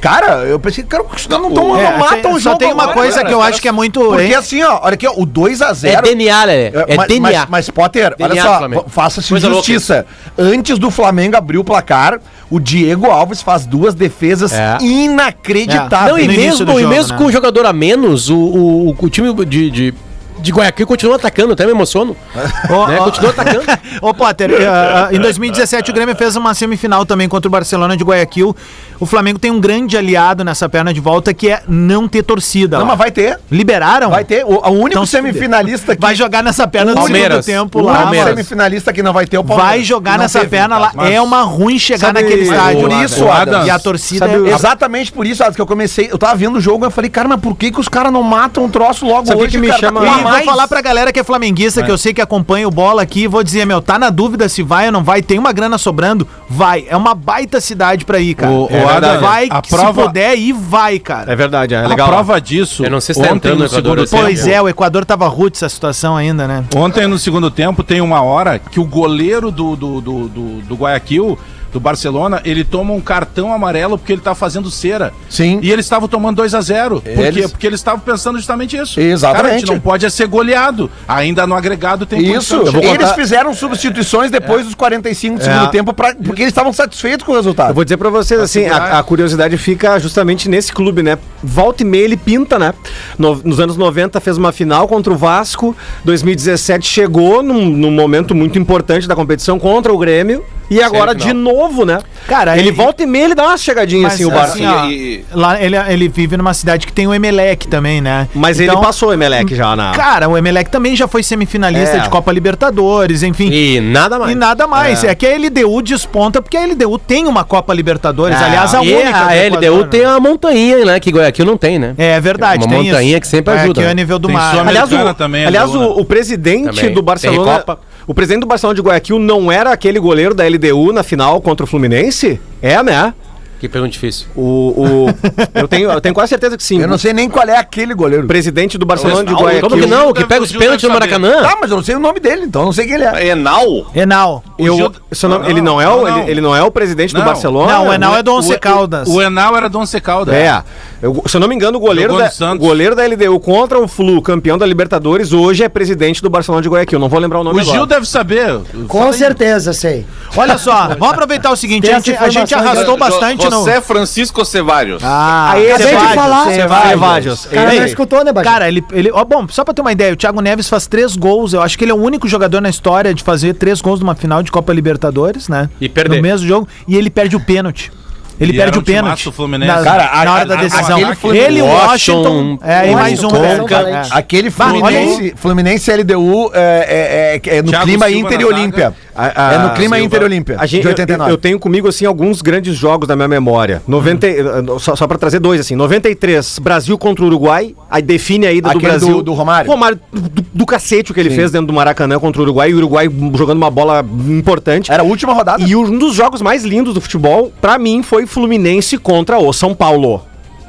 Cara, 0.00 0.44
eu 0.44 0.58
pensei, 0.58 0.84
cara, 0.84 1.02
os 1.02 1.26
caras 1.26 1.44
não, 1.44 1.52
tão, 1.52 1.76
é, 1.76 1.90
não 1.90 1.98
matam 1.98 2.32
o 2.32 2.40
jogo. 2.40 2.40
Só 2.40 2.56
tem 2.56 2.72
uma 2.72 2.82
agora, 2.82 2.98
coisa 2.98 3.16
cara, 3.16 3.28
que 3.28 3.34
eu 3.34 3.40
acho 3.40 3.62
que 3.62 3.68
é 3.68 3.72
muito. 3.72 4.00
Porque 4.00 4.22
hein? 4.22 4.34
assim, 4.34 4.62
ó, 4.62 4.80
olha 4.82 4.94
aqui, 4.94 5.06
ó, 5.06 5.12
o 5.12 5.26
2x0. 5.26 5.88
É 5.88 6.02
DNA, 6.02 6.46
né? 6.46 6.54
É, 6.54 6.72
é 6.88 7.06
DNA. 7.06 7.20
Mas, 7.20 7.48
mas 7.48 7.70
Potter, 7.94 8.14
DNA 8.16 8.58
olha 8.58 8.74
só, 8.74 8.84
faça-se 8.88 9.38
justiça. 9.38 10.06
Antes 10.36 10.78
do 10.78 10.90
Flamengo 10.90 11.36
abrir 11.36 11.58
o 11.58 11.64
placar, 11.64 12.20
o 12.50 12.58
Diego 12.58 13.06
Alves 13.06 13.40
faz 13.40 13.64
duas 13.66 13.94
defesas 13.94 14.52
é. 14.52 14.78
inacreditáveis. 14.80 16.24
É. 16.24 16.26
Não, 16.26 16.34
e 16.34 16.36
mesmo, 16.36 16.66
jogo, 16.66 16.80
e 16.80 16.86
mesmo 16.86 17.12
né? 17.12 17.18
com 17.18 17.24
um 17.24 17.32
jogador 17.32 17.66
a 17.66 17.72
menos, 17.72 18.28
o, 18.28 18.36
o, 18.36 18.96
o 18.98 19.10
time 19.10 19.32
de, 19.44 19.70
de 19.70 19.94
de 20.36 20.52
Guayaquil 20.52 20.86
continua 20.86 21.16
atacando, 21.16 21.52
até 21.52 21.64
me 21.64 21.70
emociono. 21.70 22.16
Oh, 22.70 22.86
né? 22.86 22.98
oh, 22.98 23.04
continua 23.04 23.30
atacando. 23.30 23.64
Ô, 24.00 24.14
Potter, 24.14 24.50
uh, 24.50 25.14
em 25.14 25.20
2017 25.20 25.90
o 25.90 25.94
Grêmio 25.94 26.16
fez 26.16 26.34
uma 26.34 26.54
semifinal 26.54 27.04
também 27.04 27.28
contra 27.28 27.46
o 27.46 27.50
Barcelona 27.50 27.96
de 27.96 28.02
Guayaquil. 28.02 28.56
O 29.00 29.06
Flamengo 29.06 29.38
tem 29.38 29.50
um 29.50 29.60
grande 29.60 29.96
aliado 29.96 30.44
nessa 30.44 30.68
perna 30.68 30.92
de 30.92 31.00
volta 31.00 31.34
que 31.34 31.50
é 31.50 31.62
não 31.68 32.06
ter 32.08 32.22
torcida. 32.22 32.78
Não, 32.78 32.84
lá. 32.84 32.90
mas 32.90 32.98
vai 32.98 33.10
ter. 33.10 33.38
Liberaram? 33.50 34.10
Vai 34.10 34.24
ter. 34.24 34.44
O, 34.44 34.54
o 34.54 34.70
único 34.70 34.88
então, 34.88 35.06
semifinalista 35.06 35.94
que. 35.94 36.00
Vai 36.00 36.14
jogar 36.14 36.42
nessa 36.42 36.66
perna 36.66 36.94
do 36.94 37.06
segundo 37.06 37.42
tempo 37.42 37.80
lá. 37.80 38.04
O 38.04 38.08
único 38.08 38.24
semifinalista 38.28 38.92
que 38.92 39.02
não 39.02 39.12
vai 39.12 39.26
ter 39.26 39.38
o 39.38 39.44
Palmeiras. 39.44 39.72
Vai 39.72 39.82
jogar 39.82 40.18
nessa 40.18 40.40
teve, 40.40 40.50
perna 40.50 40.78
lá. 40.78 40.92
Mas... 40.94 41.12
É 41.12 41.20
uma 41.20 41.42
ruim 41.42 41.78
chegar 41.78 42.08
sabe, 42.08 42.22
naquele 42.22 42.42
estádio. 42.42 42.80
Por 42.82 42.92
isso, 42.92 43.28
Adams, 43.28 43.66
E 43.66 43.70
a 43.70 43.78
torcida 43.78 44.26
sabe, 44.26 44.50
é... 44.50 44.54
Exatamente 44.54 45.12
por 45.12 45.26
isso, 45.26 45.42
Adams, 45.42 45.56
que 45.56 45.62
eu 45.62 45.66
comecei. 45.66 46.08
Eu 46.10 46.18
tava 46.18 46.34
vendo 46.34 46.56
o 46.56 46.60
jogo 46.60 46.84
e 46.84 46.86
eu 46.86 46.90
falei, 46.90 47.10
cara, 47.10 47.28
mas 47.28 47.40
por 47.40 47.56
que, 47.56 47.70
que 47.70 47.80
os 47.80 47.88
caras 47.88 48.12
não 48.12 48.22
matam 48.22 48.64
um 48.64 48.68
troço 48.68 49.06
logo 49.06 49.26
sabe 49.26 49.42
hoje? 49.42 49.52
que 49.52 49.58
me 49.58 49.68
cara, 49.68 49.80
chama. 49.80 50.04
E 50.04 50.22
vou 50.22 50.44
falar 50.44 50.68
pra 50.68 50.80
galera 50.80 51.12
que 51.12 51.20
é 51.20 51.24
flamenguista, 51.24 51.80
é. 51.80 51.82
que 51.84 51.90
eu 51.90 51.98
sei 51.98 52.14
que 52.14 52.20
acompanha 52.20 52.66
o 52.66 52.70
bola 52.70 53.02
aqui, 53.02 53.26
vou 53.26 53.42
dizer, 53.42 53.64
meu, 53.64 53.80
tá 53.80 53.98
na 53.98 54.10
dúvida 54.10 54.48
se 54.48 54.62
vai 54.62 54.86
ou 54.86 54.92
não 54.92 55.02
vai, 55.02 55.22
tem 55.22 55.38
uma 55.38 55.52
grana 55.52 55.78
sobrando, 55.78 56.26
vai. 56.48 56.86
É 56.88 56.96
uma 56.96 57.14
baita 57.14 57.60
cidade 57.60 58.04
pra 58.04 58.18
ir, 58.18 58.34
cara. 58.34 58.52
O, 58.52 58.68
é 58.70 58.83
o 58.84 59.20
vai, 59.20 59.48
a 59.50 59.62
prova... 59.62 60.02
se 60.02 60.08
puder 60.08 60.38
ir, 60.38 60.52
vai, 60.52 60.98
cara. 60.98 61.32
É 61.32 61.36
verdade, 61.36 61.74
é 61.74 61.86
legal. 61.86 62.06
A 62.06 62.10
prova 62.10 62.40
disso, 62.40 62.84
eu 62.84 62.90
não 62.90 63.00
sei 63.00 63.14
se 63.14 63.22
tá 63.22 63.32
ontem 63.32 63.54
no 63.54 63.68
segundo 63.68 64.04
tempo. 64.04 64.22
Pois 64.22 64.46
é, 64.46 64.60
o 64.60 64.68
Equador 64.68 65.04
tava 65.04 65.26
rude 65.28 65.56
essa 65.56 65.68
situação 65.68 66.16
ainda, 66.16 66.46
né? 66.46 66.64
Ontem 66.74 67.06
no 67.06 67.18
segundo 67.18 67.50
tempo 67.50 67.82
tem 67.82 68.00
uma 68.00 68.22
hora 68.22 68.58
que 68.58 68.80
o 68.80 68.84
goleiro 68.84 69.50
do, 69.50 69.76
do, 69.76 70.00
do, 70.00 70.28
do, 70.28 70.62
do 70.62 70.74
Guayaquil 70.74 71.38
do 71.74 71.80
Barcelona, 71.80 72.40
ele 72.44 72.62
toma 72.62 72.94
um 72.94 73.00
cartão 73.00 73.52
amarelo 73.52 73.98
porque 73.98 74.12
ele 74.12 74.22
tá 74.22 74.32
fazendo 74.32 74.70
cera. 74.70 75.12
Sim. 75.28 75.58
E 75.60 75.72
eles 75.72 75.84
estavam 75.84 76.08
tomando 76.08 76.36
2 76.36 76.54
a 76.54 76.60
0 76.60 77.00
Por 77.00 77.10
eles... 77.10 77.34
quê? 77.46 77.48
Porque 77.50 77.66
eles 77.66 77.80
estavam 77.80 77.98
pensando 77.98 78.38
justamente 78.38 78.76
isso. 78.76 79.00
Exatamente. 79.00 79.42
Cara, 79.42 79.54
a 79.54 79.58
gente 79.58 79.68
não 79.68 79.80
pode 79.80 80.08
ser 80.08 80.28
goleado. 80.28 80.88
Ainda 81.08 81.46
no 81.46 81.54
agregado 81.54 82.06
tem 82.06 82.32
Isso. 82.32 82.62
Eles 82.80 83.10
fizeram 83.12 83.52
substituições 83.52 84.30
depois 84.30 84.60
é. 84.60 84.64
dos 84.64 84.74
45 84.76 85.36
do 85.36 85.42
é. 85.42 85.44
segundo 85.44 85.70
tempo 85.70 85.92
pra, 85.92 86.14
porque 86.14 86.42
eles 86.42 86.52
estavam 86.52 86.72
satisfeitos 86.72 87.26
com 87.26 87.32
o 87.32 87.34
resultado. 87.34 87.70
Eu 87.70 87.74
vou 87.74 87.84
dizer 87.84 87.96
para 87.96 88.08
vocês 88.08 88.40
assim, 88.40 88.66
a, 88.66 89.00
a, 89.00 89.02
curiosidade 89.02 89.58
fica 89.58 89.98
justamente 89.98 90.48
nesse 90.48 90.72
clube, 90.72 91.02
né? 91.02 91.18
volta 91.44 91.82
e 91.82 91.86
meia 91.86 92.04
ele 92.04 92.16
pinta, 92.16 92.58
né? 92.58 92.72
No, 93.18 93.36
nos 93.44 93.60
anos 93.60 93.76
90 93.76 94.20
fez 94.20 94.38
uma 94.38 94.52
final 94.52 94.88
contra 94.88 95.12
o 95.12 95.16
Vasco, 95.16 95.76
2017 96.04 96.88
chegou 96.88 97.42
num, 97.42 97.66
num 97.66 97.90
momento 97.90 98.34
muito 98.34 98.58
importante 98.58 99.06
da 99.06 99.14
competição 99.14 99.58
contra 99.58 99.92
o 99.92 99.98
Grêmio. 99.98 100.44
E 100.70 100.82
agora 100.82 101.14
de 101.14 101.32
novo, 101.34 101.63
né? 101.84 101.98
Cara, 102.26 102.56
ele, 102.56 102.68
ele 102.68 102.72
volta 102.72 103.02
e 103.02 103.06
meia, 103.06 103.24
ele 103.24 103.34
dá 103.34 103.44
uma 103.44 103.56
chegadinha 103.56 104.06
assim, 104.06 104.24
o 104.24 104.30
Barça. 104.30 104.54
Assim, 104.54 104.66
ó, 104.66 104.86
e... 104.86 105.24
Lá 105.32 105.60
ele, 105.60 105.76
ele 105.76 106.08
vive 106.08 106.36
numa 106.36 106.54
cidade 106.54 106.86
que 106.86 106.92
tem 106.92 107.06
o 107.06 107.14
Emelec 107.14 107.68
também, 107.68 108.00
né? 108.00 108.28
Mas 108.34 108.58
então, 108.60 108.74
ele 108.74 108.84
passou 108.84 109.10
o 109.10 109.12
Emelec 109.12 109.54
já 109.54 109.74
na. 109.76 109.92
Cara, 109.92 110.28
o 110.28 110.36
Emelec 110.36 110.70
também 110.70 110.96
já 110.96 111.06
foi 111.06 111.22
semifinalista 111.22 111.96
é. 111.96 112.00
de 112.00 112.08
Copa 112.08 112.32
Libertadores, 112.32 113.22
enfim. 113.22 113.50
E 113.50 113.80
nada 113.80 114.18
mais. 114.18 114.32
E 114.32 114.34
nada 114.34 114.66
mais. 114.66 115.04
É, 115.04 115.08
é 115.08 115.14
que 115.14 115.26
a 115.26 115.36
LDU 115.36 115.82
desponta 115.82 116.40
porque 116.40 116.56
a 116.56 116.64
LDU 116.66 116.98
tem 116.98 117.26
uma 117.26 117.44
Copa 117.44 117.72
Libertadores. 117.74 118.40
É. 118.40 118.44
Aliás, 118.44 118.74
a 118.74 118.84
e 118.84 118.94
única. 118.94 119.18
A 119.18 119.34
LDU 119.34 119.84
tem 119.86 120.04
a 120.04 120.18
montanha, 120.18 120.84
né? 120.84 121.00
Que 121.00 121.12
Goiaquil 121.12 121.44
não 121.44 121.56
tem, 121.56 121.78
né? 121.78 121.94
É 121.98 122.20
verdade. 122.20 122.64
Uma 122.64 122.76
montanha 122.76 123.12
isso. 123.12 123.20
que 123.20 123.26
sempre 123.26 123.54
ajuda. 123.54 123.80
É, 123.80 123.84
que 123.84 123.88
é 123.88 123.92
o 123.92 123.94
nível 123.94 124.18
do 124.18 124.28
tem 124.28 124.36
mar. 124.36 124.66
Aliás, 124.66 124.92
o, 124.92 125.14
também, 125.14 125.46
aliás 125.46 125.74
o, 125.74 125.82
o, 125.82 126.04
presidente 126.04 126.76
também. 126.76 126.92
do 126.92 127.02
Barcelona. 127.02 127.64
O 128.06 128.12
presidente 128.12 128.42
do 128.42 128.46
Barcelona 128.46 128.74
de 128.74 128.82
Guayaquil 128.82 129.18
não 129.18 129.50
era 129.50 129.72
aquele 129.72 129.98
goleiro 129.98 130.34
da 130.34 130.46
LDU 130.46 130.92
na 130.92 131.02
final 131.02 131.40
contra 131.40 131.64
o 131.64 131.66
Fluminense? 131.66 132.38
É, 132.60 132.82
né? 132.82 133.14
Que 133.60 133.68
pergunta 133.68 133.92
difícil. 133.92 134.26
O, 134.34 134.42
o, 134.42 135.06
eu, 135.54 135.68
tenho, 135.68 135.90
eu 135.90 136.00
tenho 136.00 136.14
quase 136.14 136.30
certeza 136.30 136.56
que 136.56 136.62
sim. 136.62 136.80
Eu 136.80 136.88
não 136.88 136.98
sei 136.98 137.12
nem 137.12 137.28
qual 137.28 137.46
é 137.48 137.56
aquele 137.56 137.94
goleiro. 137.94 138.26
Presidente 138.26 138.76
do 138.76 138.84
Barcelona 138.84 139.24
de 139.24 139.32
Guayaquil. 139.32 139.68
Como 139.68 139.80
que 139.80 139.88
não? 139.88 140.12
Que 140.12 140.24
pega 140.24 140.42
os 140.42 140.52
pênaltis 140.52 140.86
no 140.86 140.92
Maracanã? 140.92 141.42
Tá, 141.42 141.56
mas 141.60 141.70
eu 141.70 141.76
não 141.76 141.84
sei 141.84 141.94
o 141.94 141.98
nome 141.98 142.20
dele, 142.20 142.44
então 142.44 142.62
eu 142.62 142.66
não 142.66 142.72
sei 142.72 142.86
quem 142.86 142.94
ele 142.94 143.04
é. 143.04 143.28
Enal? 143.28 143.86
Enal. 143.94 144.42
Eu, 144.58 144.92
nome, 145.28 145.50
ele, 145.50 145.60
não 145.60 145.80
é 145.80 145.88
o, 145.88 146.06
ele, 146.06 146.30
ele, 146.30 146.40
não 146.40 146.54
é 146.54 146.62
o 146.62 146.70
presidente 146.70 147.14
do 147.14 147.22
Barcelona? 147.22 147.72
Não, 147.72 147.88
o 147.88 147.92
Enal 147.92 148.16
é 148.16 148.22
do 148.22 148.34
Once 148.34 148.58
Caldas. 148.58 149.08
O, 149.08 149.20
Enal 149.20 149.56
era 149.56 149.68
do 149.68 149.78
Once 149.78 150.00
Caldas. 150.00 150.34
É. 150.34 150.62
Eu, 151.02 151.22
se 151.26 151.36
eu 151.36 151.40
não 151.40 151.48
me 151.48 151.54
engano, 151.54 151.78
o 151.78 151.80
goleiro, 151.80 152.16
da, 152.16 152.54
goleiro 152.54 152.94
da 152.94 153.04
LDU 153.06 153.38
contra 153.40 153.78
o 153.78 153.86
Flu, 153.88 154.20
campeão 154.22 154.56
da 154.58 154.66
Libertadores, 154.66 155.32
hoje 155.32 155.64
é 155.64 155.68
presidente 155.68 156.22
do 156.22 156.30
Barcelona 156.30 156.62
de 156.62 156.68
Guayaquil. 156.68 156.98
Não 156.98 157.08
vou 157.08 157.18
lembrar 157.18 157.40
o 157.40 157.44
nome 157.44 157.58
o 157.58 157.60
agora. 157.60 157.72
O 157.72 157.78
Gil 157.78 157.86
deve 157.86 158.06
saber. 158.06 158.60
Com 158.88 159.12
certeza, 159.12 159.72
sei. 159.72 160.06
Olha 160.36 160.58
só, 160.58 160.88
vamos 160.88 161.10
aproveitar 161.10 161.50
o 161.50 161.56
seguinte, 161.56 161.90
a 161.90 161.94
gente, 161.94 162.12
a 162.16 162.28
gente 162.28 162.54
arrastou 162.54 162.96
bastante 162.96 163.43
no... 163.50 163.58
José 163.58 163.80
Francisco 163.80 164.44
Cevários. 164.44 165.02
Ah, 165.04 165.52
aí 165.52 165.70
acabei 165.70 165.96
de 165.96 166.14
falar. 166.14 166.50
Cevários. 166.50 167.46
Cara, 167.46 167.74
não 167.74 167.84
escutou, 167.84 168.24
né, 168.24 168.32
Baixo? 168.32 168.50
Cara, 168.50 168.68
ele... 168.68 168.84
ele 168.92 169.10
ó, 169.12 169.24
bom, 169.24 169.46
só 169.48 169.64
pra 169.64 169.74
ter 169.74 169.80
uma 169.80 169.92
ideia, 169.92 170.12
o 170.12 170.16
Thiago 170.16 170.40
Neves 170.40 170.68
faz 170.68 170.86
três 170.86 171.16
gols. 171.16 171.52
Eu 171.52 171.62
acho 171.62 171.76
que 171.78 171.84
ele 171.84 171.92
é 171.92 171.94
o 171.94 172.00
único 172.00 172.28
jogador 172.28 172.60
na 172.60 172.68
história 172.68 173.14
de 173.14 173.22
fazer 173.22 173.54
três 173.54 173.80
gols 173.80 174.00
numa 174.00 174.14
final 174.14 174.42
de 174.42 174.50
Copa 174.50 174.72
Libertadores, 174.72 175.48
né? 175.48 175.68
E 175.80 175.88
perder. 175.88 176.16
No 176.16 176.22
mesmo 176.22 176.46
jogo. 176.46 176.68
E 176.86 176.96
ele 176.96 177.10
perde 177.10 177.36
o 177.36 177.40
pênalti. 177.40 177.92
Ele 178.40 178.52
e 178.52 178.56
perde 178.56 178.78
o 178.78 178.82
pênalti. 178.82 179.32
Na, 179.58 179.82
cara, 179.82 180.10
a, 180.12 180.24
na 180.24 180.34
hora 180.34 180.46
da 180.46 180.56
decisão. 180.56 180.98
ele, 181.32 181.62
Washington, 181.62 182.58
é, 182.62 182.90
e 182.90 182.94
mais 182.94 183.22
um. 183.22 183.28
é. 183.28 184.08
Aquele 184.10 184.50
Fluminense, 184.50 185.34
Fluminense 185.36 185.92
LDU 185.92 186.50
é, 186.52 187.40
é, 187.44 187.50
é, 187.50 187.58
é 187.58 187.62
no 187.62 187.70
Thiago 187.70 187.84
clima 187.84 188.06
Silva 188.06 188.26
Inter 188.26 188.40
e 188.40 188.44
Olímpia. 188.44 188.94
é 189.16 189.58
no 189.58 189.70
clima 189.70 189.96
Silva. 189.96 190.00
Inter 190.00 190.22
e 190.22 190.24
Olímpia, 190.24 190.56
a 190.58 190.66
gente, 190.66 190.82
de 190.82 190.88
89. 190.88 191.30
Eu, 191.30 191.34
eu, 191.34 191.38
tenho 191.38 191.58
comigo, 191.58 191.88
assim, 191.88 192.04
alguns 192.04 192.42
grandes 192.42 192.76
jogos 192.76 193.06
da 193.06 193.14
minha 193.14 193.28
memória. 193.28 193.82
90, 193.86 194.26
hum. 194.26 194.78
Só, 194.78 194.96
só 194.96 195.06
pra 195.06 195.16
trazer 195.16 195.38
dois, 195.38 195.60
assim. 195.60 195.76
93, 195.76 196.58
Brasil 196.58 196.98
contra 196.98 197.24
o 197.24 197.26
Uruguai. 197.28 197.74
Aí 197.90 198.02
define 198.02 198.46
a 198.46 198.52
ida 198.52 198.70
do 198.70 198.80
Brasil. 198.80 199.16
Do, 199.16 199.22
do 199.22 199.32
Romário. 199.32 199.70
Romário, 199.70 200.00
do, 200.12 200.44
do 200.52 200.66
cacete 200.66 201.12
o 201.12 201.14
que 201.14 201.20
ele 201.20 201.30
Sim. 201.30 201.36
fez 201.36 201.50
dentro 201.50 201.68
do 201.68 201.72
Maracanã 201.72 202.18
contra 202.18 202.40
o 202.40 202.44
Uruguai. 202.44 202.70
E 202.70 202.74
o 202.74 202.78
Uruguai 202.78 203.08
jogando 203.34 203.58
uma 203.58 203.70
bola 203.70 204.04
importante. 204.28 204.90
Era 204.90 205.02
a 205.02 205.06
última 205.06 205.32
rodada. 205.32 205.62
E 205.62 205.76
um 205.76 205.98
dos 205.98 206.14
jogos 206.14 206.42
mais 206.42 206.64
lindos 206.64 206.94
do 206.94 207.00
futebol, 207.00 207.52
pra 207.60 207.78
mim, 207.78 208.02
foi 208.02 208.23
Fluminense 208.26 208.98
contra 208.98 209.38
o 209.38 209.52
São 209.52 209.74
Paulo. 209.74 210.22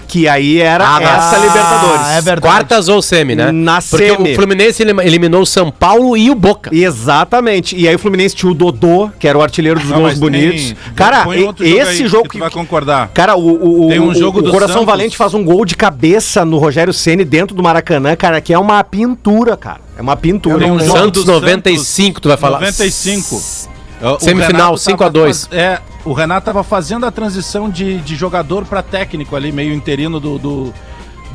Que 0.07 0.27
aí 0.27 0.61
era 0.61 0.87
ah, 0.87 1.01
essa 1.01 1.37
Libertadores. 1.37 2.07
É 2.09 2.21
verdade. 2.21 2.41
Quartas 2.41 2.87
ou 2.87 3.01
semi, 3.01 3.35
né? 3.35 3.51
Na 3.51 3.81
Porque 3.81 4.15
semi. 4.15 4.33
o 4.33 4.35
Fluminense 4.35 4.83
eliminou 4.83 5.41
o 5.41 5.45
São 5.45 5.71
Paulo 5.71 6.15
e 6.15 6.29
o 6.29 6.35
Boca. 6.35 6.69
Exatamente. 6.73 7.75
E 7.75 7.87
aí 7.87 7.95
o 7.95 7.99
Fluminense 7.99 8.35
tinha 8.35 8.51
o 8.51 8.53
Dodô, 8.53 9.09
que 9.19 9.27
era 9.27 9.37
o 9.37 9.41
artilheiro 9.41 9.79
dos 9.79 9.89
gols 9.89 10.13
bonitos. 10.17 10.67
Tem... 10.67 10.75
Cara, 10.95 11.25
esse 11.59 11.97
jogo, 12.03 12.09
jogo 12.09 12.23
que, 12.23 12.29
que 12.29 12.37
vai 12.39 12.51
concordar. 12.51 13.09
Cara, 13.13 13.35
o, 13.35 13.85
o, 13.85 13.89
tem 13.89 13.99
um 13.99 14.13
jogo 14.13 14.41
o, 14.41 14.47
o 14.47 14.51
Coração 14.51 14.75
Santos. 14.75 14.85
Valente 14.85 15.17
faz 15.17 15.33
um 15.33 15.43
gol 15.43 15.65
de 15.65 15.75
cabeça 15.75 16.45
no 16.45 16.57
Rogério 16.57 16.93
Ceni 16.93 17.25
dentro 17.25 17.55
do 17.55 17.63
Maracanã, 17.63 18.15
cara, 18.15 18.39
que 18.39 18.53
é 18.53 18.59
uma 18.59 18.83
pintura, 18.83 19.57
cara. 19.57 19.81
É 19.97 20.01
uma 20.01 20.15
pintura. 20.15 20.65
Um 20.67 20.79
Santos 20.79 21.25
95, 21.25 21.83
Santos, 21.83 22.21
tu 22.21 22.27
vai 22.27 22.37
falar. 22.37 22.59
95. 22.59 23.74
Semifinal, 24.19 24.77
5 24.77 25.03
a 25.03 25.10
2 25.10 25.49
É, 25.51 25.79
o 26.03 26.13
Renato 26.13 26.41
estava 26.41 26.63
fazendo 26.63 27.05
a 27.05 27.12
transição 27.12 27.69
de, 27.69 27.99
de 27.99 28.15
jogador 28.15 28.65
para 28.65 28.81
técnico 28.81 29.36
ali, 29.36 29.51
meio 29.51 29.73
interino 29.73 30.19
do, 30.19 30.38
do, 30.38 30.73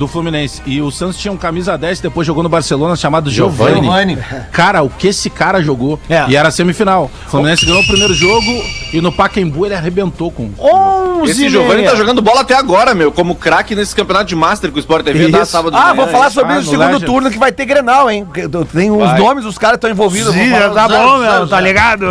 do 0.00 0.08
Fluminense. 0.08 0.62
E 0.64 0.80
o 0.80 0.90
Santos 0.90 1.18
tinha 1.18 1.30
um 1.30 1.36
camisa 1.36 1.76
10, 1.76 2.00
depois 2.00 2.26
jogou 2.26 2.42
no 2.42 2.48
Barcelona, 2.48 2.96
chamado 2.96 3.30
Giovanni. 3.30 3.82
Giovanni. 3.82 4.18
Cara, 4.50 4.82
o 4.82 4.88
que 4.88 5.08
esse 5.08 5.28
cara 5.28 5.62
jogou? 5.62 6.00
É. 6.08 6.24
E 6.26 6.36
era 6.36 6.50
semifinal. 6.50 7.10
O 7.26 7.30
Fluminense 7.30 7.66
ganhou 7.66 7.82
o 7.82 7.86
primeiro 7.86 8.14
jogo 8.14 8.64
e 8.94 9.00
no 9.02 9.12
Pacaembu 9.12 9.66
ele 9.66 9.74
arrebentou 9.74 10.30
com... 10.30 10.50
11 10.58 11.30
Esse 11.30 11.50
Giovanni 11.50 11.84
tá 11.84 11.94
jogando 11.94 12.22
bola 12.22 12.40
até 12.40 12.54
agora, 12.54 12.94
meu, 12.94 13.12
como 13.12 13.34
craque 13.34 13.74
nesse 13.74 13.94
campeonato 13.94 14.24
de 14.24 14.34
Master 14.34 14.72
que 14.72 14.78
o 14.78 14.80
Sport 14.80 15.04
TV 15.04 15.28
dá 15.28 15.44
sábado 15.44 15.76
Ah, 15.76 15.92
vou 15.92 16.08
falar 16.08 16.30
sobre 16.30 16.54
ah, 16.54 16.56
no 16.56 16.62
segundo 16.62 16.86
Legend. 16.86 17.04
turno 17.04 17.30
que 17.30 17.38
vai 17.38 17.52
ter 17.52 17.66
Grenal, 17.66 18.10
hein? 18.10 18.26
Tem 18.72 18.90
os 18.90 19.18
nomes, 19.18 19.44
os 19.44 19.58
caras 19.58 19.76
estão 19.76 19.90
envolvidos. 19.90 20.32
Sim, 20.32 20.48
já 20.48 20.70
tá 20.70 20.88
bom, 20.88 21.18
meu, 21.18 21.46
tá 21.46 21.60
ligado? 21.60 22.06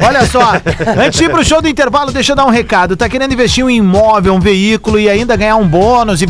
Olha 0.00 0.26
só, 0.26 0.54
antes 1.04 1.18
de 1.18 1.26
ir 1.26 1.30
pro 1.30 1.44
show 1.44 1.60
do 1.60 1.68
intervalo, 1.68 2.10
deixa 2.10 2.32
eu 2.32 2.36
dar 2.36 2.46
um 2.46 2.50
recado. 2.50 2.96
Tá 2.96 3.08
querendo 3.08 3.32
investir 3.32 3.62
em 3.62 3.66
um 3.66 3.70
imóvel, 3.70 4.34
um 4.34 4.40
veículo 4.40 4.98
e 4.98 5.08
ainda 5.08 5.36
ganhar 5.36 5.56
um 5.56 5.66
bônus 5.66 6.22
e 6.22 6.26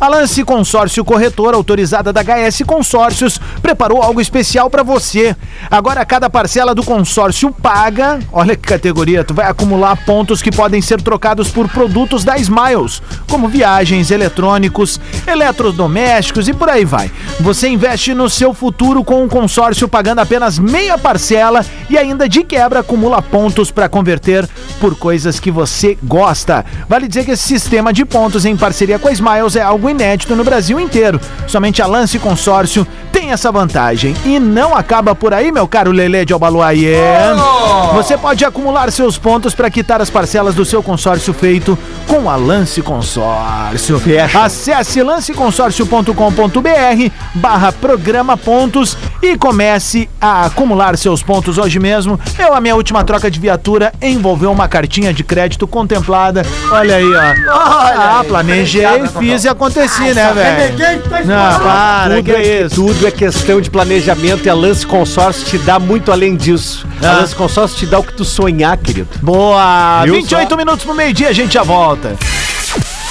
A 0.00 0.08
Lance 0.08 0.44
Consórcio 0.44 1.04
Corretora, 1.04 1.56
autorizada 1.56 2.12
da 2.12 2.22
HS 2.22 2.62
Consórcios, 2.66 3.40
preparou 3.60 4.02
algo 4.02 4.20
especial 4.20 4.70
para 4.70 4.82
você. 4.82 5.36
Agora, 5.70 6.04
cada 6.04 6.30
parcela 6.30 6.74
do 6.74 6.82
consórcio 6.82 7.50
paga, 7.52 8.18
olha 8.32 8.56
que 8.56 8.66
categoria, 8.66 9.24
tu 9.24 9.34
vai 9.34 9.48
acumular 9.48 9.96
pontos 10.04 10.40
que 10.40 10.50
podem 10.50 10.80
ser 10.80 11.00
trocados 11.02 11.50
por 11.50 11.68
produtos 11.68 12.24
da 12.24 12.36
Smiles, 12.38 13.02
como 13.28 13.48
viagens, 13.48 14.10
eletrônicos, 14.10 15.00
eletrodomésticos 15.26 16.48
e 16.48 16.52
por 16.52 16.68
aí 16.68 16.84
vai. 16.84 17.10
Você 17.40 17.68
investe 17.68 18.14
no 18.14 18.28
seu 18.28 18.54
futuro 18.54 19.04
com 19.04 19.22
um 19.22 19.28
consórcio 19.28 19.88
pagando 19.88 20.20
apenas 20.20 20.58
meia 20.58 20.98
parcela 20.98 21.64
e 21.88 21.96
ainda 21.96 22.28
de 22.28 22.42
quebra 22.42 22.80
acumula 22.80 23.22
pontos 23.22 23.70
para 23.70 23.88
converter 23.88 24.48
por 24.80 24.96
coisas 24.96 25.40
que 25.40 25.50
você 25.50 25.96
gosta. 26.02 26.64
Vale 26.88 27.08
dizer 27.08 27.24
que 27.24 27.32
esse 27.32 27.46
sistema 27.46 27.92
de 27.92 28.04
pontos 28.04 28.44
em 28.44 28.56
parceria 28.56 28.98
com 28.98 29.08
a 29.08 29.12
Smiles 29.12 29.47
é 29.56 29.62
algo 29.62 29.88
inédito 29.88 30.34
no 30.34 30.44
Brasil 30.44 30.80
inteiro. 30.80 31.20
Somente 31.46 31.82
a 31.82 31.86
Lance 31.86 32.18
Consórcio 32.18 32.86
tem 33.12 33.30
essa 33.30 33.50
vantagem. 33.50 34.14
E 34.24 34.38
não 34.38 34.76
acaba 34.76 35.14
por 35.14 35.34
aí, 35.34 35.50
meu 35.50 35.66
caro 35.66 35.90
Lele 35.90 36.24
de 36.24 36.32
Albaluaie. 36.32 36.94
Oh! 37.34 37.94
Você 37.94 38.16
pode 38.16 38.44
acumular 38.44 38.90
seus 38.92 39.18
pontos 39.18 39.54
para 39.54 39.70
quitar 39.70 40.00
as 40.00 40.10
parcelas 40.10 40.54
do 40.54 40.64
seu 40.64 40.82
consórcio 40.82 41.32
feito 41.32 41.78
com 42.06 42.30
a 42.30 42.36
Lance 42.36 42.82
Consórcio. 42.82 43.98
Fecha. 43.98 44.42
Acesse 44.42 45.02
lanceconsórcio.com.br 45.02 47.10
barra 47.34 47.72
programa 47.72 48.36
pontos 48.36 48.96
e 49.22 49.36
comece 49.36 50.08
a 50.20 50.46
acumular 50.46 50.96
seus 50.96 51.22
pontos 51.22 51.58
hoje 51.58 51.78
mesmo. 51.78 52.18
Eu, 52.38 52.54
a 52.54 52.60
minha 52.60 52.76
última 52.76 53.02
troca 53.04 53.30
de 53.30 53.40
viatura 53.40 53.92
envolveu 54.00 54.52
uma 54.52 54.68
cartinha 54.68 55.12
de 55.12 55.24
crédito 55.24 55.66
contemplada. 55.66 56.44
Olha 56.70 56.96
aí, 56.96 57.04
ó. 57.04 57.18
Olha 57.18 57.36
ah, 57.50 58.24
planejei, 58.26 59.06
fiz 59.18 59.27
e 59.28 59.48
aconteci, 59.48 60.14
né, 60.14 60.32
velho? 60.32 60.98
Não, 61.26 61.60
para, 61.60 62.16
tudo 62.16 62.24
que 62.24 62.32
é 62.32 62.64
isso. 62.64 62.74
Tudo 62.74 63.06
é 63.06 63.10
questão 63.10 63.60
de 63.60 63.70
planejamento 63.70 64.46
e 64.46 64.50
a 64.50 64.54
Lance 64.54 64.86
Consórcio 64.86 65.44
te 65.46 65.58
dá 65.58 65.78
muito 65.78 66.10
além 66.12 66.36
disso. 66.36 66.86
Ah. 67.02 67.10
A 67.10 67.12
Lance 67.20 67.34
Consórcio 67.34 67.78
te 67.78 67.86
dá 67.86 67.98
o 67.98 68.02
que 68.02 68.12
tu 68.12 68.24
sonhar, 68.24 68.76
querido. 68.76 69.08
Boa! 69.22 70.02
Viu 70.04 70.14
28 70.14 70.48
só? 70.48 70.56
minutos 70.56 70.84
pro 70.84 70.94
meio-dia, 70.94 71.28
a 71.28 71.32
gente 71.32 71.54
já 71.54 71.62
volta. 71.62 72.16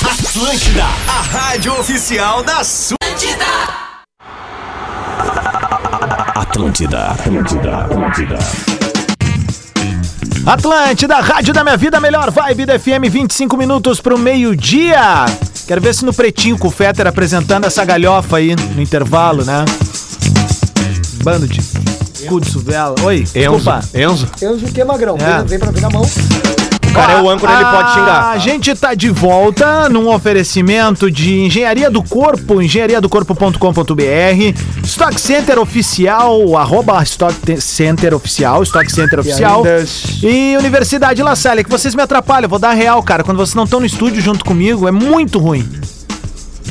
Atlântida, 0.03 0.84
a 1.08 1.21
rádio 1.21 1.73
oficial 1.80 2.43
da 2.43 2.63
sua. 2.63 2.97
Atlântida, 6.36 7.12
Atlântida, 7.12 7.77
Atlântida. 7.77 8.38
Atlântida, 10.45 11.19
rádio 11.19 11.53
da 11.53 11.63
minha 11.63 11.75
vida, 11.75 11.99
melhor 11.99 12.32
vibe 12.32 12.65
da 12.65 12.80
FM, 12.80 13.10
25 13.10 13.58
minutos 13.58 13.99
pro 13.99 14.17
meio-dia. 14.17 15.25
Quero 15.67 15.82
ver 15.82 15.93
se 15.93 16.06
no 16.06 16.13
pretinho 16.13 16.58
com 16.58 16.69
o 16.69 16.71
Fetter 16.71 17.06
apresentando 17.08 17.65
essa 17.65 17.84
galhofa 17.84 18.38
aí 18.38 18.56
no 18.56 18.82
intervalo, 18.82 19.43
né? 19.43 19.65
Bando 21.21 21.45
de 21.45 21.60
cu 22.25 22.39
de 22.39 22.49
suvela. 22.49 22.95
Oi, 23.03 23.25
Enzo. 23.36 23.69
Enzo. 23.93 24.27
Enzo 24.41 24.65
o 24.65 24.71
que, 24.71 24.82
Magrão? 24.86 25.17
É. 25.19 25.39
Vem, 25.39 25.47
vem 25.47 25.60
pra 25.60 25.71
vir 25.71 25.82
na 25.82 25.89
mão. 25.89 26.06
Cara 26.97 27.13
é 27.13 27.21
o 27.21 27.29
âncora, 27.29 27.53
ele 27.53 27.65
pode 27.65 27.93
xingar. 27.93 28.29
A 28.31 28.38
gente 28.38 28.75
tá 28.75 28.93
de 28.93 29.10
volta 29.10 29.88
num 29.89 30.10
oferecimento 30.13 31.10
de 31.12 31.39
Engenharia 31.41 31.89
do 31.89 32.01
Corpo, 32.03 32.62
engenhariadocorpo.com.br, 32.62 34.60
Stock 34.83 35.19
Center 35.19 35.60
Oficial, 35.60 36.57
arroba 36.57 37.01
Stock 37.03 37.62
Center 37.62 38.13
Oficial, 38.13 38.63
Stock 38.63 38.91
Center 38.91 39.19
Oficial 39.19 39.63
e 40.23 40.55
Universidade 40.57 41.21
La 41.21 41.36
Salle, 41.36 41.63
que 41.63 41.69
vocês 41.69 41.93
me 41.95 42.01
atrapalham, 42.01 42.49
vou 42.49 42.60
dar 42.60 42.73
real, 42.73 43.01
cara, 43.03 43.23
quando 43.23 43.38
vocês 43.38 43.55
não 43.55 43.63
estão 43.65 43.79
no 43.79 43.86
estúdio 43.86 44.21
junto 44.21 44.43
comigo, 44.43 44.88
é 44.88 44.91
muito 44.91 45.39
ruim. 45.39 45.67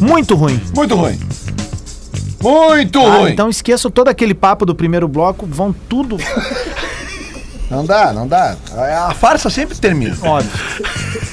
Muito 0.01 0.35
ruim. 0.35 0.61
Muito 0.75 0.95
ruim. 0.95 1.19
Muito 2.43 3.01
Ah, 3.01 3.17
ruim. 3.19 3.33
então 3.33 3.49
esqueçam 3.49 3.91
todo 3.91 4.09
aquele 4.09 4.35
papo 4.35 4.67
do 4.67 4.75
primeiro 4.75 5.09
bloco, 5.09 5.47
vão 5.51 5.75
tudo 5.89 6.17
Não 7.71 7.85
dá, 7.85 8.13
não 8.13 8.29
dá. 8.29 8.55
A 9.09 9.13
farsa 9.15 9.51
sempre 9.51 9.77
termina. 9.77 10.17
óbvio. 10.23 10.51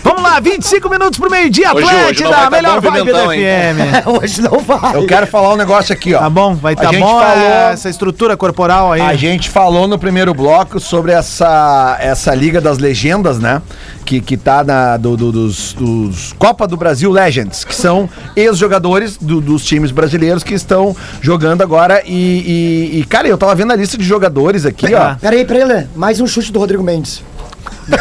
Vamos 0.04 0.22
lá, 0.24 0.40
25 0.40 0.90
minutos 0.90 1.18
pro 1.20 1.30
meio-dia, 1.30 1.74
Hoje- 1.74 1.86
hoje 2.10 2.24
tá 2.24 2.50
melhor 2.50 2.82
vibe 2.82 3.12
da? 3.12 3.20
FM. 3.24 4.08
Hoje 4.22 4.42
não 4.42 4.60
vai. 4.60 4.96
Eu 4.96 5.06
quero 5.08 5.26
falar 5.28 5.54
um 5.54 5.56
negócio 5.56 5.94
aqui, 5.94 6.14
ó. 6.14 6.20
Tá 6.20 6.30
bom, 6.30 6.56
vai 6.56 6.74
A 6.74 6.76
tá 6.76 6.92
gente 6.92 7.00
bom 7.00 7.20
falou- 7.20 7.48
essa 7.72 7.90
estrutura 7.90 8.36
corporal 8.36 8.92
aí. 8.92 9.02
A 9.02 9.16
gente 9.16 9.50
falou 9.50 9.88
no 9.88 9.98
primeiro 9.98 10.34
bloco 10.34 10.80
sobre 10.80 11.12
essa, 11.14 11.98
essa 12.02 12.34
Liga 12.36 12.60
das 12.60 12.78
Legendas, 12.80 13.40
né? 13.40 13.62
Que, 14.06 14.20
que 14.20 14.36
tá 14.36 14.64
na, 14.64 14.98
do, 14.98 15.16
do- 15.16 15.32
dos, 15.32 15.72
dos 15.74 16.34
Copa 16.38 16.68
do 16.68 16.76
Brasil 16.76 17.10
Legends, 17.10 17.64
que 17.64 17.74
são 17.74 18.10
ex-jogadores 18.36 19.16
do- 19.18 19.40
dos 19.40 19.64
times 19.64 19.92
brasileiros 19.92 20.44
que 20.44 20.54
estão 20.54 20.96
jogando 21.22 21.62
agora. 21.62 22.02
E, 22.06 22.92
e- 22.94 23.00
e, 23.00 23.06
cara, 23.06 23.28
eu 23.28 23.38
tava 23.38 23.56
vendo 23.56 23.72
a 23.72 23.76
lista 23.76 23.98
de 23.98 24.04
jogadores 24.04 24.66
aqui, 24.66 24.94
ó. 24.94 25.16
Peraí, 25.16 25.46
peraí, 25.46 25.64
Lê. 25.64 25.84
Mais 25.96 26.20
um 26.20 26.23
chute 26.28 26.52
do 26.52 26.60
Rodrigo 26.60 26.84
Mendes. 26.84 27.24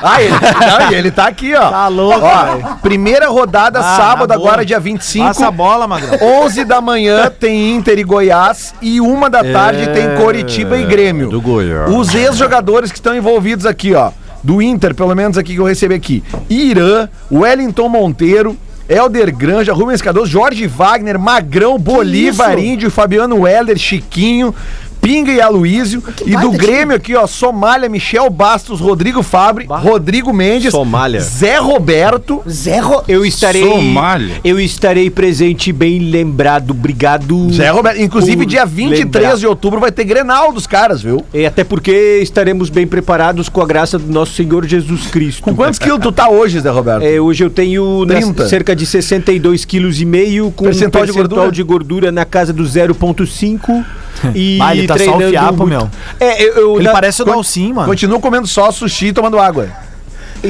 Ah, 0.00 0.22
ele, 0.22 0.32
não, 0.32 0.90
e 0.90 0.94
ele 0.94 1.10
tá 1.10 1.26
aqui, 1.26 1.54
ó. 1.54 1.70
Tá 1.70 1.88
louco, 1.88 2.20
Ó, 2.24 2.74
primeira 2.76 3.28
rodada, 3.28 3.80
Ah, 3.80 3.96
sábado, 3.96 4.28
na 4.28 4.36
boa. 4.36 4.48
agora, 4.48 4.64
dia 4.64 4.78
25. 4.78 5.26
Passa 5.26 5.48
a 5.48 5.50
bola, 5.50 5.86
Magrão. 5.88 6.16
11 6.44 6.64
da 6.64 6.80
manhã 6.80 7.28
tem 7.30 7.74
Inter 7.74 7.98
e 7.98 8.04
Goiás 8.04 8.74
e 8.80 9.00
uma 9.00 9.28
da 9.28 9.42
tarde 9.42 9.88
tem 9.88 10.14
Coritiba 10.16 10.76
e 10.78 10.84
Grêmio. 10.84 11.28
do 11.30 11.40
Goiás. 11.40 11.90
Os 11.92 12.14
ex-jogadores 12.14 12.92
que 12.92 12.98
estão 12.98 13.16
envolvidos 13.16 13.66
aqui, 13.66 13.92
ó, 13.94 14.10
do 14.42 14.62
Inter, 14.62 14.94
pelo 14.94 15.14
menos 15.16 15.36
aqui 15.36 15.54
que 15.54 15.60
eu 15.60 15.64
recebi 15.64 15.94
aqui. 15.94 16.22
Irã, 16.48 17.08
Wellington 17.30 17.88
Monteiro, 17.88 18.56
Helder 18.88 19.34
Granja, 19.36 19.72
Rubens 19.72 20.00
Cardoso, 20.00 20.26
Jorge 20.30 20.66
Wagner, 20.66 21.18
Magrão, 21.18 21.76
Bolívar? 21.78 22.58
Índio, 22.58 22.90
Fabiano 22.90 23.40
Weller, 23.40 23.76
Chiquinho, 23.76 24.54
Pinga 25.00 25.32
e 25.32 25.40
Aloísio. 25.40 26.02
E 26.26 26.36
do 26.36 26.50
Grêmio 26.50 26.94
aqui, 26.96 27.14
ó, 27.14 27.26
Somália, 27.26 27.88
Michel 27.88 28.28
Bastos, 28.30 28.80
Rodrigo 28.80 29.22
Fabre, 29.22 29.66
Rodrigo 29.68 30.32
Mendes, 30.32 30.70
Somália. 30.72 31.20
Zé 31.20 31.56
Roberto. 31.58 32.42
Zero. 32.48 33.02
Eu 33.08 33.24
estarei. 33.24 33.62
Somália. 33.62 34.36
Eu 34.44 34.58
estarei 34.60 35.08
presente, 35.10 35.72
bem 35.72 35.98
lembrado. 35.98 36.70
Obrigado. 36.70 37.52
Zé 37.52 37.70
Roberto. 37.70 38.00
Inclusive, 38.00 38.44
dia 38.46 38.64
23 38.66 39.12
lembrar. 39.24 39.36
de 39.38 39.46
outubro 39.46 39.80
vai 39.80 39.92
ter 39.92 40.04
Grenal 40.04 40.52
dos 40.52 40.66
caras, 40.66 41.02
viu? 41.02 41.24
E 41.32 41.44
até 41.46 41.64
porque 41.64 42.20
estaremos 42.22 42.68
bem 42.70 42.86
preparados 42.86 43.48
com 43.48 43.60
a 43.62 43.66
graça 43.66 43.98
do 43.98 44.10
nosso 44.12 44.32
Senhor 44.34 44.66
Jesus 44.66 45.06
Cristo. 45.06 45.42
Com 45.42 45.54
quantos 45.54 45.78
quilos 45.78 46.00
tu 46.00 46.10
tá 46.12 46.28
hoje, 46.28 46.58
Zé 46.60 46.70
Roberto? 46.70 47.02
É, 47.04 47.20
hoje 47.20 47.44
eu 47.44 47.50
tenho 47.50 48.04
nas- 48.04 48.24
30. 48.24 48.48
cerca 48.48 48.74
de 48.76 48.84
62 48.86 49.64
quilos 49.64 50.00
e 50.00 50.04
meio 50.04 50.50
com 50.50 50.64
Percentual 50.64 51.04
um 51.04 51.06
de 51.06 51.12
percentual 51.12 51.38
gordura? 51.46 51.52
de 51.54 51.62
gordura 51.62 52.12
na 52.12 52.24
casa 52.24 52.52
do 52.52 52.64
0.5 52.64 53.84
e 54.34 54.58
Tá 54.88 54.98
só 54.98 55.02
o 55.02 55.04
treinando 55.16 55.30
fiapo, 55.30 55.66
muito. 55.66 55.68
meu. 55.68 55.90
É, 56.20 56.42
eu, 56.42 56.54
eu- 56.54 56.74
Ele 56.76 56.84
na- 56.84 56.92
parece 56.92 57.22
o 57.22 57.24
Dalcin, 57.24 57.72
mano. 57.72 57.88
Continua 57.88 58.18
comendo 58.20 58.46
só 58.46 58.70
sushi 58.70 59.06
e 59.06 59.12
tomando 59.12 59.38
água. 59.38 59.68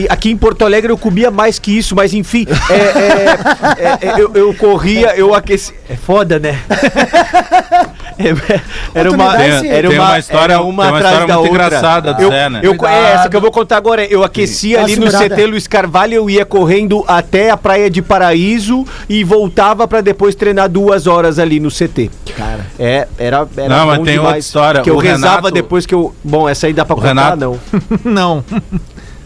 Aqui 0.08 0.30
em 0.30 0.36
Porto 0.36 0.64
Alegre 0.64 0.90
eu 0.92 0.98
comia 0.98 1.30
mais 1.30 1.58
que 1.58 1.76
isso, 1.76 1.94
mas 1.96 2.12
enfim, 2.14 2.46
é, 2.70 2.74
é, 2.74 3.78
é, 3.78 4.08
é, 4.08 4.20
eu, 4.20 4.30
eu 4.34 4.54
corria, 4.54 5.14
eu 5.16 5.34
aqueci. 5.34 5.72
É 5.88 5.96
foda, 5.96 6.38
né? 6.38 6.58
É, 8.20 8.34
era 8.98 9.12
uma, 9.12 9.36
Tem- 9.36 9.70
era 9.70 9.88
uma, 9.88 10.04
uma 10.08 10.18
história- 10.18 10.52
era 10.54 10.60
uma 10.62 10.70
uma 10.72 10.84
atrás 10.86 11.04
história 11.04 11.26
da 11.28 11.34
muito 11.38 11.50
outra. 11.52 11.66
engraçada 11.66 12.14
do 12.14 12.22
eu, 12.22 12.30
Zé, 12.30 12.48
né? 12.50 12.60
eu- 12.64 12.74
é, 12.84 13.12
essa 13.12 13.28
que 13.28 13.36
eu 13.36 13.40
vou 13.40 13.52
contar 13.52 13.76
agora. 13.76 14.04
Eu 14.04 14.24
aquecia 14.24 14.78
Dá 14.78 14.82
ali 14.84 14.96
no. 14.96 15.06
CT 15.08 15.46
Luiz 15.46 15.68
Carvalho, 15.68 16.14
eu 16.14 16.28
ia 16.28 16.44
correndo 16.44 17.04
até 17.06 17.48
a 17.50 17.56
Praia 17.56 17.88
de 17.88 18.02
Paraíso 18.02 18.84
e 19.08 19.22
voltava 19.22 19.86
pra 19.86 20.00
depois 20.00 20.34
treinar 20.34 20.68
duas 20.68 21.06
horas 21.06 21.38
ali 21.38 21.60
no 21.60 21.70
CT. 21.70 22.10
Cara. 22.36 22.66
É, 22.76 23.06
era, 23.16 23.46
era 23.56 23.68
Não, 23.68 23.86
mas 23.86 23.96
tem 23.98 24.04
demais. 24.06 24.18
outra 24.24 24.38
história. 24.40 24.82
Que 24.82 24.90
eu 24.90 24.96
O 24.96 24.98
rezava 24.98 25.36
Renato- 25.36 25.50
depois 25.52 25.86
que 25.86 25.94
eu. 25.94 26.12
Bom, 26.24 26.48
essa 26.48 26.66
aí 26.66 26.72
dá 26.72 26.84
pra 26.84 26.94
O 26.94 26.96
contar, 26.96 27.08
Renato- 27.10 27.36
não. 27.36 27.58
Não. 28.04 28.44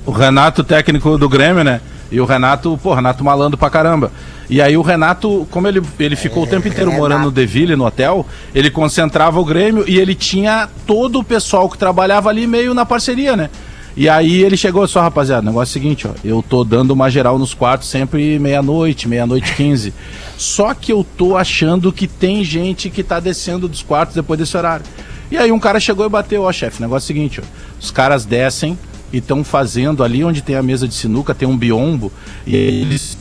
O 0.04 0.10
Renato, 0.10 0.64
técnico 0.64 1.16
do 1.16 1.28
Grêmio, 1.28 1.62
né? 1.62 1.80
E 2.10 2.20
o 2.20 2.24
Renato, 2.24 2.78
pô, 2.82 2.94
Renato 2.94 3.24
malando 3.24 3.56
pra 3.56 3.70
caramba. 3.70 4.12
E 4.50 4.60
aí 4.60 4.76
o 4.76 4.82
Renato, 4.82 5.46
como 5.50 5.66
ele, 5.66 5.80
ele 5.98 6.14
ficou 6.14 6.42
o 6.42 6.46
tempo 6.46 6.68
inteiro 6.68 6.92
morando 6.92 7.24
no 7.24 7.30
Deville, 7.30 7.74
no 7.74 7.86
hotel, 7.86 8.26
ele 8.54 8.70
concentrava 8.70 9.40
o 9.40 9.44
Grêmio 9.44 9.84
e 9.88 9.98
ele 9.98 10.14
tinha 10.14 10.68
todo 10.86 11.20
o 11.20 11.24
pessoal 11.24 11.70
que 11.70 11.78
trabalhava 11.78 12.28
ali 12.28 12.46
meio 12.46 12.74
na 12.74 12.84
parceria, 12.84 13.34
né? 13.34 13.48
E 13.96 14.08
aí 14.08 14.42
ele 14.42 14.56
chegou 14.56 14.86
só, 14.88 15.00
rapaziada, 15.00 15.42
o 15.42 15.46
negócio 15.46 15.70
é 15.70 15.78
o 15.78 15.82
seguinte, 15.82 16.06
ó, 16.06 16.10
eu 16.24 16.42
tô 16.46 16.64
dando 16.64 16.92
uma 16.92 17.10
geral 17.10 17.38
nos 17.38 17.52
quartos 17.52 17.88
sempre 17.88 18.38
meia-noite, 18.38 19.08
meia-noite 19.08 19.54
quinze. 19.54 19.92
Só 20.36 20.74
que 20.74 20.92
eu 20.92 21.06
tô 21.16 21.36
achando 21.36 21.92
que 21.92 22.06
tem 22.06 22.42
gente 22.42 22.90
que 22.90 23.02
tá 23.02 23.20
descendo 23.20 23.68
dos 23.68 23.82
quartos 23.82 24.14
depois 24.14 24.38
desse 24.38 24.56
horário. 24.56 24.84
E 25.30 25.38
aí 25.38 25.52
um 25.52 25.58
cara 25.58 25.78
chegou 25.78 26.04
e 26.04 26.10
bateu, 26.10 26.42
ó, 26.42 26.52
chefe, 26.52 26.80
negócio 26.80 27.04
é 27.04 27.06
o 27.06 27.14
seguinte, 27.14 27.40
ó, 27.40 27.44
os 27.80 27.90
caras 27.90 28.24
descem 28.24 28.78
e 29.12 29.18
estão 29.18 29.44
fazendo 29.44 30.02
ali 30.02 30.24
onde 30.24 30.40
tem 30.42 30.56
a 30.56 30.62
mesa 30.62 30.88
de 30.88 30.94
sinuca, 30.94 31.34
tem 31.34 31.46
um 31.48 31.56
biombo, 31.56 32.10
e 32.46 32.54
eles 32.56 33.16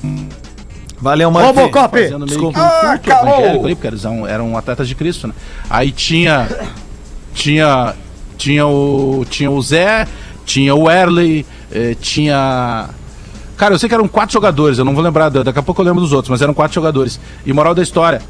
Valeu, 1.00 1.32
mano. 1.32 1.48
Robocop. 1.48 1.98
fazendo 2.00 2.28
meio 2.28 2.40
que 2.40 2.46
um 2.46 2.52
culto 2.54 2.60
Ah, 2.60 3.00
calou. 3.04 3.34
evangélico 3.34 3.66
ali, 3.66 3.76
porque 3.76 3.88
eles 3.88 4.06
eram, 4.06 4.28
eram 4.28 4.56
atletas 4.58 4.88
de 4.88 4.94
Cristo, 4.94 5.28
né? 5.28 5.34
Aí 5.70 5.92
tinha. 5.92 6.48
Tinha. 7.34 7.96
Tinha 8.38 8.68
o. 8.68 9.26
Tinha 9.30 9.50
o 9.50 9.60
Zé, 9.62 10.08
tinha 10.46 10.76
o 10.76 10.90
Erley, 10.90 11.44
eh, 11.72 11.96
tinha. 12.00 12.90
Cara, 13.58 13.74
eu 13.76 13.80
sei 13.80 13.90
que 13.90 13.96
eram 13.96 14.08
quatro 14.08 14.34
jogadores, 14.34 14.78
eu 14.78 14.86
não 14.86 14.94
vou 14.94 15.04
lembrar, 15.04 15.30
daqui 15.30 15.58
a 15.60 15.62
pouco 15.64 15.82
eu 15.82 15.86
lembro 15.86 16.02
dos 16.02 16.14
outros, 16.14 16.30
mas 16.30 16.42
eram 16.42 16.54
quatro 16.54 16.74
jogadores. 16.76 17.20
E 17.46 17.54
moral 17.54 17.74
da 17.76 17.82
história. 17.84 18.22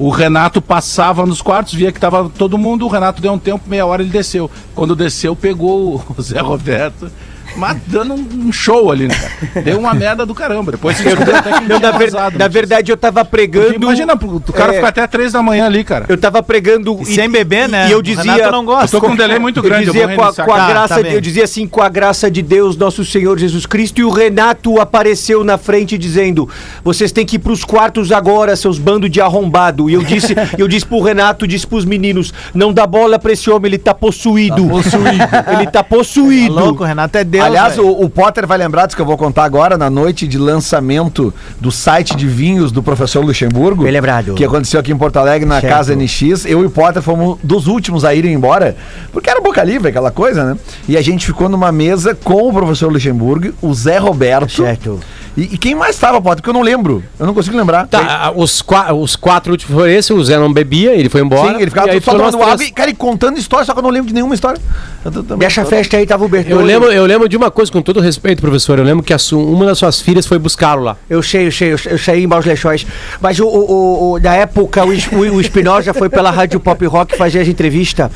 O 0.00 0.08
Renato 0.08 0.62
passava 0.62 1.26
nos 1.26 1.42
quartos, 1.42 1.74
via 1.74 1.92
que 1.92 2.00
tava 2.00 2.30
todo 2.30 2.56
mundo, 2.56 2.86
o 2.86 2.88
Renato 2.88 3.20
deu 3.20 3.34
um 3.34 3.38
tempo, 3.38 3.68
meia 3.68 3.84
hora 3.84 4.00
ele 4.00 4.10
desceu. 4.10 4.50
Quando 4.74 4.96
desceu, 4.96 5.36
pegou 5.36 6.02
o 6.16 6.16
Zé 6.22 6.40
Roberto, 6.40 7.12
mas 7.56 7.76
dando 7.86 8.14
um 8.14 8.52
show 8.52 8.90
ali, 8.90 9.06
né, 9.08 9.14
cara? 9.14 9.62
Deu 9.64 9.78
uma 9.78 9.92
merda 9.94 10.24
do 10.24 10.34
caramba. 10.34 10.72
Depois 10.72 10.96
se 10.96 11.02
descobriu 11.04 11.36
até 11.36 11.52
que 11.52 11.68
Não, 11.68 11.78
na, 11.80 11.90
ver- 11.92 12.10
vazado, 12.10 12.38
né? 12.38 12.48
verdade, 12.48 12.90
eu 12.92 12.96
tava 12.96 13.24
pregando. 13.24 13.74
Imagina, 13.74 14.14
o 14.14 14.52
cara 14.52 14.72
É. 14.72 14.76
ficar 14.76 14.88
até 14.88 15.06
três 15.06 15.32
da 15.32 15.42
manhã 15.42 15.66
ali, 15.66 15.84
cara. 15.84 16.06
Eu 16.08 16.16
tava 16.18 16.42
pregando. 16.42 16.98
E 17.02 17.04
sem 17.06 17.28
beber, 17.30 17.68
né? 17.68 17.88
E 17.88 17.92
eu 17.92 18.00
dizia. 18.02 18.32
Renato 18.32 18.52
não 18.52 18.64
gosta. 18.64 18.96
Eu 18.96 19.00
tô 19.00 19.06
com 19.06 19.12
um 19.12 19.16
delay 19.16 19.38
muito 19.38 19.60
grande, 19.62 19.84
Eu 19.84 19.88
eu 19.88 19.92
dizia 19.92 20.06
vou 20.08 20.16
com 20.16 20.22
a, 20.22 20.32
com 20.44 20.52
a 20.52 20.56
Tá, 20.56 20.68
graça, 20.68 20.88
tá 20.88 20.96
de- 20.96 21.02
bem. 21.04 21.12
eu 21.14 21.20
dizia 21.20 21.44
assim, 21.44 21.66
com 21.66 21.82
a 21.82 21.88
graça 21.88 22.30
de 22.30 22.42
Deus, 22.42 22.76
nosso 22.76 23.04
Senhor 23.04 23.38
Jesus 23.38 23.66
Cristo, 23.66 24.00
e 24.00 24.04
o 24.04 24.10
Renato 24.10 24.80
apareceu 24.80 25.42
na 25.44 25.58
frente 25.58 25.96
dizendo: 25.98 26.48
"Vocês 26.84 27.10
têm 27.12 27.26
que 27.26 27.36
ir 27.36 27.38
pros 27.40 27.64
quartos 27.64 28.12
agora, 28.12 28.54
seus 28.56 28.78
bandos 28.78 29.10
de 29.10 29.20
arrombado". 29.20 29.88
E 29.90 29.94
eu 29.94 30.02
disse, 30.02 30.34
eu 30.58 30.68
disse 30.68 30.86
pro 30.86 31.00
Renato, 31.00 31.46
disse 31.46 31.66
pros 31.66 31.84
meninos: 31.84 32.32
"Não 32.54 32.72
dá 32.72 32.86
bola 32.86 33.18
pra 33.18 33.32
esse 33.32 33.50
homem, 33.50 33.70
ele 33.70 33.78
tá 33.78 33.94
possuído". 33.94 34.68
ele 35.52 35.66
tá 35.66 35.80
Tá 35.80 35.84
possuído. 35.84 36.52
louco, 36.52 36.82
o 36.82 36.86
Renato 36.86 37.16
é 37.16 37.24
Deus. 37.24 37.39
Aliás, 37.42 37.76
velho. 37.76 37.88
o, 37.88 38.04
o 38.04 38.10
Potter 38.10 38.46
vai 38.46 38.58
lembrar 38.58 38.86
disso 38.86 38.96
que 38.96 39.02
eu 39.02 39.06
vou 39.06 39.16
contar 39.16 39.44
agora, 39.44 39.76
na 39.76 39.90
noite 39.90 40.26
de 40.26 40.38
lançamento 40.38 41.32
do 41.60 41.70
site 41.70 42.16
de 42.16 42.26
vinhos 42.26 42.72
do 42.72 42.82
professor 42.82 43.24
Luxemburgo. 43.24 43.82
Bem 43.82 43.92
lembrado. 43.92 44.34
Que 44.34 44.44
aconteceu 44.44 44.80
aqui 44.80 44.92
em 44.92 44.96
Porto 44.96 45.18
Alegre, 45.18 45.48
na 45.48 45.60
Certo. 45.60 45.72
Casa 45.72 45.94
NX. 45.94 46.44
Eu 46.46 46.62
e 46.62 46.66
o 46.66 46.70
Potter 46.70 47.02
fomos 47.02 47.38
dos 47.42 47.66
últimos 47.66 48.04
a 48.04 48.14
irem 48.14 48.32
embora, 48.32 48.76
porque 49.12 49.28
era 49.30 49.40
boca 49.40 49.62
livre, 49.62 49.88
aquela 49.88 50.10
coisa, 50.10 50.44
né? 50.44 50.58
E 50.88 50.96
a 50.96 51.02
gente 51.02 51.26
ficou 51.26 51.48
numa 51.48 51.72
mesa 51.72 52.14
com 52.14 52.48
o 52.48 52.52
professor 52.52 52.92
Luxemburgo, 52.92 53.52
o 53.60 53.72
Zé 53.74 53.98
Roberto. 53.98 54.62
Certo. 54.62 55.00
E, 55.36 55.42
e 55.42 55.58
quem 55.58 55.74
mais 55.74 55.94
estava, 55.94 56.20
Potter? 56.20 56.38
Porque 56.38 56.50
eu 56.50 56.54
não 56.54 56.62
lembro. 56.62 57.02
Eu 57.18 57.24
não 57.26 57.32
consigo 57.34 57.56
lembrar. 57.56 57.86
Tá, 57.86 58.26
a- 58.26 58.30
os, 58.32 58.60
qua- 58.60 58.92
os 58.92 59.14
quatro 59.16 59.52
últimos 59.52 59.74
foram 59.74 59.90
esse, 59.90 60.12
o 60.12 60.22
Zé 60.24 60.36
não 60.38 60.52
bebia, 60.52 60.92
ele 60.94 61.08
foi 61.08 61.20
embora. 61.20 61.54
Sim, 61.54 61.60
ele 61.62 61.70
ficava 61.70 61.92
só 62.00 62.12
tomando 62.12 62.36
água 62.42 62.56
três. 62.56 62.70
e, 62.70 62.72
cara, 62.72 62.90
e 62.90 62.94
contando 62.94 63.38
história, 63.38 63.64
só 63.64 63.72
que 63.72 63.78
eu 63.78 63.82
não 63.82 63.90
lembro 63.90 64.08
de 64.08 64.14
nenhuma 64.14 64.34
história. 64.34 64.60
Também- 65.04 65.38
Nessa 65.38 65.64
festa 65.64 65.96
aí 65.96 66.04
tava 66.06 66.24
o 66.24 66.28
Bertoldo. 66.28 66.60
Eu 66.60 66.66
lembro, 66.66 66.90
eu 66.92 67.06
lembro 67.06 67.28
de 67.28 67.36
uma 67.36 67.50
coisa, 67.50 67.70
com 67.70 67.80
todo 67.80 68.00
respeito, 68.00 68.40
professor. 68.42 68.78
Eu 68.78 68.84
lembro 68.84 69.02
que 69.04 69.12
a 69.12 69.16
uma 69.32 69.66
das 69.66 69.78
suas 69.78 70.00
filhas 70.00 70.26
foi 70.26 70.38
buscá-lo 70.38 70.82
lá. 70.82 70.96
Eu 71.08 71.22
sei, 71.22 71.46
eu 71.46 71.52
sei, 71.52 71.72
eu 71.72 71.98
sei 71.98 72.24
em 72.24 72.26
Maus 72.26 72.44
Leixões. 72.44 72.86
Mas 73.20 73.38
o, 73.38 73.46
o, 73.46 74.12
o- 74.14 74.18
na 74.18 74.34
época 74.34 74.84
o, 74.84 74.88
o, 74.90 75.34
o 75.36 75.40
Espinosa 75.40 75.94
foi 75.94 76.08
pela 76.08 76.30
Rádio 76.30 76.58
Pop 76.60 76.84
Rock 76.86 77.16
fazer 77.16 77.40
as 77.40 77.48
entrevistas. 77.48 78.10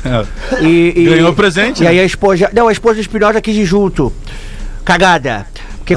E, 0.61 0.93
e- 0.95 1.05
Ganhou 1.05 1.33
presente, 1.33 1.79
E 1.79 1.83
né? 1.85 1.91
aí 1.91 1.99
a 1.99 2.03
esposa. 2.03 2.49
Não, 2.53 2.67
a 2.67 2.71
esposa 2.71 2.95
do 2.95 3.01
Espinosa 3.01 3.39
quis 3.41 3.55
ir 3.55 3.65
junto. 3.65 4.11
Cagada. 4.83 5.47
Porque 5.79 5.95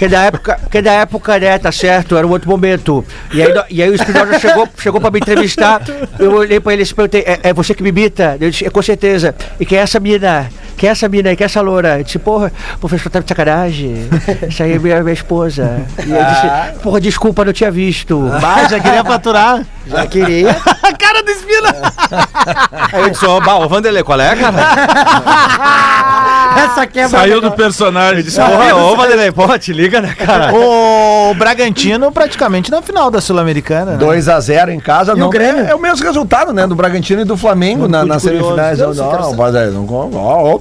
que 0.00 0.08
da 0.08 0.22
época, 0.22 0.58
que 0.70 0.80
da 0.80 0.92
época, 0.92 1.38
né, 1.38 1.58
tá 1.58 1.70
certo, 1.70 2.16
era 2.16 2.26
um 2.26 2.30
outro 2.30 2.48
momento. 2.48 3.04
E 3.34 3.42
aí, 3.42 3.52
e 3.68 3.82
aí 3.82 3.90
o 3.90 3.94
Espinosa 3.94 4.38
chegou, 4.38 4.66
chegou 4.78 4.98
pra 4.98 5.10
me 5.10 5.18
entrevistar, 5.18 5.82
eu 6.18 6.36
olhei 6.36 6.58
pra 6.58 6.72
ele 6.72 6.84
e 6.84 6.86
perguntei, 6.86 7.20
é, 7.20 7.40
é 7.42 7.52
você 7.52 7.74
que 7.74 7.82
me 7.82 7.90
imita? 7.90 8.34
Eu 8.40 8.50
disse, 8.50 8.64
é, 8.64 8.70
com 8.70 8.80
certeza. 8.80 9.34
E 9.60 9.66
quem 9.66 9.76
é 9.76 9.82
essa 9.82 10.00
mina? 10.00 10.48
Quem 10.78 10.88
é 10.88 10.92
essa 10.92 11.06
mina 11.06 11.28
aí? 11.28 11.36
Quem 11.36 11.44
é 11.44 11.46
essa 11.46 11.60
loura? 11.60 11.98
Eu 11.98 12.04
disse, 12.04 12.18
porra, 12.18 12.50
professor, 12.80 13.10
tá 13.10 13.20
de 13.20 13.28
sacanagem? 13.28 14.08
Essa 14.40 14.64
aí 14.64 14.72
é 14.72 14.78
minha, 14.78 15.02
minha 15.02 15.12
esposa. 15.12 15.82
E 15.98 16.10
eu 16.10 16.24
disse, 16.24 16.80
porra, 16.82 16.98
desculpa, 16.98 17.44
não 17.44 17.52
tinha 17.52 17.70
visto. 17.70 18.18
Mas 18.40 18.70
já 18.70 18.80
queria 18.80 19.04
faturar. 19.04 19.66
Já 19.86 20.06
queria. 20.06 20.50
A 20.82 20.92
cara 20.96 21.22
do 21.22 21.30
Espina. 21.30 21.70
Aí 22.92 23.02
eu 23.02 23.10
disse, 23.10 23.26
ô 23.26 23.68
Vanderlei, 23.68 24.02
qual 24.02 24.20
é, 24.20 24.34
cara? 24.36 24.56
Essa 26.56 26.86
quebra. 26.86 27.08
Saiu 27.10 27.40
do 27.40 27.50
personagem. 27.52 28.22
Disse, 28.22 28.40
Porra, 28.40 28.74
ô 28.74 28.96
Vanderlei, 28.96 29.32
porra, 29.32 29.58
te 29.58 29.72
liga, 29.72 30.00
né, 30.00 30.14
cara? 30.14 30.52
O 30.54 31.34
Bragantino 31.34 32.10
praticamente 32.10 32.70
na 32.70 32.82
final 32.82 33.10
da 33.10 33.20
Sul-Americana. 33.20 33.92
né? 33.92 33.98
2x0 33.98 34.70
em 34.70 34.80
casa. 34.80 35.12
E 35.12 35.16
não, 35.16 35.28
o 35.28 35.30
Grêmio? 35.30 35.64
É, 35.64 35.70
é 35.70 35.74
o 35.74 35.80
mesmo 35.80 36.04
resultado, 36.04 36.52
né? 36.52 36.66
Do 36.66 36.74
Bragantino 36.74 37.22
e 37.22 37.24
do 37.24 37.36
Flamengo 37.36 37.88
na, 37.88 38.04
nas 38.04 38.22
semifinais. 38.22 38.78
Não, 38.78 38.92
não, 38.92 39.12
não, 39.12 39.34
ó, 40.14 40.54
ó, 40.54 40.58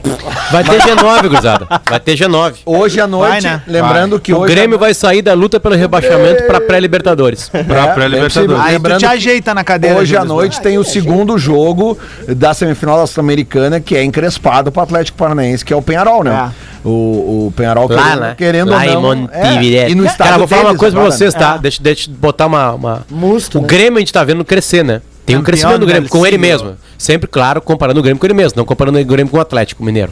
Vai 0.51 0.63
ter 0.63 0.79
G9, 0.81 1.21
gurizada. 1.27 1.67
Vai 1.89 1.99
ter 1.99 2.15
G9. 2.15 2.53
Hoje 2.65 3.01
à 3.01 3.07
noite, 3.07 3.43
né? 3.43 3.61
lembrando 3.67 4.19
que 4.19 4.33
O 4.33 4.39
hoje. 4.39 4.53
Grêmio 4.53 4.77
vai 4.77 4.93
sair 4.93 5.21
da 5.21 5.33
luta 5.33 5.59
pelo 5.59 5.75
rebaixamento 5.75 6.43
pra 6.43 6.61
pré-Libertadores. 6.61 7.49
Pra 7.49 7.59
É, 7.59 7.83
é 7.83 7.87
pré-Libertadores. 7.93 8.65
Lembrando 8.65 8.99
ajeita 9.19 9.53
na 9.53 9.63
cadeira. 9.63 9.97
Hoje 9.99 10.15
à 10.15 10.23
noite 10.23 10.59
tem 10.61 10.77
o 10.77 10.83
segundo 10.83 11.37
jogo 11.37 11.97
da 12.27 12.53
semifinal 12.53 12.97
da 12.97 13.05
Sul-Americana, 13.07 13.79
que 13.79 13.95
é 13.95 14.03
encrespado 14.03 14.71
pro 14.71 14.81
Atlético 14.81 15.17
Paranaense, 15.17 15.63
que 15.63 15.73
é 15.73 15.75
o 15.75 15.81
Penharol, 15.81 16.23
né? 16.23 16.51
O, 16.83 17.47
o 17.47 17.53
Penharol 17.55 17.89
Lá, 17.89 18.01
querendo, 18.03 18.19
né? 18.21 18.35
querendo 18.37 18.69
Lá 18.71 18.83
ou 18.85 18.93
não. 19.01 19.01
Montevideo. 19.23 19.89
e 19.89 19.95
no 19.95 20.05
estado 20.05 20.27
Cara, 20.27 20.37
vou 20.37 20.47
falar 20.47 20.61
uma 20.71 20.75
coisa 20.77 20.93
pra 20.95 21.01
agora, 21.03 21.15
vocês, 21.17 21.33
né? 21.33 21.39
tá? 21.39 21.57
Deixa, 21.57 21.83
deixa 21.83 22.09
eu 22.09 22.15
botar 22.15 22.45
uma. 22.45 22.71
uma- 22.71 23.05
Musto, 23.11 23.59
O 23.59 23.61
né? 23.61 23.67
Grêmio 23.67 23.97
a 23.97 23.99
gente 23.99 24.13
tá 24.13 24.23
vendo 24.23 24.45
crescer, 24.45 24.83
né? 24.83 25.01
Tem 25.25 25.35
um 25.37 25.43
crescimento 25.43 25.79
do 25.79 25.85
Grêmio 25.85 26.03
do 26.07 26.09
com 26.09 26.25
ele 26.25 26.37
mesmo. 26.37 26.75
Sempre, 26.97 27.27
claro, 27.27 27.61
comparando 27.61 27.99
o 27.99 28.03
Grêmio 28.03 28.19
com 28.19 28.25
ele 28.25 28.33
mesmo, 28.33 28.57
não 28.57 28.65
comparando 28.65 28.97
o 28.97 29.05
Grêmio 29.05 29.29
com 29.29 29.37
o 29.37 29.41
Atlético 29.41 29.83
Mineiro. 29.83 30.11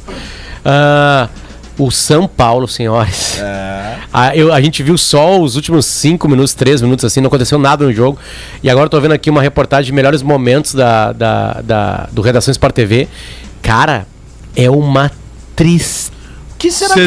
Ah, 0.64 1.28
o 1.78 1.92
São 1.92 2.28
Paulo, 2.28 2.68
senhores. 2.68 3.40
A, 4.14 4.36
eu- 4.36 4.52
a 4.54 4.60
gente 4.62 4.82
viu 4.82 4.98
só 4.98 5.40
os 5.40 5.56
últimos 5.56 5.86
5 5.86 6.28
minutos, 6.28 6.54
3 6.54 6.82
minutos, 6.82 7.06
assim, 7.06 7.22
não 7.22 7.28
aconteceu 7.28 7.60
nada 7.60 7.86
no 7.86 7.94
jogo. 7.94 8.18
E 8.64 8.70
agora 8.70 8.86
eu 8.86 8.90
tô 8.90 9.00
vendo 9.00 9.12
aqui 9.14 9.30
uma 9.30 9.42
reportagem 9.42 9.86
de 9.88 9.92
melhores 9.94 10.22
momentos 10.22 10.74
da, 10.74 11.12
da, 11.12 11.62
da- 11.62 12.10
do 12.12 12.22
Redação 12.22 12.52
Sport 12.52 12.74
TV. 12.74 13.08
Cara, 13.62 14.08
é 14.56 14.70
uma 14.70 15.12
tristeza. 15.56 16.12
O 16.54 16.58
que 16.58 16.72
será 16.72 16.96
que 16.96 17.02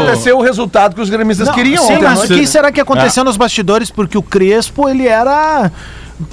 aconteceu? 0.00 0.36
o 0.38 0.42
resultado 0.42 0.96
que 0.96 1.00
os 1.00 1.08
gremistas 1.08 1.46
Não, 1.46 1.54
queriam 1.54 1.86
sim, 1.86 1.96
mas 1.98 2.24
o 2.24 2.26
que 2.34 2.44
será 2.44 2.72
que 2.72 2.80
aconteceu 2.80 3.22
nos 3.22 3.36
bastidores? 3.36 3.88
Porque 3.88 4.18
o 4.18 4.22
Crespo, 4.22 4.88
ele 4.88 5.06
era. 5.06 5.70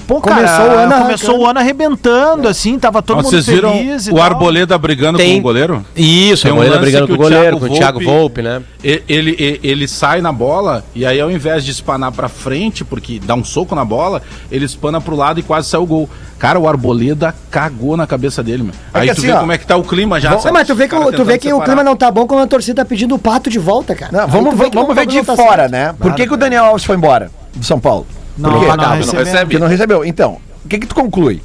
Pô, 0.06 0.20
cara, 0.20 0.36
Começou 0.46 0.66
o 0.66 0.78
ano 0.78 0.94
começou 1.02 1.38
o 1.40 1.46
ano 1.46 1.58
arrebentando, 1.58 2.46
assim, 2.48 2.78
tava 2.78 3.02
todo 3.02 3.16
mundo 3.18 3.30
Vocês 3.30 3.46
viram 3.46 3.72
feliz 3.72 4.06
e 4.06 4.10
o 4.10 4.14
tal. 4.14 4.24
Arboleda 4.24 4.78
brigando 4.78 5.18
Tem- 5.18 5.34
com 5.34 5.38
o 5.40 5.42
goleiro? 5.42 5.84
Isso, 5.96 6.42
Tem 6.44 6.50
a 6.50 6.54
um 6.54 6.56
goleira 6.58 6.76
lance 6.76 6.90
brigando 6.90 7.06
com 7.08 7.12
o 7.12 7.16
o 7.16 7.18
goleiro, 7.18 7.42
Thiago 7.44 7.60
com 7.68 7.72
o 7.74 7.78
Thiago 7.78 8.00
Volpe- 8.04 8.42
né? 8.42 8.62
Ele, 8.82 9.02
ele, 9.08 9.60
ele 9.62 9.88
sai 9.88 10.20
na 10.20 10.32
bola 10.32 10.84
e 10.94 11.04
aí 11.04 11.20
ao 11.20 11.30
invés 11.30 11.64
de 11.64 11.70
espanar 11.72 12.12
pra 12.12 12.28
frente, 12.28 12.84
porque 12.84 13.18
dá 13.22 13.34
um 13.34 13.44
soco 13.44 13.74
na 13.74 13.84
bola, 13.84 14.22
ele 14.50 14.64
espana 14.64 15.00
pro 15.00 15.16
lado 15.16 15.40
e 15.40 15.42
quase 15.42 15.68
sai 15.68 15.80
o 15.80 15.86
gol. 15.86 16.08
Cara, 16.38 16.58
o 16.58 16.66
Arboleda 16.68 17.34
cagou 17.50 17.96
na 17.96 18.06
cabeça 18.06 18.42
dele, 18.42 18.62
meu. 18.62 18.72
É 18.94 19.00
Aí 19.00 19.08
que 19.08 19.14
tu 19.14 19.18
assim, 19.18 19.26
vê 19.26 19.32
ó, 19.34 19.40
como 19.40 19.52
é 19.52 19.58
que 19.58 19.66
tá 19.66 19.76
o 19.76 19.82
clima 19.84 20.18
já. 20.20 20.38
Sabe? 20.38 20.54
mas 20.54 20.66
tu 20.66 20.74
vê 20.74 20.88
que, 20.88 20.94
o- 20.94 21.12
tu 21.12 21.24
vê 21.24 21.36
que 21.36 21.52
o 21.52 21.60
clima 21.60 21.82
não 21.84 21.94
tá 21.96 22.10
bom 22.10 22.26
quando 22.26 22.42
a 22.42 22.46
torcida 22.46 22.82
tá 22.82 22.88
pedindo 22.88 23.14
o 23.14 23.18
pato 23.18 23.50
de 23.50 23.58
volta, 23.58 23.94
cara. 23.94 24.10
Não, 24.12 24.26
vamos 24.28 24.56
vê 24.56 24.70
que 24.70 24.76
vamos 24.76 24.90
o 24.92 24.94
ver 24.94 25.06
de 25.06 25.22
tá 25.22 25.36
fora, 25.36 25.62
certo. 25.68 25.72
né? 25.72 25.94
Por 25.98 26.14
que, 26.14 26.26
que 26.26 26.32
o 26.32 26.36
Daniel 26.36 26.64
Alves 26.64 26.84
foi 26.84 26.96
embora 26.96 27.30
do 27.54 27.64
São 27.66 27.78
Paulo? 27.80 28.06
Não, 28.40 28.50
Por 28.52 28.60
quê? 28.60 28.66
não, 28.68 28.76
Não, 28.76 28.94
recebe. 28.96 29.40
Porque 29.44 29.58
não 29.58 29.66
recebeu. 29.68 30.04
Então, 30.04 30.38
o 30.64 30.68
que 30.68 30.78
que 30.78 30.86
tu 30.86 30.94
conclui? 30.94 31.40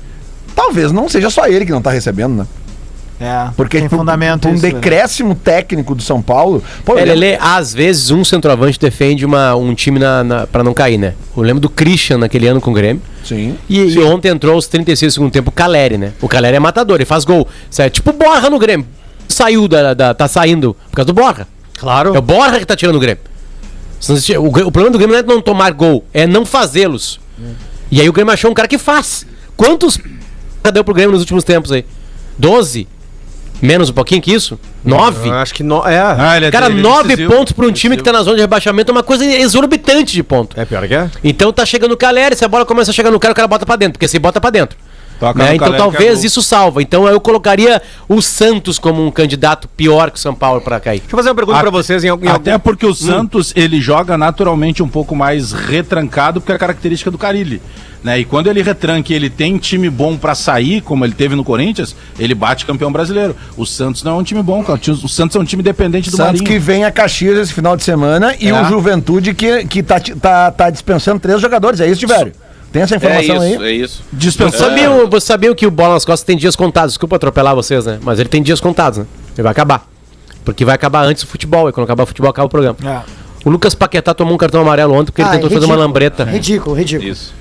Talvez 0.56 0.91
não 0.91 1.10
seja 1.10 1.30
só 1.30 1.48
ele 1.48 1.66
que 1.66 1.72
não 1.72 1.82
tá 1.82 1.91
recebendo, 1.91 2.34
né? 2.36 2.48
É, 3.18 3.48
Porque 3.56 3.80
tem 3.80 3.88
fundamento 3.88 4.50
um 4.50 4.54
isso, 4.56 4.64
né? 4.66 4.72
decréscimo 4.74 5.36
técnico 5.36 5.96
do 5.96 6.02
São 6.04 6.22
Paulo. 6.22 6.62
Pô, 6.84 6.98
É, 6.98 7.06
Lelê, 7.06 7.38
às 7.39 7.74
vezes 7.74 8.12
um 8.12 8.26
centroavante 8.26 8.78
defende 8.78 9.26
uma, 9.26 9.56
um 9.56 9.74
time 9.74 10.00
na, 10.00 10.22
na, 10.22 10.46
pra 10.48 10.62
não 10.66 10.74
cair, 10.74 10.98
né? 10.98 11.14
Eu 11.36 11.41
lembro 11.41 11.62
do 11.62 11.70
Christian 11.70 12.18
naquele 12.18 12.46
ano 12.48 12.60
com 12.60 12.72
o 12.72 12.74
Grêmio. 12.74 13.02
Sim. 13.24 13.58
E, 13.70 13.80
e 13.86 14.00
ontem 14.00 14.28
entrou 14.28 14.54
aos 14.56 14.68
36 14.68 15.14
do 15.14 15.16
segundo 15.16 15.32
tempo 15.32 15.50
o 15.50 15.54
Caleri, 15.54 15.98
né? 15.98 16.12
O 16.22 16.28
Caleri 16.28 16.58
é 16.58 16.60
matador, 16.60 16.98
ele 16.98 17.06
faz 17.06 17.24
gol. 17.24 17.48
Isso 17.72 17.82
é 17.82 17.89
tipo 17.89 18.12
Borra 18.12 18.50
no 18.50 18.60
Grêmio. 18.60 18.86
Saiu 19.30 19.66
da, 19.70 19.93
da- 19.93 20.14
Tá 20.14 20.28
saindo 20.28 20.76
por 20.89 20.98
causa 20.98 21.08
do 21.08 21.14
Borra. 21.14 21.48
Claro. 21.78 22.14
É 22.16 22.20
o 22.20 22.22
Borra 22.22 22.60
que 22.60 22.66
tá 22.66 22.76
tirando 22.76 22.96
o 22.98 23.00
Grêmio. 23.00 23.24
O, 24.39 24.52
problema 24.72 24.89
do 24.91 24.98
Grêmio 24.98 25.14
não 25.14 25.20
é 25.20 25.24
não 25.24 25.41
tomar 25.41 25.72
gol, 25.72 26.04
é 26.14 26.28
não 26.28 26.46
fazê-los. 26.46 27.20
E 27.91 28.02
aí 28.02 28.08
o 28.10 28.14
Grêmio 28.14 28.34
achou 28.34 28.52
um 28.52 28.54
cara 28.54 28.68
que 28.68 28.78
faz. 28.78 29.26
Quantos 29.58 29.98
deu 30.74 30.84
pro 30.84 30.93
Grêmio 30.93 31.12
nos 31.12 31.22
últimos 31.22 31.43
tempos 31.43 31.72
aí? 31.72 31.86
12? 32.38 32.88
Menos 33.62 33.89
um 33.89 33.93
pouquinho 33.93 34.22
que 34.22 34.34
isso? 34.34 34.60
9? 34.84 35.30
Eu 35.30 35.34
acho 35.36 35.54
que 35.54 35.64
não. 35.64 35.88
É. 35.88 36.00
Ah, 36.00 36.36
ele 36.36 36.48
é- 36.48 36.52
Cara, 36.52 36.68
ele 36.68 36.80
é 36.80 36.82
nove 36.82 37.04
decisivo. 37.10 37.32
pontos 37.34 37.54
pra 37.54 37.66
um 37.66 37.72
time 37.72 37.96
que 37.96 38.04
tá 38.04 38.12
na 38.12 38.22
zona 38.22 38.36
de 38.36 38.41
rebaixamento 38.41 38.91
é 38.91 38.93
uma 38.93 39.04
coisa 39.04 39.24
exorbitante 39.26 40.14
de 40.14 40.22
ponto. 40.22 40.60
É 40.60 40.66
pior 40.66 40.86
que 40.88 40.93
é? 40.93 41.10
Então 41.24 41.54
tá 41.54 41.66
chegando 41.66 41.93
o 41.93 41.98
Caleri, 41.98 42.36
se 42.36 42.43
a 42.43 42.48
bola 42.48 42.66
começa 42.66 42.91
a 42.91 42.93
chegar 42.93 43.10
no 43.12 43.20
cara, 43.20 43.32
o 43.32 43.36
cara 43.36 43.48
bota 43.48 43.66
pra 43.66 43.76
dentro, 43.78 43.93
porque 43.93 44.08
se 44.10 44.20
bota 44.20 44.41
pra 44.41 44.50
dentro. 44.50 44.78
Toca 45.20 45.43
Né? 45.43 45.55
Então 45.55 45.74
é 45.74 45.78
talvez 45.78 46.16
gol. 46.18 46.26
isso 46.26 46.41
salva. 46.41 46.82
Então 46.82 47.07
eu 47.07 47.20
colocaria 47.22 47.82
o 48.07 48.22
Santos 48.22 48.78
como 48.78 49.05
um 49.05 49.11
candidato 49.11 49.68
pior 49.68 50.11
que 50.11 50.18
o 50.18 50.22
São 50.22 50.36
Paulo 50.36 50.61
pra 50.61 50.80
cair. 50.80 50.99
Deixa 50.99 51.13
eu 51.13 51.18
fazer 51.18 51.30
uma 51.30 51.36
pergunta 51.36 51.59
pra 51.59 51.70
vocês 51.70 52.03
em, 52.03 52.09
Até 52.09 52.51
algum- 52.51 52.59
porque 52.63 52.86
o 52.86 52.93
Santos, 52.93 53.53
ele 53.55 53.80
joga 53.80 54.18
naturalmente 54.18 54.84
um 54.84 54.88
pouco 54.88 55.16
mais 55.16 55.51
retrancado, 55.51 56.39
porque 56.41 56.51
é 56.51 56.55
a 56.55 56.59
característica 56.59 57.09
do 57.11 57.18
Carilli. 57.18 57.61
Né? 58.03 58.20
E 58.20 58.26
quando 58.26 58.47
ele 58.47 58.61
retranca 58.61 59.11
e 59.11 59.16
ele 59.16 59.32
tem 59.32 59.57
time 59.57 59.89
bom 59.89 60.16
pra 60.16 60.36
sair, 60.36 60.80
como 60.82 61.03
ele 61.03 61.13
teve 61.13 61.34
no 61.36 61.43
Corinthians, 61.43 61.95
ele 62.20 62.36
bate 62.36 62.63
campeão 62.66 62.91
brasileiro. 62.91 63.36
O 63.57 63.66
Santos 63.66 64.03
não 64.03 64.11
é 64.11 64.16
um 64.16 64.24
time 64.24 64.43
bom, 64.43 64.63
cara. 64.63 64.80
O 65.03 65.09
Santos 65.09 65.36
é 65.36 65.39
um 65.39 65.43
time 65.45 65.63
dependente 65.63 66.11
do 66.11 66.18
Santos 66.18 66.41
Marinho. 66.41 66.45
que 66.45 66.59
vem 66.59 66.84
a 66.84 66.91
Caxias 66.91 67.38
esse 67.39 67.53
final 67.53 67.76
de 67.76 67.84
semana 67.84 68.36
e 68.39 68.49
É. 68.49 68.61
o 68.61 68.66
Juventude 68.66 69.34
que, 69.34 69.66
que 69.66 69.82
tá, 69.82 69.99
tá, 70.22 70.51
tá 70.51 70.70
dispensando 70.70 71.20
três 71.20 71.41
jogadores. 71.41 71.80
É 71.80 71.88
isso, 71.88 71.99
Tiverio? 71.99 72.34
Tem 72.76 72.82
essa 72.82 72.96
É 72.96 72.98
informação 72.98 73.36
isso, 73.48 73.62
aí? 73.62 73.68
é 73.70 73.72
isso. 73.72 74.04
Vocês 74.12 74.54
sabiam, 74.56 75.08
vocês 75.10 75.24
sabiam 75.24 75.56
que 75.56 75.66
o 75.66 75.72
Bola 75.72 75.94
nas 75.94 76.04
Costas 76.04 76.26
tem 76.26 76.36
dias 76.36 76.58
contados? 76.58 76.92
Desculpa 76.92 77.16
atropelar 77.16 77.56
vocês, 77.56 77.86
né? 77.86 78.00
Mas 78.04 78.20
ele 78.20 78.28
tem 78.28 78.44
dias 78.44 78.60
contados, 78.60 79.00
né? 79.00 79.06
Ele 79.34 79.44
vai 79.44 79.52
acabar. 79.54 79.88
Porque 80.44 80.66
vai 80.66 80.76
acabar 80.76 81.06
antes 81.06 81.24
do 81.24 81.30
futebol. 81.30 81.70
E 81.70 81.72
quando 81.72 81.86
acabar 81.86 82.04
o 82.04 82.06
futebol, 82.06 82.30
acaba 82.30 82.48
o 82.48 82.50
programa. 82.50 82.76
É. 82.84 83.00
O 83.46 83.50
Lucas 83.50 83.74
Paquetá 83.74 84.14
tomou 84.14 84.34
um 84.34 84.38
cartão 84.38 84.60
amarelo 84.60 84.94
ontem 84.94 85.06
porque 85.06 85.22
ele 85.22 85.30
Ah, 85.30 85.32
tentou 85.32 85.50
fazer 85.50 85.66
uma 85.66 85.76
lambreta. 85.78 86.26
Ridículo, 86.26 86.76
ridículo. 86.76 87.10
Isso. 87.10 87.34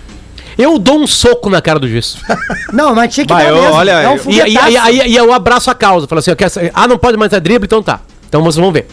Eu 0.56 0.78
dou 0.78 1.00
um 1.00 1.06
soco 1.08 1.50
na 1.50 1.60
cara 1.60 1.80
do 1.80 1.88
juiz. 1.88 2.16
Não, 2.72 2.94
mas 2.94 3.12
tinha 3.12 3.26
que 3.26 3.32
Vai, 3.32 3.46
dar 3.46 3.50
eu- 3.50 3.56
mesmo. 3.60 3.72
olha, 3.74 3.90
é 3.90 4.08
um 4.08 4.14
eu- 4.14 4.20
E, 4.28 4.40
e, 4.40 4.52
e, 4.54 4.76
aí 4.78 5.02
e 5.10 5.16
eu 5.16 5.32
abraço 5.32 5.68
a 5.68 5.74
causa. 5.74 6.06
Falo 6.06 6.20
assim, 6.20 6.30
eu 6.30 6.36
quero, 6.36 6.52
ah, 6.72 6.86
não 6.86 6.96
pode 6.96 7.16
mais 7.18 7.32
dar 7.32 7.40
drible, 7.40 7.66
então 7.66 7.82
tá. 7.82 7.98
Então 8.28 8.40
vocês 8.40 8.62
vão 8.62 8.70
ver. 8.70 8.86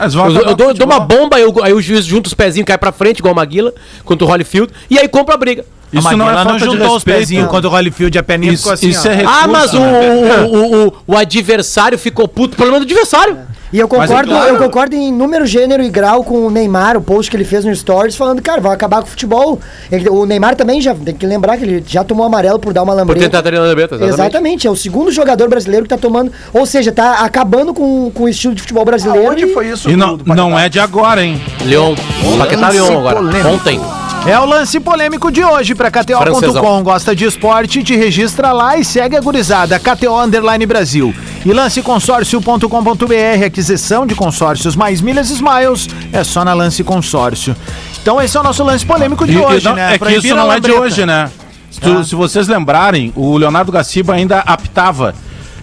Eles 0.00 0.14
vão 0.14 0.30
Eu, 0.30 0.42
eu 0.42 0.54
dou, 0.54 0.68
eu 0.68 0.74
dou 0.74 0.86
uma 0.86 1.00
bomba, 1.00 1.36
aí 1.38 1.44
o, 1.44 1.60
aí 1.64 1.72
o 1.72 1.82
juiz 1.82 2.04
junta 2.04 2.28
os 2.28 2.34
pezinhos, 2.34 2.64
cai 2.68 2.78
pra 2.78 2.92
frente, 2.92 3.18
igual 3.18 3.32
o 3.32 3.36
Maguila, 3.36 3.72
contra 4.04 4.24
o 4.24 4.30
Holyfield, 4.30 4.72
e 4.88 4.96
aí 4.96 5.08
compra 5.08 5.34
a 5.34 5.36
briga. 5.38 5.64
Isso 5.92 6.16
não 6.16 6.30
é 6.30 6.34
falta 6.34 6.52
de 6.58 6.64
juntou 6.64 6.86
os 6.88 6.92
respeito. 6.94 7.18
pezinhos 7.18 7.48
quando 7.48 7.64
o 7.64 7.68
Holyfield 7.70 8.18
a 8.18 8.22
peninha 8.22 8.52
Isso, 8.52 8.62
ficou 8.64 8.74
assim, 8.74 8.88
isso 8.90 9.08
ó. 9.08 9.10
é 9.10 9.14
recurso, 9.14 9.38
ah, 9.42 9.46
mas 9.48 9.72
o, 9.74 9.78
né? 9.78 10.40
o, 10.42 10.56
o, 10.56 10.86
o- 10.88 10.92
o 11.06 11.16
adversário 11.16 11.98
ficou 11.98 12.28
puto. 12.28 12.56
Problema 12.56 12.78
do 12.80 12.84
adversário. 12.84 13.38
E 13.70 13.78
eu 13.78 13.84
é 13.84 13.88
concordo, 13.88 14.30
claro. 14.30 14.48
eu 14.48 14.56
concordo 14.56 14.96
em 14.96 15.12
número, 15.12 15.44
gênero 15.44 15.82
e 15.82 15.90
grau 15.90 16.24
com 16.24 16.46
o 16.46 16.50
Neymar, 16.50 16.96
o 16.96 17.02
post 17.02 17.30
que 17.30 17.36
ele 17.36 17.44
fez 17.44 17.66
no 17.66 17.76
Stories, 17.76 18.16
falando, 18.16 18.40
cara, 18.40 18.62
vai 18.62 18.72
acabar 18.72 19.00
com 19.02 19.06
o 19.06 19.10
futebol. 19.10 19.60
Ele- 19.92 20.08
o 20.08 20.24
Neymar 20.24 20.56
também 20.56 20.80
já 20.80 20.94
tem 20.94 21.14
que 21.14 21.26
lembrar 21.26 21.58
que 21.58 21.64
ele 21.64 21.84
já 21.86 22.02
tomou 22.02 22.24
amarelo 22.24 22.58
por 22.58 22.72
dar 22.72 22.82
uma 22.82 22.92
Por 22.94 22.98
lambreta. 23.00 23.20
tentar 23.26 23.42
treinar 23.42 23.68
na 23.68 23.74
beta, 23.74 23.94
exatamente. 23.96 24.14
Exatamente, 24.20 24.66
é 24.66 24.70
o 24.70 24.76
segundo 24.76 25.10
jogador 25.12 25.48
brasileiro 25.50 25.84
que 25.84 25.90
tá 25.90 25.98
tomando. 25.98 26.32
Ou 26.54 26.64
seja, 26.64 26.90
tá 26.92 27.16
acabando 27.24 27.74
com, 27.74 28.10
com 28.10 28.22
o 28.24 28.28
estilo 28.28 28.54
de 28.54 28.62
futebol 28.62 28.86
brasileiro. 28.86 29.30
Onde 29.32 29.44
e- 29.44 29.52
foi 29.52 29.68
isso? 29.68 29.90
E 29.90 29.96
não, 29.96 30.16
não 30.24 30.58
é 30.58 30.70
de 30.70 30.80
agora, 30.80 31.22
hein? 31.22 31.38
Leon. 31.66 31.94
Paquetá 32.38 32.70
Leon 32.70 32.98
agora. 32.98 33.16
polêmico. 33.16 33.48
Ontem. 33.48 33.80
É 34.26 34.38
o 34.38 34.44
lance 34.44 34.78
polêmico 34.78 35.30
de 35.32 35.42
hoje 35.42 35.74
pra 35.74 35.90
KTO.com. 35.90 36.82
Gosta 36.82 37.16
de 37.16 37.24
esporte? 37.24 37.82
Te 37.82 37.96
registra 37.96 38.52
lá 38.52 38.76
e 38.76 38.84
segue 38.84 39.16
a 39.16 39.20
gurizada. 39.20 39.78
KTO 39.78 40.20
Underline 40.20 40.66
Brasil. 40.66 41.14
E 41.46 41.52
lanceconsórcio.com.br. 41.52 43.44
Aquisição 43.46 44.06
de 44.06 44.14
consórcios 44.14 44.76
mais 44.76 45.00
milhas 45.00 45.30
e 45.30 45.34
smiles. 45.34 45.88
É 46.12 46.22
só 46.22 46.44
na 46.44 46.52
Lance 46.52 46.84
Consórcio. 46.84 47.56
Então 48.02 48.20
esse 48.20 48.36
é 48.36 48.40
o 48.40 48.42
nosso 48.42 48.62
lance 48.62 48.84
polêmico 48.84 49.26
de 49.26 49.32
E- 49.32 49.36
e 49.36 49.38
hoje, 49.38 49.64
não- 49.64 49.74
né? 49.74 49.94
É 49.94 49.98
que 49.98 50.12
isso 50.16 50.34
não 50.34 50.52
é 50.52 50.60
de 50.60 50.72
hoje, 50.72 51.06
né? 51.06 51.30
Se, 51.70 51.80
tu- 51.80 51.98
Ah. 51.98 52.04
se 52.04 52.14
vocês 52.14 52.48
lembrarem, 52.48 53.12
o 53.16 53.36
Leonardo 53.38 53.72
Gaciba 53.72 54.12
ainda 54.14 54.40
aptava. 54.40 55.14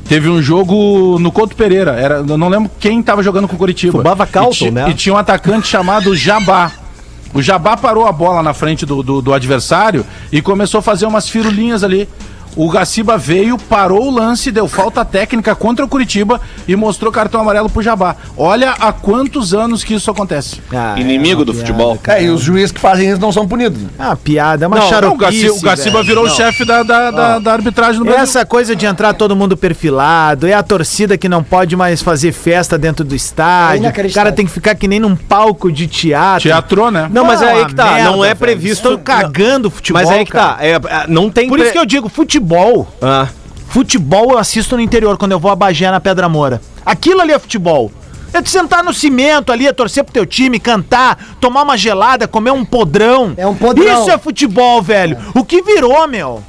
Teve 0.10 0.28
um 0.30 0.42
jogo 0.42 1.18
no 1.20 1.32
Couto 1.32 1.56
Pereira. 1.56 1.92
Era, 1.94 2.16
eu 2.28 2.38
não 2.38 2.48
lembro 2.50 2.70
quem 2.80 3.00
estava 3.00 3.22
jogando 3.22 3.48
com 3.48 3.56
o 3.56 3.60
Curitiba. 3.60 3.98
Fubava 4.00 4.26
Calton, 4.26 4.66
e, 4.68 4.72
né? 4.72 4.90
E 4.90 4.94
tinha 4.94 5.14
um 5.14 5.18
atacante 5.18 5.68
chamado 5.68 6.16
Jabá. 6.16 6.72
O 7.36 7.42
Jabá 7.42 7.76
parou 7.76 8.08
a 8.08 8.14
bola 8.14 8.42
na 8.42 8.54
frente 8.54 8.86
do, 8.86 9.04
do, 9.04 9.22
do 9.22 9.34
adversário 9.34 10.06
e 10.32 10.42
começou 10.42 10.80
a 10.80 10.82
fazer 10.82 11.06
umas 11.06 11.28
firulinhas 11.28 11.84
ali. 11.84 12.08
O 12.56 12.70
Gaciba 12.70 13.18
veio, 13.18 13.58
parou 13.58 14.08
o 14.08 14.12
lance, 14.12 14.52
deu 14.52 14.68
falta 14.68 15.04
técnica 15.04 15.56
contra 15.56 15.84
o 15.84 15.88
Curitiba 15.88 16.40
e 16.68 16.76
mostrou 16.76 17.12
cartão 17.12 17.42
amarelo 17.42 17.70
pro 17.70 17.82
Jabá. 17.82 18.16
Olha 18.38 18.72
há 18.72 18.94
quantos 18.94 19.54
anos 19.54 19.84
que 19.84 19.94
isso 19.94 20.10
acontece. 20.10 20.62
Ah, 20.74 20.96
Inimigo 20.98 21.42
é 21.42 21.46
do 21.46 21.54
piada, 21.54 21.68
futebol. 21.68 21.98
Cara. 21.98 22.20
É, 22.20 22.26
e 22.26 22.30
os 22.30 22.42
juízes 22.42 22.72
que 22.72 22.80
fazem 22.80 23.10
isso 23.10 23.20
não 23.20 23.32
são 23.32 23.48
punidos. 23.48 23.82
Ah, 24.00 24.16
piada, 24.16 24.66
é 24.66 24.68
uma 24.68 24.78
não, 24.78 25.14
o 25.14 25.18
Gaciba, 25.18 25.54
o 25.54 25.62
Gaciba 25.62 26.04
virou 26.04 26.26
o 26.26 26.30
chefe 26.30 26.64
da, 26.64 26.84
da, 26.84 27.12
da, 27.12 27.40
da, 27.40 27.54
arbitragem 27.54 28.00
no 28.00 28.06
Brasil. 28.06 28.24
Essa 28.24 28.46
coisa 28.46 28.76
de 28.76 28.86
entrar 28.86 29.14
todo 29.14 29.36
mundo 29.36 29.58
perfilado, 29.58 30.48
é 30.48 30.54
a 30.54 30.64
torcida 30.64 31.18
que 31.18 31.28
não 31.28 31.44
pode 31.44 31.76
mais 31.76 32.02
fazer 32.02 32.32
festa 32.32 32.78
dentro 32.78 33.04
do 33.04 33.16
estádio. 33.16 33.88
É 33.88 34.08
o 34.08 34.14
cara 34.14 34.32
tem 34.32 34.46
que 34.46 34.52
ficar 34.52 34.76
que 34.76 34.88
nem 34.88 35.00
num 35.00 35.16
palco 35.16 35.72
de 35.72 35.88
teatro. 35.88 36.44
Teatro, 36.44 36.92
né? 36.92 37.10
Não, 37.12 37.26
mas 37.26 37.42
é 37.42 37.52
aí 37.52 37.66
que 37.66 37.76
tá. 37.76 37.92
Merda, 37.92 38.12
não 38.12 38.24
é 38.26 38.34
previsto. 38.34 38.90
Estou 38.90 38.98
cagando 38.98 39.70
futebol. 39.70 40.02
Mas 40.02 40.12
é 40.12 40.20
aí 40.20 40.26
que 40.26 40.32
tá. 40.32 40.58
É, 40.60 40.80
não 41.08 41.30
tem. 41.30 41.48
Por 41.48 41.58
pre... 41.58 41.66
isso 41.66 41.74
que 41.74 41.80
eu 41.80 41.86
digo, 41.86 42.10
futebol. 42.10 42.45
Ah. 43.02 43.28
Futebol 43.68 44.32
eu 44.32 44.38
assisto 44.38 44.76
no 44.76 44.82
interior 44.82 45.18
quando 45.18 45.34
eu 45.34 45.40
vou 45.40 45.52
a 45.52 45.56
Bagé 45.56 45.90
na 45.90 46.00
Pedra 46.00 46.30
Moura. 46.30 46.62
Aquilo 46.86 47.22
ali 47.22 47.34
é 47.34 47.40
futebol. 47.40 47.92
É 48.34 48.42
de 48.42 48.50
sentar 48.50 48.84
no 48.84 48.94
cimento 48.94 49.52
ali, 49.52 49.66
é 49.66 49.72
torcer 49.72 50.04
pro 50.04 50.14
teu 50.14 50.26
time, 50.26 50.60
cantar, 50.60 51.18
tomar 51.40 51.64
uma 51.64 51.78
gelada, 51.78 52.28
comer 52.28 52.52
um 52.52 52.66
podrão. 52.66 53.34
É 53.38 53.48
um 53.48 53.56
podrão. 53.56 54.02
Isso 54.02 54.12
é 54.12 54.18
futebol, 54.18 54.82
velho. 54.82 55.18
É. 55.18 55.40
O 55.40 55.44
que 55.44 55.62
virou, 55.62 56.06
meu? 56.08 56.44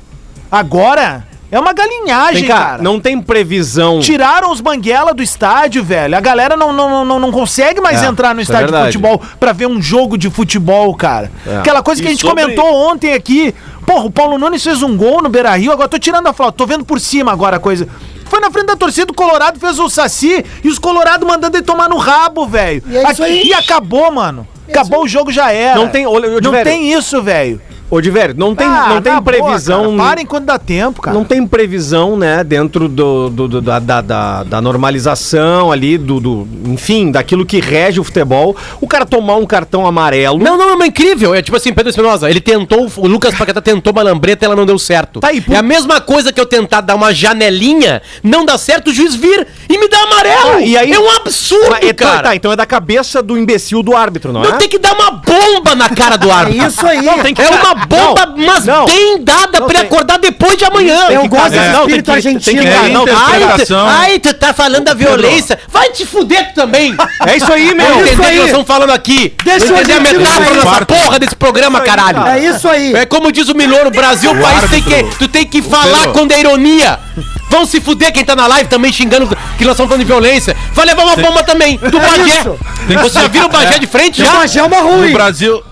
Agora 0.51 1.25
é 1.51 1.61
uma 1.61 1.73
galinhagem, 1.73 2.49
cá, 2.49 2.57
cara. 2.57 2.83
Não 2.83 2.99
tem 2.99 3.21
previsão. 3.21 4.01
Tiraram 4.01 4.51
os 4.51 4.61
banguela 4.61 5.15
do 5.15 5.23
estádio, 5.23 5.85
velho. 5.85 6.17
A 6.17 6.21
galera 6.21 6.57
não, 6.57 6.73
não, 6.73 7.05
não, 7.05 7.21
não 7.21 7.31
consegue 7.31 7.81
mais 7.81 8.03
é, 8.03 8.07
entrar 8.07 8.35
no 8.35 8.41
é 8.41 8.43
estádio 8.43 8.75
é 8.75 8.79
de 8.79 8.87
futebol 8.87 9.23
pra 9.39 9.53
ver 9.53 9.67
um 9.67 9.81
jogo 9.81 10.19
de 10.19 10.29
futebol, 10.29 10.93
cara. 10.95 11.31
É. 11.47 11.59
Aquela 11.59 11.83
coisa 11.83 12.03
que 12.03 12.09
e 12.09 12.11
a 12.11 12.11
gente 12.11 12.23
sobre... 12.23 12.43
comentou 12.43 12.75
ontem 12.91 13.13
aqui. 13.13 13.55
Porra, 13.87 14.05
o 14.05 14.11
Paulo 14.11 14.37
Nunes 14.37 14.65
fez 14.65 14.83
um 14.83 14.97
gol 14.97 15.23
no 15.23 15.29
Beira 15.29 15.55
Rio, 15.57 15.71
agora 15.71 15.89
tô 15.89 15.99
tirando 15.99 16.27
a 16.27 16.33
flauta, 16.33 16.59
tô 16.59 16.67
vendo 16.67 16.85
por 16.85 17.01
cima 17.01 17.33
agora 17.33 17.57
a 17.57 17.61
coisa. 17.61 17.89
Foi 18.29 18.41
na 18.41 18.51
frente 18.51 18.67
da 18.67 18.77
torcida 18.77 19.07
do 19.07 19.15
Colorado, 19.15 19.61
fez 19.61 19.79
o 19.79 19.89
Saci 19.89 20.45
e 20.65 20.69
os 20.69 20.81
Colorado 20.81 21.25
mandando 21.25 21.57
ele 21.57 21.65
tomar 21.65 21.89
no 21.89 21.97
rabo, 21.97 22.45
velho. 22.47 22.83
E, 22.89 22.97
é 22.97 23.45
e 23.45 23.55
acabou, 23.55 24.11
mano. 24.11 24.47
Acabou 24.69 25.05
o 25.05 25.09
jogo, 25.09 25.31
já 25.31 25.53
era. 25.53 25.79
Não 25.79 25.89
tem, 25.89 26.05
olha, 26.05 26.41
não 26.41 26.53
tem 26.65 26.93
isso, 26.93 27.23
velho. 27.23 27.61
Ô, 27.89 28.01
Diver, 28.01 28.37
não 28.37 28.53
tem, 28.53 28.67
ah, 28.67 28.95
não 28.95 29.03
tem 29.03 29.23
previsão. 29.23 29.85
Boa, 29.85 29.97
cara. 29.97 30.09
Parem 30.09 30.27
quando 30.27 30.45
dá 30.45 30.59
tempo, 30.59 31.01
cara. 31.01 31.17
Não 31.17 31.25
tem 31.25 31.47
previsão, 31.47 32.17
né, 32.17 32.43
dentro 32.43 32.89
do, 32.89 33.31
do, 33.31 33.49
do 33.49 33.61
da, 33.61 33.79
da, 33.79 34.01
da, 34.01 34.43
da, 34.43 34.61
normalização 34.61 35.71
ali, 35.71 35.97
do, 35.97 36.19
do, 36.19 36.49
enfim, 36.65 37.13
daquilo 37.13 37.47
que 37.47 37.61
rege 37.61 38.01
o 38.01 38.05
futebol. 38.05 38.57
O 38.81 38.89
cara 38.89 39.07
tomar 39.07 39.37
um 39.37 39.47
cartão 39.47 39.87
amarelo. 39.87 40.39
Não, 40.43 40.59
não, 40.59 40.83
é 40.83 40.87
incrível. 40.87 41.33
É 41.33 41.41
tipo 41.41 41.57
assim, 41.57 41.73
Pedro 41.73 41.91
Espinosa, 41.91 42.29
ele 42.29 42.41
tentou, 42.41 42.91
o 42.97 43.07
Lucas 43.07 43.35
Paquetá 43.37 43.61
tentou 43.61 43.93
uma 43.93 44.03
lambreta 44.03 44.45
e 44.45 44.47
ela 44.47 44.57
não 44.57 44.67
deu 44.67 44.81
certo. 44.81 45.21
Tá 45.21 45.29
aí, 45.29 45.41
por... 45.41 45.55
É 45.55 45.59
a 45.59 45.63
mesma 45.63 46.01
coisa 46.01 46.33
que 46.33 46.41
eu 46.41 46.47
tentar 46.47 46.81
dar 46.81 46.97
uma 46.97 47.15
janelinha, 47.15 48.03
não 48.21 48.45
dá 48.45 48.59
certo, 48.59 48.89
o 48.89 48.93
juiz 48.93 49.15
vir 49.15 49.47
e 49.69 49.79
me 49.79 49.89
dá 49.89 49.99
amarelo. 49.99 50.51
Ah, 50.57 50.61
e 50.61 50.77
aí, 50.77 50.93
é 50.93 50.99
um 50.99 51.11
absurdo, 51.11 51.71
mas, 51.71 51.85
então, 51.85 52.09
cara. 52.09 52.23
Tá, 52.31 52.35
então 52.35 52.51
é 52.51 52.57
da 52.57 52.67
cabeça 52.67 53.23
do 53.23 53.39
imbecil 53.39 53.81
do 53.81 53.95
árbitro, 53.95 54.33
não, 54.33 54.41
não 54.41 54.49
é? 54.49 54.53
Não, 54.53 54.59
tem 54.59 54.69
que 54.69 54.79
dar 54.79 54.93
uma 54.93 55.13
bomba 55.13 55.77
na 55.77 55.89
cara 55.89 56.17
do 56.17 56.29
árbitro. 56.33 56.65
É 56.65 56.67
isso 56.67 56.85
aí. 56.85 57.03
Não, 57.03 57.21
tem 57.21 57.33
que... 57.33 57.43
É 57.43 57.49
uma 57.49 57.76
bomba, 57.89 58.27
não, 58.27 58.47
mas 58.47 58.65
não, 58.65 58.85
bem 58.85 59.23
dada 59.23 59.63
pra 59.63 59.79
ele 59.79 59.87
acordar 59.87 60.19
depois 60.19 60.57
de 60.57 60.65
amanhã. 60.65 61.09
Eu 61.11 61.29
gosto 61.29 61.51
desse 61.51 61.81
espírito 61.81 62.13
argentino. 62.13 62.63
Ai, 63.87 64.19
tu 64.19 64.33
tá 64.35 64.53
falando 64.53 64.85
da 64.85 64.95
violência. 64.95 65.59
Vai 65.69 65.91
te 65.91 66.07
fuder 66.07 66.55
também. 66.55 66.97
É 67.27 67.37
isso 67.37 67.53
aí, 67.53 67.75
meu. 67.75 68.01
Entender 68.01 68.31
que 68.31 68.37
nós 68.37 68.47
estamos 68.47 68.67
falando 68.67 68.91
aqui. 68.91 69.35
Deixa 69.45 69.67
eu 69.67 69.77
entender 69.77 69.95
a 69.95 70.01
metáfora 70.01 70.55
dessa 70.55 70.87
porra 70.87 71.19
desse 71.19 71.37
programa, 71.37 71.81
caralho. 71.81 72.27
É 72.27 72.41
isso 72.41 72.69
aí. 72.69 72.95
É 72.95 73.07
como 73.07 73.31
diz 73.31 73.49
o 73.49 73.55
Milor, 73.55 73.87
o 73.87 73.91
Brasil, 73.91 74.31
o 74.33 74.41
país 74.41 74.71
tem 74.71 74.83
que, 74.83 75.05
tu 75.19 75.29
tem 75.29 75.47
que 75.47 75.63
falar 75.63 76.09
quando 76.13 76.33
é 76.33 76.41
ironia. 76.41 76.99
Vão 77.49 77.65
se 77.65 77.81
fuder 77.81 78.13
quem 78.13 78.25
tá 78.25 78.35
na 78.35 78.47
live 78.47 78.69
também 78.69 78.93
xingando 78.93 79.29
que 79.57 79.65
nós 79.65 79.73
estamos 79.75 79.89
falando 79.89 80.01
de 80.01 80.05
violência. 80.05 80.57
Vai 80.73 80.87
levar 80.87 81.05
uma 81.05 81.17
bomba 81.17 81.43
também, 81.43 81.79
do 81.79 81.99
Bagé. 81.99 82.43
Você 83.03 83.21
já 83.21 83.29
viu 83.29 83.45
o 83.45 83.49
Bagé 83.49 83.79
de 83.79 83.87
frente? 83.87 84.23
Já? 84.23 84.33
O 84.33 84.37
Bagé 84.39 84.61
é 84.61 84.63
uma 84.65 84.81
ruim. 84.81 85.07
No 85.07 85.13
Brasil, 85.13 85.63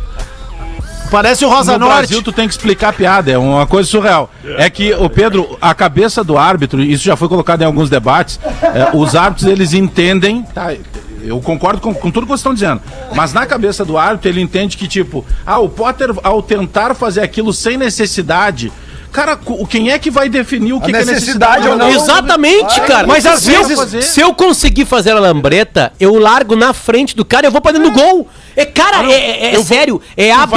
Parece 1.10 1.44
o 1.44 1.48
Rosa 1.48 1.72
no 1.72 1.86
Norte. 1.86 1.98
Brasil, 1.98 2.22
tu 2.22 2.32
tem 2.32 2.48
que 2.48 2.54
explicar 2.54 2.88
a 2.88 2.92
piada, 2.92 3.30
é 3.30 3.38
uma 3.38 3.66
coisa 3.66 3.88
surreal. 3.88 4.30
É 4.56 4.68
que, 4.68 4.92
o 4.94 5.08
Pedro, 5.08 5.56
a 5.60 5.74
cabeça 5.74 6.24
do 6.24 6.36
árbitro, 6.36 6.82
isso 6.82 7.04
já 7.04 7.16
foi 7.16 7.28
colocado 7.28 7.62
em 7.62 7.64
alguns 7.64 7.88
debates, 7.88 8.40
é, 8.62 8.96
os 8.96 9.14
árbitros, 9.14 9.48
eles 9.48 9.74
entendem, 9.74 10.42
tá, 10.42 10.74
eu 11.22 11.40
concordo 11.40 11.80
com, 11.80 11.94
com, 11.94 12.10
tudo 12.10 12.24
que 12.24 12.28
vocês 12.28 12.40
estão 12.40 12.54
dizendo. 12.54 12.82
Mas 13.14 13.32
na 13.32 13.46
cabeça 13.46 13.84
do 13.84 13.96
árbitro, 13.96 14.28
ele 14.28 14.40
entende 14.40 14.76
que, 14.76 14.86
tipo, 14.86 15.24
ah, 15.46 15.58
o 15.58 15.68
Potter, 15.68 16.10
ao 16.22 16.42
tentar 16.42 16.94
fazer 16.94 17.22
aquilo 17.22 17.52
sem 17.52 17.76
necessidade, 17.76 18.72
Cara, 19.14 19.38
quem 19.70 19.92
é 19.92 19.98
que 20.00 20.10
vai 20.10 20.28
definir 20.28 20.72
o 20.72 20.80
que, 20.80 20.90
necessidade, 20.90 21.08
é 21.08 21.14
necessidade 21.14 21.68
ou 21.68 21.76
não? 21.76 21.88
Exatamente, 21.88 22.80
cara. 22.80 23.06
Mas 23.06 23.24
às 23.24 23.46
vezes, 23.46 24.06
se 24.06 24.20
eu 24.20 24.34
conseguir 24.34 24.84
fazer 24.84 25.12
a 25.12 25.20
lambreta, 25.20 25.92
eu 26.00 26.18
largo 26.18 26.56
na 26.56 26.74
frente 26.74 27.14
do 27.14 27.24
cara 27.24 27.46
e 27.46 27.48
eu 27.48 27.52
vou 27.52 27.60
pra 27.60 27.70
dentro 27.70 27.92
do 27.92 27.96
gol. 27.96 28.28
É, 28.56 28.64
cara, 28.64 29.08
é, 29.08 29.12
é, 29.12 29.54
é 29.54 29.62
sério. 29.62 30.02
É 30.16 30.32
a. 30.32 30.48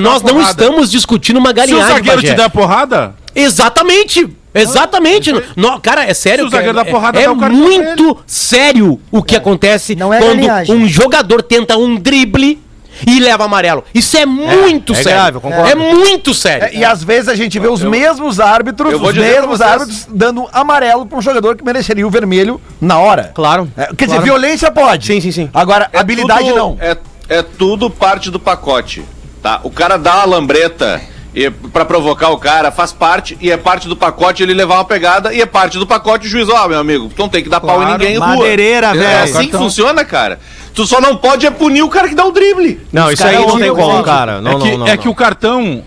Nós 0.00 0.22
não 0.22 0.40
estamos 0.40 0.88
discutindo 0.88 1.38
uma 1.38 1.52
galinhagem. 1.52 1.86
Se 1.86 1.92
o 1.92 1.96
zagueiro 1.96 2.22
te 2.22 2.34
der 2.34 2.50
porrada? 2.50 3.16
Exatamente. 3.34 4.28
Exatamente. 4.54 5.30
Ah, 5.32 5.42
no, 5.56 5.80
cara, 5.80 6.04
é 6.04 6.14
sério. 6.14 6.44
Se 6.44 6.48
o 6.48 6.50
zagueiro 6.50 6.78
cara, 6.78 6.88
porrada, 6.88 7.18
é, 7.18 7.24
é 7.24 7.34
muito 7.34 8.16
sério 8.28 9.00
o 9.10 9.24
que 9.24 9.34
é. 9.34 9.38
acontece 9.38 9.94
é 9.94 9.96
quando 9.96 10.72
um 10.72 10.86
jogador 10.86 11.42
tenta 11.42 11.76
um 11.76 11.96
drible 11.96 12.64
e 13.06 13.18
leva 13.18 13.44
amarelo. 13.44 13.84
Isso 13.94 14.16
é, 14.16 14.22
é 14.22 14.26
muito 14.26 14.92
é, 14.92 15.00
é 15.00 15.02
sério. 15.02 15.40
Grave, 15.40 15.70
é 15.70 15.74
muito 15.74 16.32
sério. 16.32 16.68
É, 16.68 16.74
e 16.76 16.84
às 16.84 17.02
vezes 17.02 17.28
a 17.28 17.34
gente 17.34 17.58
vê 17.58 17.68
os 17.68 17.82
eu, 17.82 17.90
mesmos 17.90 18.38
árbitros, 18.38 19.00
os 19.00 19.14
mesmos 19.14 19.60
árbitros 19.60 20.06
dando 20.08 20.48
amarelo 20.52 21.06
para 21.06 21.18
um 21.18 21.22
jogador 21.22 21.56
que 21.56 21.64
mereceria 21.64 22.06
o 22.06 22.10
vermelho 22.10 22.60
na 22.80 22.98
hora. 22.98 23.32
Claro. 23.34 23.70
É, 23.76 23.86
quer 23.86 24.06
claro. 24.06 24.12
dizer, 24.12 24.22
violência 24.22 24.70
pode. 24.70 25.06
Sim, 25.06 25.20
sim, 25.20 25.32
sim. 25.32 25.50
Agora, 25.52 25.90
habilidade 25.94 26.44
tudo, 26.44 26.56
não. 26.56 26.76
É, 26.80 26.96
é 27.28 27.42
tudo 27.42 27.90
parte 27.90 28.30
do 28.30 28.38
pacote. 28.38 29.04
Tá? 29.42 29.60
O 29.62 29.70
cara 29.70 29.96
dá 29.96 30.22
a 30.22 30.24
lambreta 30.24 31.00
e 31.36 31.50
para 31.50 31.84
provocar 31.84 32.30
o 32.30 32.38
cara, 32.38 32.72
faz 32.72 32.92
parte 32.92 33.36
e 33.42 33.50
é 33.50 33.58
parte 33.58 33.86
do 33.86 33.94
pacote 33.94 34.42
ele 34.42 34.54
levar 34.54 34.76
uma 34.76 34.86
pegada 34.86 35.34
e 35.34 35.40
é 35.42 35.44
parte 35.44 35.78
do 35.78 35.86
pacote 35.86 36.26
o 36.26 36.30
juiz, 36.30 36.48
ó, 36.48 36.64
oh, 36.64 36.68
meu 36.68 36.78
amigo, 36.78 37.12
não 37.18 37.28
tem 37.28 37.42
que 37.42 37.50
dar 37.50 37.60
claro, 37.60 37.80
pau 37.80 37.88
em 37.88 37.92
ninguém 37.92 38.14
em 38.14 38.18
rua. 38.18 38.28
Madeireira, 38.28 38.94
velho. 38.94 39.04
É 39.04 39.22
assim 39.22 39.46
que 39.46 39.56
funciona, 39.56 40.02
cara. 40.02 40.40
Tu 40.76 40.86
só 40.86 41.00
não 41.00 41.16
pode 41.16 41.46
é 41.46 41.50
punir 41.50 41.82
o 41.82 41.88
cara 41.88 42.06
que 42.06 42.14
dá 42.14 42.26
o 42.26 42.30
drible. 42.30 42.78
Não, 42.92 43.06
Os 43.06 43.14
isso 43.14 43.26
aí 43.26 43.34
não 43.34 43.58
tem 43.58 43.74
como, 43.74 44.02
cara. 44.04 44.42
Não, 44.42 44.52
é 44.52 44.60
que, 44.60 44.70
não, 44.72 44.78
não, 44.78 44.86
é 44.86 44.96
que 44.98 45.08
o 45.08 45.14
cartão 45.14 45.82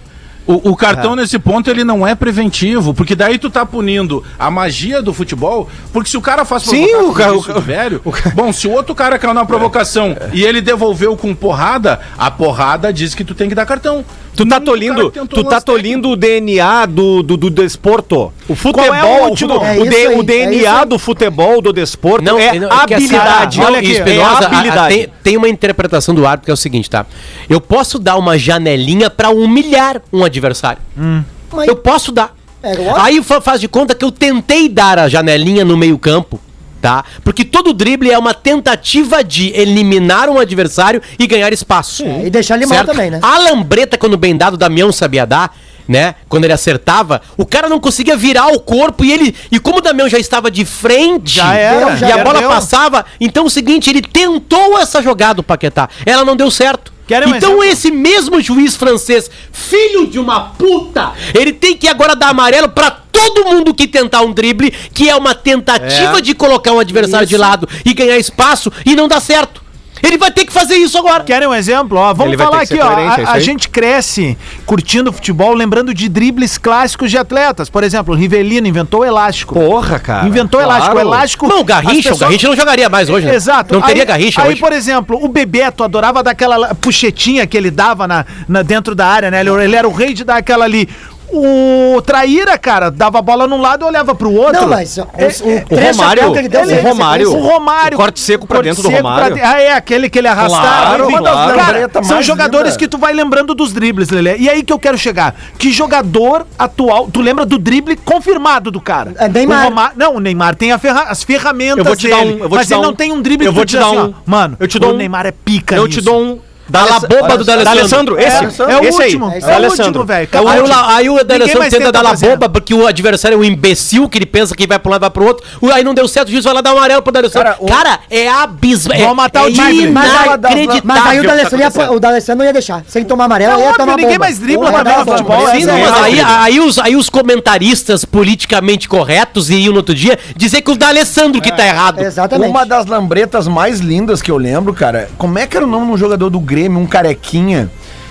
o, 0.50 0.72
o 0.72 0.76
cartão, 0.76 1.14
é. 1.14 1.18
nesse 1.18 1.38
ponto, 1.38 1.70
ele 1.70 1.84
não 1.84 2.08
é 2.08 2.16
preventivo, 2.16 2.92
porque 2.92 3.14
daí 3.14 3.38
tu 3.38 3.52
tá 3.52 3.64
punindo 3.68 4.24
a 4.40 4.50
magia 4.50 5.00
do 5.00 5.14
futebol, 5.14 5.70
porque 5.94 6.10
se 6.10 6.18
o 6.18 6.22
cara 6.22 6.44
faz 6.44 6.64
Sim, 6.64 6.92
o 6.96 7.14
cara, 7.14 7.36
o, 7.36 7.62
velho, 7.62 8.02
o, 8.04 8.12
bom, 8.34 8.52
se 8.52 8.68
o 8.68 8.72
outro 8.72 8.96
cara 8.96 9.20
caiu 9.20 9.36
na 9.36 9.46
provocação 9.46 10.18
é. 10.20 10.32
e 10.34 10.44
ele 10.44 10.60
devolveu 10.60 11.16
com 11.16 11.36
porrada, 11.36 12.00
a 12.18 12.32
porrada 12.32 12.92
diz 12.92 13.14
que 13.14 13.24
tu 13.24 13.36
tem 13.36 13.48
que 13.48 13.54
dar 13.54 13.68
cartão. 13.68 14.04
Tu 14.36 14.46
tá 14.46 14.60
tolindo, 14.60 15.12
tu 15.12 15.44
tá 15.44 15.60
tolindo 15.60 16.10
o 16.10 16.16
DNA 16.16 16.86
do, 16.86 17.22
do, 17.22 17.36
do 17.36 17.50
desporto. 17.50 18.32
O 18.48 18.56
futebol, 18.56 18.94
é 18.94 19.04
o, 19.04 19.30
último, 19.30 19.54
é 19.54 19.58
o, 19.58 19.62
aí, 19.62 20.18
o 20.18 20.24
DNA 20.24 20.82
é 20.82 20.86
do 20.86 20.98
futebol, 20.98 21.62
do 21.62 21.74
desporto 21.74 22.24
não, 22.24 22.40
é 22.40 22.58
não, 22.58 22.72
habilidade. 22.72 23.62
Olha 23.62 23.80
aqui, 23.80 23.92
Espinosa, 23.92 24.44
é 24.44 24.46
habilidade. 24.46 24.80
A, 24.80 24.86
a, 24.86 24.88
tem, 24.88 25.08
tem 25.24 25.38
uma 25.38 25.50
interpretação 25.50 26.16
do 26.16 26.26
árbitro 26.26 26.46
que 26.46 26.52
é 26.52 26.54
o 26.54 26.58
seguinte, 26.58 26.90
tá? 26.90 27.06
Eu 27.50 27.60
posso 27.60 28.00
dar 28.00 28.18
uma 28.18 28.38
janelinha 28.38 29.10
para 29.10 29.30
humilhar 29.30 30.02
um 30.12 30.24
adversário. 30.24 30.82
Hum. 30.98 31.22
Eu 31.68 31.76
posso 31.76 32.12
dar. 32.12 32.36
É, 32.62 32.76
Aí 32.98 33.22
faz 33.24 33.60
de 33.60 33.68
conta 33.68 33.96
que 33.96 34.04
eu 34.04 34.12
tentei 34.12 34.70
dar 34.70 35.00
a 35.00 35.10
janelinha 35.10 35.64
no 35.66 35.78
meio 35.78 35.98
campo 35.98 36.40
tá? 36.82 37.04
Porque 37.24 37.46
todo 37.46 37.74
drible 37.74 38.12
é 38.12 38.18
uma 38.18 38.34
tentativa 38.34 39.24
de 39.24 39.52
eliminar 39.56 40.30
um 40.30 40.40
adversário 40.40 41.02
e 41.18 41.28
ganhar 41.28 41.52
espaço. 41.54 42.04
Sim, 42.04 42.26
e 42.26 42.30
deixar 42.30 42.56
ele 42.56 42.66
mal 42.66 42.86
também, 42.86 43.12
né? 43.12 43.20
A 43.22 43.38
lambreta, 43.38 43.98
quando 43.98 44.18
bem 44.18 44.36
dado, 44.36 44.54
o 44.54 44.58
Damião 44.58 44.92
sabia 44.92 45.26
dar, 45.26 45.56
né? 45.88 46.16
Quando 46.28 46.44
ele 46.44 46.54
acertava, 46.54 47.22
o 47.36 47.46
cara 47.46 47.68
não 47.68 47.80
conseguia 47.80 48.16
virar 48.16 48.48
o 48.48 48.60
corpo 48.60 49.04
e 49.04 49.12
ele. 49.12 49.36
E 49.52 49.60
como 49.60 49.80
o 49.80 49.82
Damião 49.82 50.08
já 50.08 50.20
estava 50.20 50.52
de 50.52 50.64
frente 50.64 51.36
já 51.36 51.56
era, 51.56 51.98
já 51.98 52.10
e 52.10 52.12
a 52.12 52.24
bola 52.24 52.44
passava, 52.44 53.06
então 53.20 53.46
o 53.46 53.50
seguinte, 53.50 53.90
ele 53.90 54.02
tentou 54.02 54.78
essa 54.80 55.02
jogada, 55.02 55.42
o 55.42 55.44
Paquetá. 55.44 55.90
Ela 56.06 56.24
não 56.24 56.36
deu 56.36 56.52
certo. 56.52 56.99
Um 57.28 57.36
então 57.36 57.64
esse 57.64 57.92
mesmo 57.92 58.40
juiz 58.40 58.76
francês, 58.76 59.30
filho 59.52 60.08
de 60.08 60.20
uma 60.20 60.42
puta, 60.52 61.14
ele 61.34 61.52
tem 61.54 61.76
que 61.76 61.88
agora 61.88 62.16
dar 62.16 62.30
amarelo 62.30 62.70
para 62.70 62.92
todo 62.92 63.46
mundo 63.46 63.74
que 63.74 63.88
tentar 63.88 64.22
um 64.22 64.32
drible, 64.32 64.72
que 64.94 65.10
é 65.10 65.16
uma 65.16 65.34
tentativa 65.34 66.20
é. 66.20 66.22
de 66.22 66.34
colocar 66.34 66.72
um 66.72 66.80
adversário 66.80 67.26
Isso. 67.26 67.34
de 67.34 67.38
lado 67.38 67.68
e 67.84 67.94
ganhar 67.94 68.18
espaço 68.18 68.72
e 68.86 68.96
não 68.96 69.08
dá 69.08 69.20
certo. 69.20 69.69
Ele 70.02 70.18
vai 70.18 70.32
ter 70.32 70.46
que 70.46 70.54
fazer 70.54 70.76
isso 70.76 70.98
agora. 70.98 71.24
Querem 71.24 71.48
um 71.48 71.54
exemplo? 71.54 71.98
Ó, 71.98 72.14
vamos 72.14 72.36
falar 72.36 72.62
aqui, 72.62 72.80
ó. 72.80 72.90
A, 72.90 73.22
é 73.22 73.26
a 73.26 73.40
gente 73.40 73.70
cresce 73.70 74.38
curtindo 74.66 75.12
futebol, 75.12 75.54
lembrando 75.54 75.94
de 75.94 76.08
dribles 76.08 76.58
clássicos 76.58 77.12
de 77.12 77.18
atletas. 77.18 77.70
Por 77.70 77.84
exemplo, 77.84 78.14
o 78.14 78.18
Rivelino 78.18 78.68
inventou 78.68 79.02
o 79.02 79.06
elástico. 79.06 79.56
Porra, 79.56 80.00
cara. 80.00 80.28
Inventou 80.28 80.60
claro. 80.62 80.76
elástico. 80.76 80.98
O 80.98 81.00
elástico. 81.00 81.48
Não, 81.48 81.62
o 81.62 81.64
Garrincha, 81.64 82.10
pessoas... 82.10 82.18
o 82.18 82.20
Garrincha 82.20 82.48
não 82.48 82.56
jogaria 82.56 82.90
mais 82.90 83.10
hoje. 83.10 83.26
Né? 83.26 83.36
Exato. 83.36 83.74
Não 83.74 83.82
teria 83.82 84.06
Garrincha 84.06 84.42
aí, 84.42 84.48
hoje. 84.50 84.56
Aí, 84.56 84.60
por 84.60 84.74
exemplo, 84.74 85.24
o 85.24 85.28
Bebeto 85.28 85.84
adorava 85.84 86.24
dar 86.24 86.32
aquela 86.32 86.74
puxetinha 86.76 87.46
que 87.46 87.58
ele 87.58 87.72
dava 87.72 88.08
na, 88.08 88.26
na 88.48 88.62
dentro 88.62 88.96
da 88.96 89.08
área, 89.08 89.30
né? 89.32 89.42
Ele, 89.42 89.50
ele 89.64 89.76
era 89.76 89.88
o 89.88 89.94
rei 89.94 90.14
de 90.14 90.24
dar 90.24 90.38
aquela 90.38 90.66
ali 90.66 90.88
O 91.32 92.02
Traíra, 92.02 92.58
cara, 92.58 92.90
dava 92.90 93.20
a 93.20 93.22
bola 93.22 93.46
num 93.48 93.62
lado 93.62 93.86
e 93.86 93.88
olhava 93.88 94.16
pro 94.16 94.32
outro. 94.34 94.62
Não, 94.62 94.68
mas 94.70 94.98
o, 94.98 95.02
É, 95.16 95.26
o, 95.28 95.50
é, 95.50 95.66
O 95.70 95.92
Romário, 95.92 96.32
que 96.34 96.40
ele 96.40 96.50
deu, 96.50 96.62
o 96.62 96.64
ele- 96.72 96.82
Romário, 96.82 97.32
o 97.32 97.40
Romário. 97.40 97.98
o 97.98 98.02
corte 98.02 98.20
seco 98.20 98.48
pra 98.48 98.58
corte 98.58 98.68
dentro 98.70 98.84
do 98.84 98.90
seco 98.90 99.04
Romário. 99.04 99.36
pra 99.36 99.36
de- 99.36 99.42
Ah, 99.56 99.60
é, 99.62 99.74
aquele 99.74 100.10
que 100.10 100.18
ele 100.18 100.28
arrastava. 100.28 100.98
Claro, 100.98 101.08
claro. 101.08 101.56
Cara, 101.60 101.90
são 102.04 102.16
mais 102.16 102.26
jogadores 102.26 102.72
linda. 102.74 102.80
que 102.80 102.88
tu 102.88 102.98
vai 102.98 103.14
lembrando 103.14 103.54
dos 103.54 103.72
dribles, 103.74 104.10
Lelê. 104.10 104.38
E 104.38 104.50
aí 104.50 104.64
que 104.64 104.74
eu 104.74 104.80
quero 104.80 104.98
chegar. 104.98 105.36
Que 105.58 105.72
jogador 105.72 106.48
atual, 106.58 107.10
tu 107.12 107.22
lembra 107.22 107.46
do 107.46 107.58
drible 107.60 107.96
confirmado 107.98 108.72
do 108.72 108.82
cara? 108.82 109.14
É, 109.18 109.28
Neymar. 109.30 109.62
O 109.66 109.70
Romar- 109.70 109.94
não, 109.96 110.16
o 110.16 110.20
Neymar 110.20 110.56
tem 110.56 110.72
a 110.72 110.78
ferra- 110.80 111.04
as 111.10 111.24
ferramentas 111.24 111.78
Eu 111.78 111.84
vou 111.86 111.96
te 111.96 112.10
dar 112.10 112.18
um- 112.18 112.20
dele, 112.22 112.34
eu 112.42 112.50
vou 112.50 112.58
mas 112.58 112.66
te 112.68 112.70
dar 112.72 112.76
ele 112.78 112.84
um- 112.86 112.88
não 112.88 112.96
tem 112.96 113.12
um 113.12 113.22
drible 113.22 113.46
eu 113.46 113.54
vou 113.54 113.66
te 113.66 113.78
dar 113.78 113.86
assim, 113.88 113.98
um- 113.98 114.10
ó, 114.10 114.14
Mano, 114.26 114.58
eu 114.60 114.68
te 114.68 114.80
dou 114.80 114.92
o 114.92 114.94
um- 114.94 114.98
Neymar 114.98 115.26
é 115.26 115.32
pica 115.32 115.76
Eu 115.76 115.86
nisso. 115.86 116.00
te 116.00 116.06
dou 116.06 116.22
um. 116.22 116.40
Cala 116.72 116.96
a 116.98 117.00
boba 117.00 117.38
do 117.38 117.44
Da 117.44 117.54
Alessandro, 117.72 118.20
esse. 118.20 118.28
É, 118.62 118.72
é 118.72 118.78
o 118.78 118.84
esse 118.84 119.02
aí. 119.02 119.08
último. 119.16 119.32
É 119.32 119.38
É, 119.40 119.60
o 119.60 119.70
último. 119.70 120.04
velho. 120.06 120.30
Aí, 120.48 120.60
o 120.62 120.68
La- 120.68 120.96
aí 120.96 121.24
D'Alessandro 121.26 121.70
tenta 121.70 121.92
dar 121.92 122.04
fazer. 122.04 122.30
boba 122.30 122.50
porque 122.50 122.74
o 122.74 122.88
adversário 122.88 123.36
é 123.36 123.38
um 123.38 123.44
imbecil 123.44 124.08
que 124.10 124.18
ele 124.18 124.26
pensa 124.26 124.56
que 124.56 124.66
vai 124.68 124.80
pra 124.80 124.90
um 124.90 124.92
lado 124.92 125.02
vai 125.02 125.10
pro 125.10 125.26
outro. 125.26 125.46
O- 125.62 125.70
Aí 125.72 125.84
não 125.84 125.94
deu 125.94 126.08
certo, 126.08 126.28
o 126.30 126.32
juiz 126.32 126.44
vai 126.44 126.54
lá 126.54 126.62
dar 126.62 126.74
um 126.74 126.78
amarelo 126.78 127.02
pro 127.02 127.12
D'Alessandro. 127.12 127.54
Cara, 127.68 128.00
é 128.10 128.28
abismal. 128.30 128.98
Vão 129.00 129.16
matar 129.16 129.44
o 129.44 129.48
é 129.48 129.52
time. 129.52 129.88
Mas, 129.88 130.12
aí- 130.12 130.20
aí 130.20 131.20
o 131.20 131.24
D'Alessandro, 131.24 131.60
ia, 131.60 131.68
acontecendo. 131.68 131.94
o 131.96 132.00
D'Alessandro 132.00 132.40
não 132.40 132.46
ia 132.46 132.54
deixar. 132.54 132.84
Sem 132.88 133.04
tomar 133.04 133.26
amarelo, 133.26 133.60
ia 133.60 133.74
tomar 133.74 133.98
ninguém 133.98 134.18
mais 134.18 134.40
dribla 134.40 134.72
também 134.72 134.98
no 134.98 135.06
futebol, 135.06 135.48
é 135.50 135.54
mas 135.54 135.68
a 135.68 136.04
aí, 136.04 136.20
aí, 136.22 136.60
os, 136.60 136.78
aí 136.80 136.96
os 136.96 137.10
comentaristas 137.10 138.06
politicamente 138.06 138.88
corretos 138.88 139.50
iriam 139.50 139.72
no 139.72 139.78
outro 139.78 139.96
dia 139.96 140.18
dizer 140.36 140.62
que 140.62 140.72
o 140.72 140.76
D'Alessandro 140.76 141.42
que 141.42 141.52
tá 141.52 141.66
errado. 141.66 142.00
Exatamente. 142.02 142.50
Uma 142.50 142.66
das 142.66 142.86
lambretas 142.86 143.48
mais 143.48 143.80
lindas 143.80 144.22
que 144.22 144.30
eu 144.32 144.38
lembro, 144.38 144.74
cara, 144.74 145.10
como 145.18 145.38
é 145.40 145.48
que 145.48 145.56
era 145.56 145.66
o 145.66 145.70
nome 145.70 145.86
de 145.88 145.92
um 145.94 145.98
jogador 145.98 146.30
do 146.30 146.40
Grêmio, 146.40 146.59
um 146.68 146.86
carequinha, 146.86 147.70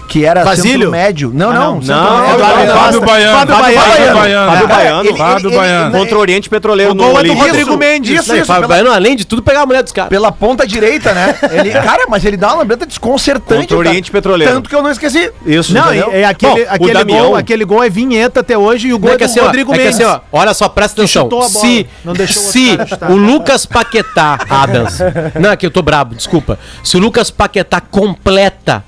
que 0.09 0.25
era 0.25 0.45
Basílio? 0.45 0.73
centro 0.73 0.91
médio? 0.91 1.31
Não, 1.35 1.51
Ah, 1.51 1.55
não, 1.55 1.61
não. 1.61 1.81
Não, 1.81 2.21
médio. 2.21 2.75
Fábio 2.75 3.01
Baiano. 3.03 3.39
Fábio 3.39 3.57
Baiano. 3.57 3.79
Fábio 3.89 4.15
Baiano. 4.15 4.51
Fábio 4.51 4.65
É, 4.65 4.67
Baiano. 4.69 5.09
ele- 5.09 5.17
Fábio 5.19 5.49
ele- 5.51 5.57
Baiano. 5.57 5.93
Contra 5.99 6.17
o 6.17 6.21
Oriente 6.21 6.49
Petroleiro 6.51 6.93
O 6.93 6.95
gol 6.95 7.21
é 7.21 7.23
do. 7.25 7.33
Rodrigo 7.35 7.77
Mendes. 7.77 8.11
Isso, 8.21 8.35
isso, 8.35 8.47
Fábio 8.47 8.63
pela, 8.63 8.69
Baiano, 8.83 8.91
além 8.93 9.15
de 9.15 9.25
tudo, 9.27 9.43
pegar 9.43 9.63
a 9.63 9.67
mulher 9.67 9.83
dos 9.83 9.93
caras. 9.93 10.09
pela 10.09 10.33
ponta 10.33 10.67
direita, 10.67 11.13
né? 11.13 11.35
Ele, 11.53 11.71
cara, 11.79 12.07
mas 12.09 12.25
ele 12.25 12.37
dá 12.37 12.49
uma 12.49 12.57
lambreta 12.59 12.87
desconcertante. 12.87 13.61
Contra 13.69 13.77
o. 13.77 13.79
Oriente 13.81 14.11
Petroleiro. 14.11 14.53
Tanto 14.55 14.69
que 14.69 14.75
eu 14.75 14.83
não 14.83 14.91
esqueci. 14.91 15.31
Isso, 15.47 15.73
Não, 15.75 15.91
é 15.93 16.25
aquele, 16.25 16.53
Bom, 16.65 16.71
o 16.71 16.75
aquele, 16.75 16.93
Damião- 16.95 17.27
gol, 17.27 17.37
aquele 17.37 17.65
gol 17.65 17.85
é 17.85 17.91
vinheta 17.91 18.41
até 18.41 18.57
hoje 18.57 18.89
e 18.89 18.95
o 18.95 18.99
gol 18.99 19.11
É 19.11 19.15
é, 19.15 19.19
que 19.19 19.25
do 19.25 19.31
assim, 19.31 19.41
Rodrigo 19.41 19.75
é 19.75 19.77
Mendes. 19.79 19.95
assim, 20.01 20.05
ó, 20.05 20.21
olha 20.33 20.55
só, 20.55 20.69
presta 20.69 21.03
atenção. 21.03 21.29
Se, 21.49 21.87
se 22.27 22.79
o 23.11 23.15
Lucas 23.17 23.67
Paquetá, 23.67 24.39
Adams, 24.49 24.99
não, 25.41 25.51
aqui 25.51 25.67
eu 25.67 25.71
tô 25.71 25.83
brabo, 25.83 26.15
desculpa. 26.15 26.59
Se 26.83 26.97
o 26.97 27.01
Lucas 27.01 27.31
Paquetá 27.31 27.81
completa 27.81 28.83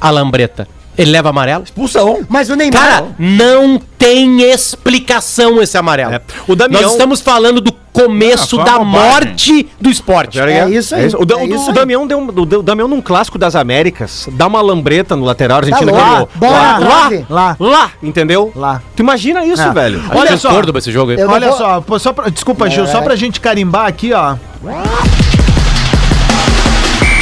a 0.00 0.10
lambreta, 0.10 0.66
ele 0.96 1.10
leva 1.10 1.28
amarelo? 1.30 1.64
Expulsão. 1.64 2.20
Mas 2.28 2.48
o 2.48 2.56
Neymar... 2.56 2.80
Cara, 2.82 3.06
não 3.18 3.78
tem 3.98 4.42
explicação 4.42 5.60
esse 5.62 5.76
amarelo. 5.76 6.14
É. 6.14 6.20
O 6.48 6.54
Damião- 6.56 6.82
Nós 6.82 6.92
estamos 6.92 7.20
falando 7.20 7.60
do 7.60 7.72
começo 7.92 8.60
Ah, 8.60 8.64
da 8.64 8.78
bobagem. 8.78 8.86
morte 9.10 9.68
do 9.80 9.88
esporte. 9.90 10.38
É 10.38 10.68
isso 10.68 10.94
aí, 10.94 11.08
O, 11.18 11.24
Da- 11.24 11.34
é 11.40 11.44
o- 11.44 11.46
isso 11.46 11.66
o 11.66 11.68
aí. 11.70 11.74
Damião 11.74 12.06
deu 12.06 12.18
um- 12.18 12.28
o 12.28 12.62
Damião 12.62 12.86
num 12.88 13.00
clássico 13.00 13.38
das 13.38 13.56
Américas, 13.56 14.28
dá 14.32 14.46
uma 14.46 14.60
lambreta 14.60 15.16
no 15.16 15.24
lateral 15.24 15.60
Tá 15.60 15.66
argentino. 15.66 15.92
ganhou. 15.92 16.28
Bola 16.34 16.52
lá, 16.52 16.78
na 16.80 16.86
trave. 16.86 17.26
Lá. 17.28 17.56
lá, 17.58 17.90
entendeu? 18.02 18.52
Lá. 18.54 18.82
Tu 18.94 19.00
imagina 19.00 19.44
isso, 19.46 19.62
É. 19.62 19.72
velho? 19.72 20.02
Olha 20.14 20.36
só. 20.36 20.50
esse 20.78 20.92
jogo 20.92 21.10
aí. 21.12 21.22
Olha 21.24 21.48
vou- 21.48 21.58
só, 21.58 21.80
pô, 21.80 21.98
só 21.98 22.12
pra, 22.12 22.28
desculpa, 22.28 22.68
Gil, 22.70 22.86
só 22.86 23.00
pra 23.00 23.16
gente 23.16 23.40
carimbar 23.40 23.86
aqui, 23.86 24.12
ó. 24.12 24.36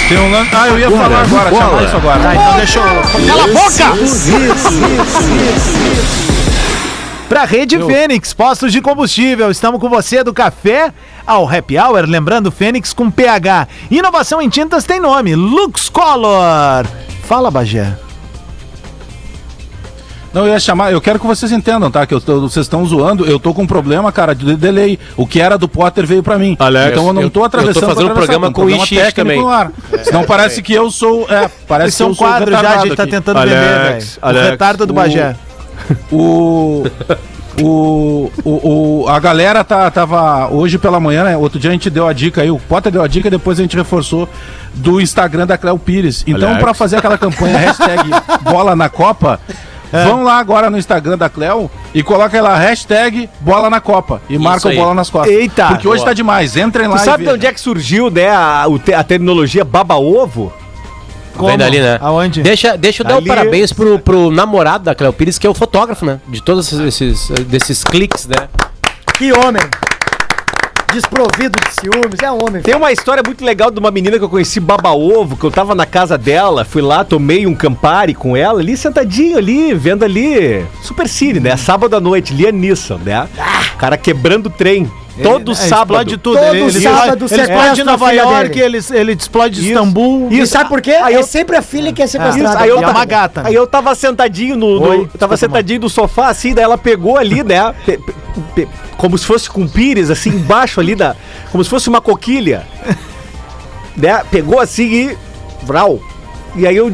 Tem 0.08 0.18
um 0.18 0.30
lance. 0.30 0.50
Ah, 0.54 0.68
eu 0.68 0.78
ia 0.78 0.90
falar 0.90 1.22
agora, 1.22 1.50
chamar 1.50 1.84
isso 1.84 1.96
agora. 1.96 2.20
Tá, 2.20 2.34
então 2.34 2.56
deixa 2.56 2.78
eu. 2.78 3.26
Cala 3.26 3.44
a 3.44 3.48
boca! 3.48 3.84
Pra 7.28 7.44
Rede 7.44 7.78
Fênix, 7.78 8.32
postos 8.34 8.70
de 8.70 8.80
combustível, 8.80 9.50
estamos 9.50 9.80
com 9.80 9.88
você 9.88 10.22
do 10.22 10.32
café 10.32 10.92
ao 11.26 11.48
happy 11.48 11.78
hour, 11.78 12.04
lembrando 12.06 12.52
Fênix 12.52 12.92
com 12.92 13.10
PH. 13.10 13.66
Inovação 13.90 14.42
em 14.42 14.48
tintas 14.48 14.84
tem 14.84 15.00
nome, 15.00 15.34
Lux 15.34 15.88
Color. 15.88 16.86
Fala, 17.26 17.50
Bagé. 17.50 18.03
Não, 20.34 20.46
eu 20.46 20.52
ia 20.52 20.58
chamar, 20.58 20.90
eu 20.92 21.00
quero 21.00 21.18
que 21.20 21.26
vocês 21.26 21.52
entendam, 21.52 21.90
tá? 21.90 22.04
Que 22.04 22.12
eu 22.12 22.20
tô- 22.20 22.40
vocês 22.40 22.66
estão 22.66 22.84
zoando, 22.84 23.24
eu 23.24 23.38
tô 23.38 23.54
com 23.54 23.62
um 23.62 23.66
problema, 23.66 24.10
cara, 24.10 24.34
de 24.34 24.56
delay. 24.56 24.98
O 25.16 25.26
que 25.26 25.40
era 25.40 25.56
do 25.56 25.68
Potter 25.68 26.04
veio 26.04 26.22
pra 26.24 26.36
mim. 26.36 26.56
Alex, 26.58 26.90
então 26.90 27.06
eu 27.06 27.12
não 27.12 27.22
tô 27.22 27.26
eu 27.26 27.30
tô 27.30 27.44
atravessando 27.44 27.86
fazendo 27.86 28.10
um 28.10 28.14
programa 28.14 28.46
tô 28.48 28.52
com 28.52 28.60
problema 28.62 28.82
Ixi 28.82 28.96
técnico 28.96 29.16
também. 29.16 29.40
no 29.40 29.48
ar. 29.48 29.70
Senão 30.02 30.24
parece 30.24 30.60
que 30.60 30.72
eu 30.72 30.90
sou, 30.90 31.26
é, 31.30 31.48
parece 31.68 31.90
Esse 31.90 32.02
é 32.02 32.04
que 32.04 32.08
um 32.08 32.12
eu 32.12 32.14
sou 32.16 32.26
quadro 32.26 32.50
já, 32.50 32.58
a 32.58 32.78
gente 32.78 32.96
tá 32.96 33.02
aqui. 33.04 33.12
tentando 33.12 33.38
Alex, 33.38 33.54
vender, 33.56 33.78
velho. 33.78 34.04
O 34.20 34.26
Alex, 34.26 34.50
retardo 34.50 34.86
do 34.86 34.90
o- 34.90 34.94
Bagé. 34.94 35.36
O, 36.10 36.84
o, 37.60 38.30
o, 38.44 39.02
o- 39.04 39.08
a 39.08 39.18
galera 39.20 39.62
tá, 39.62 39.88
tava 39.90 40.48
hoje 40.50 40.78
pela 40.78 40.98
manhã, 40.98 41.22
né? 41.24 41.36
Outro 41.36 41.58
dia 41.60 41.70
a 41.70 41.72
gente 41.72 41.88
deu 41.90 42.06
a 42.08 42.12
dica 42.12 42.42
aí, 42.42 42.50
o 42.50 42.58
Potter 42.58 42.90
deu 42.90 43.02
a 43.02 43.06
dica, 43.06 43.30
depois 43.30 43.58
a 43.58 43.62
gente 43.62 43.76
reforçou 43.76 44.28
do 44.74 45.00
Instagram 45.00 45.46
da 45.46 45.56
Cléo 45.56 45.78
Pires. 45.78 46.24
Então, 46.26 46.56
pra 46.56 46.74
fazer 46.74 46.96
aquela 46.96 47.16
campanha 47.18 47.56
hashtag 47.58 48.10
bola 48.42 48.74
na 48.74 48.88
Copa, 48.88 49.38
vão 50.04 50.24
lá 50.24 50.38
agora 50.38 50.68
no 50.70 50.78
Instagram 50.78 51.16
da 51.16 51.28
Cléo 51.28 51.70
e 51.92 52.02
coloca 52.02 52.40
lá 52.42 52.56
hashtag 52.56 53.28
bola 53.40 53.70
na 53.70 53.80
Copa 53.80 54.20
e 54.28 54.38
marca 54.38 54.68
o 54.68 54.74
bola 54.74 54.94
nas 54.94 55.10
costas. 55.10 55.32
Eita. 55.32 55.68
Porque 55.68 55.86
hoje 55.86 56.04
tá 56.04 56.12
demais. 56.12 56.56
Entrem 56.56 56.88
lá 56.88 56.96
Tu 56.96 57.02
e 57.02 57.04
sabe 57.04 57.24
de 57.24 57.30
onde 57.30 57.46
é 57.46 57.52
que 57.52 57.60
surgiu, 57.60 58.10
né, 58.10 58.28
a, 58.28 58.66
a 58.96 59.04
terminologia 59.04 59.64
baba-ovo? 59.64 60.52
Vem 61.40 61.58
dali, 61.58 61.80
né? 61.80 61.98
Aonde? 62.00 62.42
Deixa, 62.42 62.76
deixa 62.76 63.02
eu 63.02 63.06
dar 63.06 63.18
o 63.18 63.24
parabéns 63.24 63.72
pro, 63.72 63.98
pro 63.98 64.30
namorado 64.30 64.84
da 64.84 64.94
Cleo 64.94 65.12
Pires, 65.12 65.36
que 65.36 65.46
é 65.46 65.50
o 65.50 65.54
fotógrafo, 65.54 66.04
né? 66.06 66.20
De 66.28 66.40
todos 66.40 66.72
esses, 66.72 67.28
desses 67.48 67.82
cliques, 67.82 68.26
né? 68.26 68.48
Que 69.16 69.32
homem. 69.32 69.62
Desprovido 70.92 71.58
de 71.60 71.74
ciúmes, 71.74 72.20
é 72.22 72.30
homem. 72.30 72.62
Tem 72.62 72.74
uma 72.74 72.92
história 72.92 73.22
muito 73.24 73.44
legal 73.44 73.70
de 73.70 73.78
uma 73.78 73.90
menina 73.90 74.18
que 74.18 74.24
eu 74.24 74.28
conheci, 74.28 74.60
Baba-Ovo, 74.60 75.36
que 75.36 75.44
eu 75.44 75.50
tava 75.50 75.74
na 75.74 75.84
casa 75.86 76.16
dela, 76.16 76.64
fui 76.64 76.82
lá, 76.82 77.04
tomei 77.04 77.46
um 77.46 77.54
Campari 77.54 78.14
com 78.14 78.36
ela, 78.36 78.60
ali 78.60 78.76
sentadinho 78.76 79.36
ali, 79.36 79.74
vendo 79.74 80.04
ali, 80.04 80.64
Super 80.82 81.08
Cine, 81.08 81.40
né? 81.40 81.56
Sábado 81.56 81.96
à 81.96 82.00
noite, 82.00 82.32
Liam 82.32 82.52
Neeson, 82.52 82.98
né? 82.98 83.28
O 83.74 83.78
cara 83.78 83.96
quebrando 83.96 84.48
trem. 84.48 84.90
Todo 85.22 85.52
É, 85.52 85.54
sábado. 85.54 85.92
Explode 85.92 86.16
tudo. 86.16 86.38
Todo 86.38 86.54
ele, 86.56 86.60
ele 86.64 86.80
sábado 86.80 87.24
ele 87.24 87.28
sequestra 87.28 87.54
explode 87.54 87.80
a 87.80 87.84
Nova 87.84 88.10
York, 88.12 88.58
ele, 88.58 88.78
ele 88.92 89.12
explode 89.12 89.60
Isso. 89.60 89.68
Istambul. 89.68 90.28
E 90.32 90.46
sabe 90.46 90.68
por 90.68 90.80
quê? 90.82 90.90
Aí 90.90 91.14
é 91.14 91.18
eu- 91.18 91.22
sempre 91.22 91.56
a 91.56 91.62
filha 91.62 91.92
que 91.92 92.02
é 92.02 92.04
Isso, 92.04 92.12
sequestrada. 92.12 92.58
aí 92.60 92.68
eu 92.68 92.82
é 92.82 92.86
uma 92.86 93.04
gata, 93.04 93.42
né? 93.42 93.48
Aí 93.48 93.54
eu 93.54 93.66
tava 93.66 93.94
sentadinho 93.94 94.56
no. 94.56 94.80
no- 94.80 95.06
tava 95.08 95.36
sentadinho 95.36 95.80
no 95.82 95.88
sofá, 95.88 96.28
assim, 96.28 96.52
daí 96.52 96.64
ela 96.64 96.76
pegou 96.76 97.16
ali, 97.16 97.42
né? 97.44 97.74
como 98.96 99.16
se 99.18 99.24
fosse 99.26 99.48
com 99.50 99.68
pires, 99.68 100.10
assim, 100.10 100.30
embaixo 100.30 100.80
ali 100.80 100.94
da. 100.94 101.14
Como 101.52 101.62
se 101.62 101.70
fosse 101.70 101.88
uma 101.88 102.00
coquilha. 102.00 102.66
né? 103.96 104.22
Pegou 104.30 104.58
assim 104.60 104.84
e. 104.84 105.18
Vral. 105.62 105.98
E 106.56 106.66
aí 106.66 106.76
eu 106.76 106.92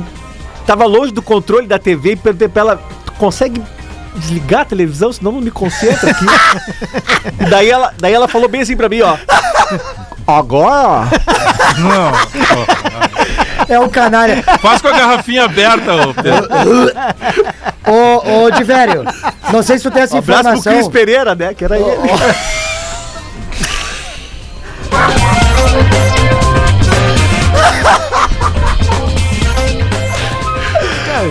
tava 0.67 0.85
longe 0.85 1.13
do 1.13 1.23
controle 1.23 1.67
da 1.67 1.79
TV 1.79 2.13
e 2.13 2.17
perguntei 2.17 2.49
pra 2.49 2.61
ela: 2.61 2.77
tu 3.05 3.13
consegue 3.13 3.63
desligar 4.17 4.63
a 4.63 4.65
televisão, 4.65 5.13
senão 5.13 5.33
não 5.33 5.41
me 5.41 5.51
concentro 5.51 6.09
aqui. 6.09 6.27
e 7.41 7.45
daí 7.51 7.71
ela, 7.71 7.93
daí 7.99 8.13
ela 8.13 8.29
falou 8.29 8.49
bem 8.49 8.63
assim 8.63 8.77
pra 8.77 8.89
mim, 8.89 9.01
ó. 9.03 9.17
Agora? 10.27 11.09
Não. 11.79 12.13
É 13.69 13.79
o 13.79 13.89
canalha. 13.89 14.43
Faz 14.61 14.83
com 14.83 14.89
a 14.89 14.93
garrafinha 14.93 15.45
aberta, 15.45 15.95
ô 15.95 16.15
Pedro. 16.15 16.49
Ô, 17.87 18.45
ô, 18.45 18.51
Divério, 18.51 19.05
não 19.53 19.63
sei 19.63 19.79
se 19.79 19.85
tu 19.85 19.91
tem 19.91 20.03
essa 20.03 20.17
Um 20.17 20.19
abraço 20.19 20.43
pro 20.43 20.51
informação. 20.51 20.73
Cris 20.75 20.89
Pereira, 20.89 21.35
né? 21.35 21.55
Que 21.55 21.65
era 21.65 21.79
ele. 21.79 21.97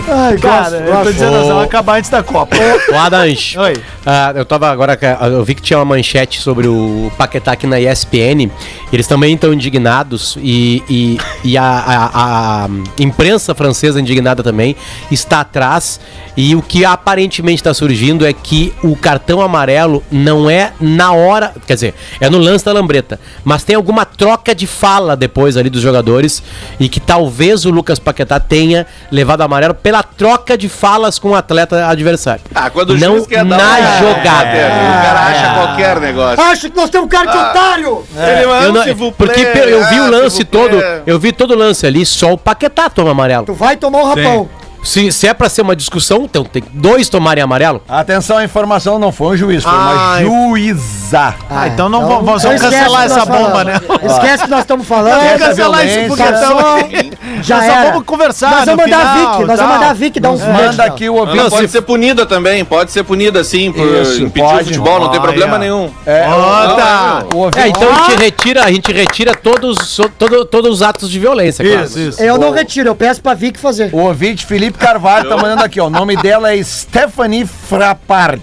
Ai, 0.08 0.36
cara, 0.38 0.76
eu 0.76 1.04
tô 1.04 1.12
dizendo 1.12 1.36
assim, 1.36 1.52
vai 1.52 1.64
acabar 1.64 1.98
antes 1.98 2.10
da 2.10 2.22
Copa. 2.22 2.56
O 2.90 2.96
Adams. 2.96 3.54
Oi. 3.58 3.74
Ah, 4.04 4.32
eu 4.34 4.44
tava 4.44 4.68
agora, 4.70 4.98
eu 5.30 5.44
vi 5.44 5.54
que 5.54 5.62
tinha 5.62 5.78
uma 5.78 5.84
manchete 5.84 6.40
sobre 6.40 6.66
o 6.66 7.10
Paquetá 7.16 7.52
aqui 7.52 7.66
na 7.66 7.78
ESPN. 7.80 8.50
Eles 8.92 9.06
também 9.06 9.34
estão 9.34 9.52
indignados 9.52 10.36
e, 10.40 10.82
e, 10.88 11.18
e 11.44 11.56
a, 11.58 11.62
a- 11.64 12.64
a 12.64 12.68
imprensa 12.98 13.54
francesa 13.54 14.00
indignada 14.00 14.42
também 14.42 14.74
está 15.10 15.40
atrás. 15.40 16.00
E 16.36 16.56
o 16.56 16.62
que 16.62 16.84
aparentemente 16.84 17.56
está 17.60 17.74
surgindo 17.74 18.26
é 18.26 18.32
que 18.32 18.72
o 18.82 18.96
cartão 18.96 19.40
amarelo 19.40 20.02
não 20.10 20.48
é 20.48 20.72
na 20.80 21.12
hora, 21.12 21.52
quer 21.66 21.74
dizer, 21.74 21.94
é 22.20 22.30
no 22.30 22.38
lance 22.38 22.64
da 22.64 22.72
lambreta, 22.72 23.20
mas 23.44 23.62
tem 23.62 23.76
alguma 23.76 24.04
troca 24.04 24.54
de 24.54 24.66
fala 24.66 25.16
depois 25.16 25.56
ali 25.56 25.68
dos 25.68 25.82
jogadores 25.82 26.42
e 26.78 26.88
que 26.88 26.98
talvez 27.00 27.64
o 27.66 27.70
Lucas 27.70 27.98
Paquetá 27.98 28.40
tenha 28.40 28.86
levado 29.10 29.42
amarelo 29.42 29.74
pela 29.90 30.04
troca 30.04 30.56
de 30.56 30.68
falas 30.68 31.18
com 31.18 31.30
o 31.30 31.34
atleta 31.34 31.88
adversário. 31.88 32.42
Ah, 32.54 32.70
quando 32.70 32.90
o 32.90 32.96
não 32.98 33.16
juiz 33.16 33.26
quer 33.26 33.44
dar 33.44 33.58
na 33.58 33.78
uma- 33.80 33.98
jogada. 33.98 34.48
É, 34.56 34.68
o 34.68 35.02
cara 35.02 35.20
acha 35.26 35.54
qualquer 35.54 36.00
negócio. 36.00 36.40
Acho 36.44 36.70
que 36.70 36.76
nós 36.76 36.90
temos 36.90 37.06
um 37.06 37.08
cara 37.08 37.26
de 37.28 37.36
otário! 37.36 38.04
Ele 38.16 38.46
manda 38.46 38.64
Eu 38.66 38.72
não- 38.72 39.08
um 39.08 39.12
porque 39.12 39.40
eu 39.40 39.88
vi 39.88 39.96
ah, 39.98 40.02
o 40.04 40.10
lance 40.12 40.44
todo, 40.44 40.80
eu 41.04 41.18
vi 41.18 41.32
todo 41.32 41.54
o 41.54 41.56
lance 41.56 41.84
ali, 41.84 42.06
só 42.06 42.32
o 42.32 42.38
Paquetá 42.38 42.88
toma 42.88 43.10
amarelo. 43.10 43.46
Tu 43.46 43.52
vai 43.54 43.76
tomar 43.76 43.98
um 43.98 44.04
rapão. 44.04 44.48
Se, 44.82 45.12
se 45.12 45.26
é 45.26 45.34
pra 45.34 45.48
ser 45.48 45.62
uma 45.62 45.76
discussão, 45.76 46.22
então 46.24 46.42
tem 46.44 46.62
dois 46.72 47.08
tomarem 47.08 47.42
amarelo. 47.44 47.82
Atenção, 47.88 48.38
a 48.38 48.44
informação 48.44 48.98
não 48.98 49.12
foi 49.12 49.34
um 49.34 49.36
juiz, 49.36 49.62
foi 49.62 49.72
uma 49.72 50.14
Ai. 50.14 50.24
juíza. 50.24 51.34
Ah, 51.50 51.68
então 51.68 51.88
não 51.88 51.98
então- 52.04 52.22
vamos, 52.24 52.42
vamos 52.42 52.44
esquece 52.62 52.76
cancelar 52.76 53.02
que 53.02 53.08
nós 53.08 53.16
essa 53.16 53.26
bomba, 53.26 53.50
falamos. 53.50 53.64
né? 53.64 53.80
Esquece 54.12 54.44
que 54.44 54.50
nós 54.50 54.60
estamos 54.60 54.86
falando. 54.86 55.20
Vamos 55.20 55.42
cancelar 55.42 55.84
esse 55.84 55.94
violência. 55.94 56.08
foguetão 56.08 56.58
Só- 56.60 56.74
aí. 56.76 57.12
Já 57.42 57.56
Nós 57.56 57.66
só 57.66 57.72
era. 57.72 57.90
vamos 57.90 58.04
conversar 58.06 58.50
Nós 58.50 58.64
vamos 58.66 58.84
no 58.84 58.90
mandar 58.90 59.06
a 59.06 59.14
Vic, 59.14 59.24
nós 59.24 59.36
tal. 59.46 59.56
vamos 59.56 59.72
mandar 59.74 59.90
a 59.90 59.92
Vic 59.94 60.20
dar 60.20 60.30
um 60.30 60.38
Manda 60.38 60.84
aqui 60.84 61.08
o 61.08 61.14
ouvinte. 61.14 61.36
Não, 61.38 61.50
pode 61.50 61.68
ser 61.68 61.82
punida 61.82 62.26
também, 62.26 62.64
pode 62.64 62.90
ser 62.92 63.02
punida 63.02 63.42
sim, 63.44 63.72
por 63.72 63.86
Isso, 63.86 64.22
impedir 64.22 64.44
pode. 64.46 64.62
o 64.62 64.64
futebol, 64.66 65.00
não 65.00 65.08
tem 65.10 65.20
problema 65.20 65.56
nenhum. 65.58 65.90
É, 66.04 66.22
tá. 66.24 67.24
É, 67.56 67.68
então 67.68 67.88
a 67.90 68.10
gente 68.10 68.18
retira, 68.22 68.64
a 68.64 68.70
gente 68.70 68.92
retira 68.92 69.34
todos, 69.34 69.98
todo- 70.18 70.44
todos 70.44 70.70
os 70.70 70.82
atos 70.82 71.10
de 71.10 71.18
violência, 71.18 71.64
claro. 71.64 71.84
Isso, 71.86 71.98
isso. 71.98 72.22
Eu 72.22 72.36
não 72.38 72.50
retiro, 72.50 72.88
eu 72.88 72.94
peço 72.94 73.20
pra 73.22 73.32
Vic 73.34 73.58
fazer. 73.58 73.90
O 73.94 73.98
ouvinte 73.98 74.44
Felipe 74.44 74.69
Carvalho 74.78 75.28
tá 75.28 75.36
mandando 75.36 75.64
aqui, 75.64 75.80
ó. 75.80 75.86
O 75.86 75.90
nome 75.90 76.16
dela 76.16 76.54
é 76.54 76.62
Stephanie 76.62 77.46
Frappart. 77.46 78.40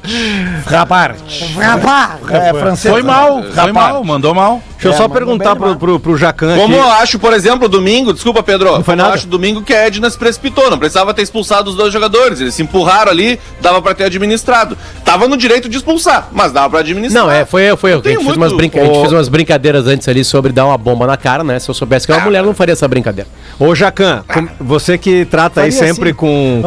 Frappart. 0.63 1.17
Rapaz! 1.55 2.11
É 2.31 2.53
francesa. 2.53 2.93
Foi 2.93 3.03
mal, 3.03 3.41
foi 3.41 3.51
Frappart. 3.51 3.73
mal, 3.73 4.03
mandou 4.03 4.33
mal. 4.33 4.61
Deixa 4.77 4.89
eu 4.89 4.93
É, 4.93 4.95
só 4.95 5.07
perguntar 5.09 5.55
pro, 5.55 5.75
pro, 5.75 5.99
pro 5.99 6.15
Jacan 6.17 6.55
Como 6.55 6.75
aqui. 6.75 6.85
eu 6.85 6.91
acho, 6.91 7.17
por 7.19 7.33
exemplo, 7.33 7.67
domingo, 7.67 8.13
desculpa, 8.13 8.43
Pedro. 8.43 8.65
Não 8.67 8.75
foi 8.75 8.83
como 8.83 9.01
eu 9.01 9.03
nada. 9.05 9.13
acho 9.15 9.25
domingo 9.27 9.61
que 9.63 9.73
a 9.73 9.87
Edna 9.87 10.07
se 10.09 10.17
precipitou, 10.17 10.69
não 10.69 10.77
precisava 10.77 11.13
ter 11.15 11.23
expulsado 11.23 11.69
os 11.71 11.75
dois 11.75 11.91
jogadores. 11.91 12.39
Eles 12.39 12.53
se 12.53 12.61
empurraram 12.61 13.11
ali, 13.11 13.39
dava 13.59 13.81
pra 13.81 13.95
ter 13.95 14.03
administrado. 14.03 14.77
Tava 15.03 15.27
no 15.27 15.35
direito 15.35 15.67
de 15.67 15.77
expulsar, 15.77 16.29
mas 16.31 16.51
dava 16.51 16.69
pra 16.69 16.79
administrar. 16.81 17.23
Não, 17.23 17.31
é, 17.31 17.43
foi, 17.43 17.75
foi 17.75 17.93
eu. 17.93 17.99
A 17.99 18.01
gente, 18.01 18.13
fez 18.13 18.23
muito- 18.23 18.37
umas 18.37 18.53
brinca... 18.53 18.79
a 18.79 18.85
gente 18.85 18.99
fez 18.99 19.11
umas 19.11 19.27
brincadeiras 19.27 19.87
antes 19.87 20.07
ali 20.07 20.23
sobre 20.23 20.51
dar 20.53 20.65
uma 20.65 20.77
bomba 20.77 21.07
na 21.07 21.17
cara, 21.17 21.43
né? 21.43 21.57
Se 21.59 21.69
eu 21.69 21.73
soubesse 21.73 22.05
que 22.05 22.11
era 22.11 22.21
uma 22.21 22.25
mulher, 22.25 22.39
eu 22.39 22.45
não 22.45 22.53
faria 22.53 22.73
essa 22.73 22.87
brincadeira. 22.87 23.27
Ô, 23.59 23.73
Jacan, 23.73 24.23
com- 24.31 24.47
você 24.59 24.97
que 24.97 25.25
trata 25.25 25.61
aí 25.61 25.71
sempre 25.71 26.09
assim. 26.09 26.17
com. 26.17 26.61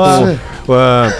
com, 0.66 0.74
ah, 0.74 1.12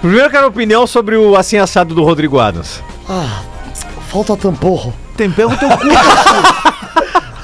primeiro 0.00 0.26
eu 0.26 0.30
quero 0.30 0.44
a 0.44 0.48
opinião 0.48 0.86
sobre 0.86 1.16
o 1.16 1.34
assim 1.36 1.58
assado 1.58 1.94
do 1.94 2.04
Rodrigo 2.04 2.38
Adams. 2.38 2.80
Ah, 3.08 3.40
falta 4.08 4.36
tamporro. 4.36 4.94
Tempero 5.16 5.56
teu 5.56 5.68
cu. 5.70 5.86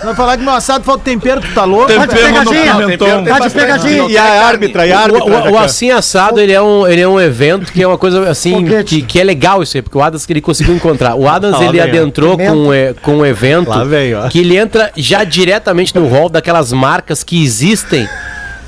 Vai 0.04 0.16
falar 0.16 0.36
que 0.36 0.42
meu 0.42 0.52
assado 0.52 0.82
falta 0.84 1.04
tempero, 1.04 1.40
tu 1.40 1.54
tá 1.54 1.62
louco? 1.64 1.86
Tá 1.86 2.06
de 2.06 2.14
pegadinha? 2.16 2.74
Tempero 2.74 3.24
Tá 3.24 3.38
de 3.46 3.54
pegadinha? 3.54 4.06
E 4.08 4.18
a 4.18 4.24
árbitra, 4.46 4.84
e 4.84 4.92
a 4.92 4.96
O, 4.96 4.98
árbitra. 5.00 5.24
o- 5.24 5.38
o 5.38 5.44
Jacan? 5.44 5.60
assim 5.64 5.90
assado, 5.92 6.40
ele 6.40 6.52
é, 6.52 6.60
um, 6.60 6.88
ele 6.88 7.00
é 7.02 7.06
um 7.06 7.20
evento 7.20 7.72
que 7.72 7.80
é 7.80 7.86
uma 7.86 7.96
coisa 7.96 8.28
assim, 8.28 8.66
que, 8.84 9.02
que 9.02 9.20
é 9.20 9.22
legal 9.22 9.62
isso 9.62 9.76
aí, 9.76 9.82
porque 9.82 9.96
o 9.96 10.02
Adams 10.02 10.26
que 10.26 10.32
ele 10.32 10.40
conseguiu 10.40 10.74
encontrar. 10.74 11.14
O 11.14 11.28
Adams, 11.28 11.54
Lá 11.60 11.64
ele 11.66 11.78
vem, 11.80 11.82
adentrou 11.82 12.36
com, 12.36 12.72
é, 12.72 12.92
com 13.00 13.18
um 13.18 13.24
evento 13.26 13.68
Lá 13.70 13.84
vem, 13.84 14.12
ó. 14.16 14.28
que 14.28 14.40
ele 14.40 14.56
entra 14.56 14.90
já 14.96 15.22
diretamente 15.22 15.94
no 15.94 16.08
rol 16.08 16.28
daquelas 16.28 16.72
marcas 16.72 17.22
que 17.22 17.40
existem, 17.40 18.08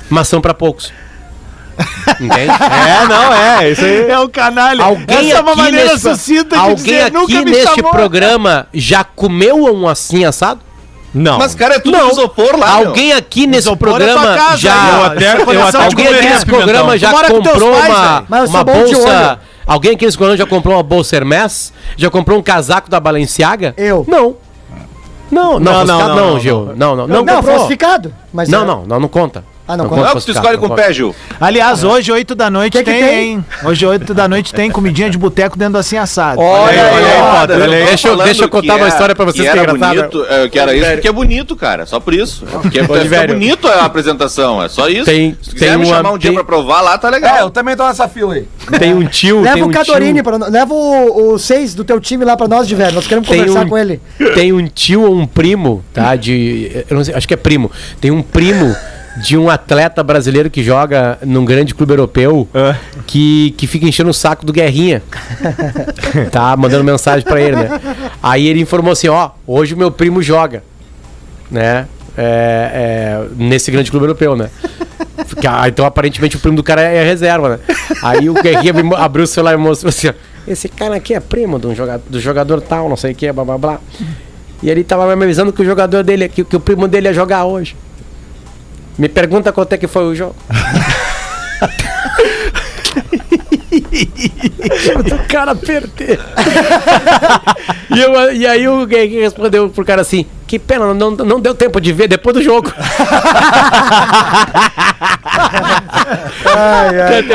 mas 0.09 0.29
são 0.29 0.39
pra 0.39 0.53
poucos. 0.53 0.93
Entende? 2.19 2.51
É, 2.85 3.07
não, 3.07 3.33
é. 3.33 3.69
Isso 3.71 3.83
aí. 3.83 4.09
É 4.09 4.19
o 4.19 4.29
canalha. 4.29 4.83
Alguém 4.83 5.29
Essa 5.31 5.37
é 5.37 5.41
uma 5.41 5.51
aqui 5.51 5.61
maneira 5.61 5.91
nesse, 5.93 6.09
sucinta 6.09 6.55
de 6.55 6.61
alguém 6.61 6.75
dizer, 6.75 7.11
nunca 7.11 7.33
aqui 7.33 7.45
me 7.45 7.51
neste 7.51 7.75
chamou. 7.75 7.91
programa 7.91 8.67
já 8.73 9.03
comeu 9.03 9.63
um 9.73 9.87
assim 9.87 10.23
assado? 10.25 10.61
Não. 11.13 11.37
Mas, 11.37 11.55
cara, 11.55 11.75
é 11.75 11.79
tudo 11.79 11.97
Não. 11.97 12.11
isopor 12.11 12.57
lá. 12.57 12.77
meu. 12.79 12.87
Alguém 12.89 13.13
aqui 13.13 13.47
nesse 13.47 13.67
Isopor 13.67 13.87
é 13.87 13.91
programa 13.91 14.21
tua 14.21 14.35
casa, 14.35 14.57
já. 14.57 14.89
Eu 14.89 15.03
até- 15.05 15.33
eu 15.55 15.67
até 15.67 15.77
Alguém 15.85 16.07
aqui 16.07 16.25
nesse 16.29 16.45
programa 16.45 16.97
já 16.97 17.11
comprou 17.27 17.71
pais, 17.71 17.87
uma, 18.29 18.43
uma 18.43 18.63
bolsa. 18.63 19.39
Alguém 19.65 19.91
aqui 19.93 20.05
nesse 20.05 20.17
programa 20.17 20.37
já 20.37 20.45
comprou 20.45 20.75
uma 20.75 20.83
bolsa 20.83 21.15
Hermès? 21.15 21.71
Já 21.97 22.09
comprou 22.09 22.37
um 22.37 22.41
casaco 22.43 22.89
da 22.89 22.99
Balenciaga? 22.99 23.73
Eu. 23.77 24.03
Não. 24.07 24.35
Não, 25.31 25.59
não, 25.59 25.59
Não, 25.59 25.85
não, 25.85 25.99
não, 26.07 26.15
não, 26.15 26.39
Gil. 26.39 26.73
Não, 26.75 26.95
não, 26.95 27.07
não. 27.07 27.23
Não, 27.23 27.41
falsificado. 27.43 28.13
Mas 28.33 28.47
Não, 28.49 28.61
é- 28.61 28.65
não, 28.65 28.85
não, 28.85 28.99
não 28.99 29.07
conta. 29.07 29.43
Ah, 29.67 29.75
não 29.75 29.87
Não 29.87 30.05
é 30.05 30.11
o 30.11 30.15
que 30.17 30.25
tu 30.25 30.31
escolhe 30.31 30.57
com 30.59 30.67
o 30.67 30.75
pé, 30.75 30.93
Gil. 30.93 31.15
Aliás, 31.41 31.83
hoje, 31.83 32.11
8 32.11 32.35
da 32.35 32.49
noite, 32.51 32.73
Que 32.73 32.83
que 32.83 32.91
tem, 32.91 33.03
tem? 33.03 33.17
hein? 33.31 33.45
Hoje, 33.63 33.83
8 33.85 34.13
da 34.13 34.27
noite, 34.27 34.53
tem 34.53 34.69
comidinha 34.69 35.09
de 35.09 35.17
boteco 35.17 35.57
dentro 35.57 35.73
do 35.73 35.79
assim 35.79 35.97
assado. 35.97 36.39
Olha 36.39 36.69
aí, 36.71 36.77
olha 36.77 36.87
aí, 37.07 37.21
Olha, 37.21 37.39
Potter, 37.39 37.61
olha 37.63 37.77
aí. 37.77 37.85
Deixa 37.85 38.07
eu- 38.09 38.17
deixa 38.17 38.43
eu 38.43 38.49
contar 38.49 38.75
que 38.75 38.79
uma 38.81 38.87
história 38.87 39.15
pra 39.15 39.25
vocês 39.25 39.37
que 39.45 39.51
que 39.51 39.57
é 39.57 39.61
era 39.63 39.71
engraçada. 39.71 40.01
bonito, 40.07 40.25
é, 40.29 40.49
que 40.49 40.59
era 40.59 40.75
isso 40.75 40.91
porque 40.91 41.07
é 41.07 41.11
bonito, 41.11 41.55
cara. 41.55 41.85
Só 41.87 41.99
por 41.99 42.13
isso. 42.13 42.45
É 42.45 42.57
Porque 42.59 42.79
é, 42.79 42.83
é 43.23 43.27
bonito 43.27 43.67
a 43.67 43.85
apresentação, 43.85 44.61
é 44.61 44.69
só 44.69 44.87
isso. 44.87 45.05
Tem- 45.05 45.35
Se 45.41 45.49
quiser 45.51 45.69
tem 45.69 45.77
me 45.79 45.85
chamar 45.87 46.11
um 46.11 46.17
dia 46.17 46.29
tem- 46.29 46.35
pra 46.35 46.43
provar 46.43 46.81
lá, 46.81 46.97
tá 46.97 47.07
É, 47.07 47.11
legal. 47.11 47.37
eu 47.39 47.49
também 47.49 47.75
tô 47.75 47.87
nessa 47.87 48.07
fila 48.07 48.35
aí. 48.35 48.47
Tem 48.77 48.93
um 48.93 49.05
tio, 49.07 49.41
Leva 49.41 49.53
tem 49.55 49.63
o 49.63 49.67
um 49.67 49.71
Cadorini, 49.71 50.21
pra, 50.21 50.37
nós- 50.37 50.51
leva 50.51 50.73
o 50.75 51.37
6 51.39 51.73
do 51.73 51.83
teu 51.83 51.99
time 51.99 52.23
lá 52.23 52.37
pra 52.37 52.47
nós, 52.47 52.67
de 52.67 52.75
velho. 52.75 52.93
Nós 52.93 53.07
queremos 53.07 53.27
tem 53.27 53.39
conversar 53.39 53.65
um, 53.65 53.69
com 53.69 53.77
ele. 53.77 53.99
tem 54.35 54.53
um 54.53 54.67
tio 54.67 55.01
ou 55.03 55.15
um 55.15 55.25
primo, 55.25 55.83
tá? 55.91 56.15
De. 56.15 56.85
Eu 56.89 56.97
não 56.97 57.03
sei, 57.03 57.15
acho 57.15 57.27
que 57.27 57.33
é 57.33 57.37
primo. 57.37 57.71
Tem 57.99 58.11
um 58.11 58.21
primo 58.21 58.75
de 59.17 59.37
um 59.37 59.49
atleta 59.49 60.03
brasileiro 60.03 60.49
que 60.49 60.63
joga 60.63 61.17
num 61.23 61.45
grande 61.45 61.73
clube 61.73 61.93
europeu 61.93 62.47
que, 63.07 63.51
que 63.57 63.67
fica 63.67 63.85
enchendo 63.85 64.09
o 64.09 64.13
saco 64.13 64.45
do 64.45 64.53
Guerrinha. 64.53 65.01
tá? 66.31 66.55
Mandando 66.57 66.83
mensagem 66.83 67.25
pra 67.25 67.41
ele, 67.41 67.55
né? 67.55 67.79
Aí 68.21 68.47
ele 68.47 68.61
informou 68.61 68.91
assim: 68.91 69.07
ó, 69.07 69.31
hoje 69.47 69.73
o 69.73 69.77
meu 69.77 69.91
primo 69.91 70.21
joga. 70.21 70.63
Né? 71.49 71.87
É, 72.17 73.25
é, 73.27 73.27
nesse 73.35 73.69
grande 73.71 73.91
clube 73.91 74.05
europeu, 74.05 74.35
né? 74.35 74.49
Ah, 75.47 75.67
então 75.67 75.85
aparentemente 75.85 76.35
o 76.35 76.39
primo 76.39 76.55
do 76.55 76.63
cara 76.63 76.81
é 76.81 77.03
reserva, 77.03 77.49
né? 77.49 77.59
Aí 78.01 78.29
o 78.29 78.33
Guerrinha 78.33 78.73
abriu 78.97 79.23
o 79.23 79.27
celular 79.27 79.53
e 79.53 79.57
mostrou 79.57 79.89
assim: 79.89 80.09
ó, 80.09 80.13
esse 80.47 80.69
cara 80.69 80.95
aqui 80.95 81.13
é 81.13 81.19
primo 81.19 81.59
um 81.63 81.75
jogador, 81.75 82.03
do 82.09 82.19
jogador 82.19 82.61
tal, 82.61 82.87
não 82.87 82.95
sei 82.95 83.11
o 83.11 83.15
que, 83.15 83.31
blá 83.31 83.43
blá 83.43 83.57
blá. 83.57 83.79
E 84.61 84.69
ele 84.69 84.83
tava 84.83 85.13
me 85.15 85.23
avisando 85.23 85.51
que 85.51 85.61
o 85.61 85.65
jogador 85.65 86.03
dele, 86.03 86.29
que, 86.29 86.43
que 86.43 86.55
o 86.55 86.59
primo 86.59 86.87
dele 86.87 87.07
ia 87.07 87.13
jogar 87.13 87.45
hoje. 87.45 87.75
Me 88.97 89.09
pergunta 89.09 89.51
quanto 89.51 89.73
é 89.73 89.77
que 89.77 89.87
foi 89.87 90.03
o 90.05 90.15
jogo. 90.15 90.35
do 95.03 95.17
cara 95.27 95.55
perder. 95.55 96.19
e, 97.89 98.01
eu- 98.01 98.33
e 98.33 98.47
aí 98.47 98.67
o 98.67 98.85
Guerrinha 98.85 99.21
respondeu 99.21 99.69
pro 99.69 99.85
cara 99.85 100.01
assim: 100.01 100.25
Que 100.47 100.57
pena, 100.59 100.93
não, 100.93 101.11
não 101.11 101.39
deu 101.39 101.53
tempo 101.53 101.79
de 101.79 101.91
ver 101.93 102.07
depois 102.07 102.35
do 102.35 102.41
jogo. 102.41 102.71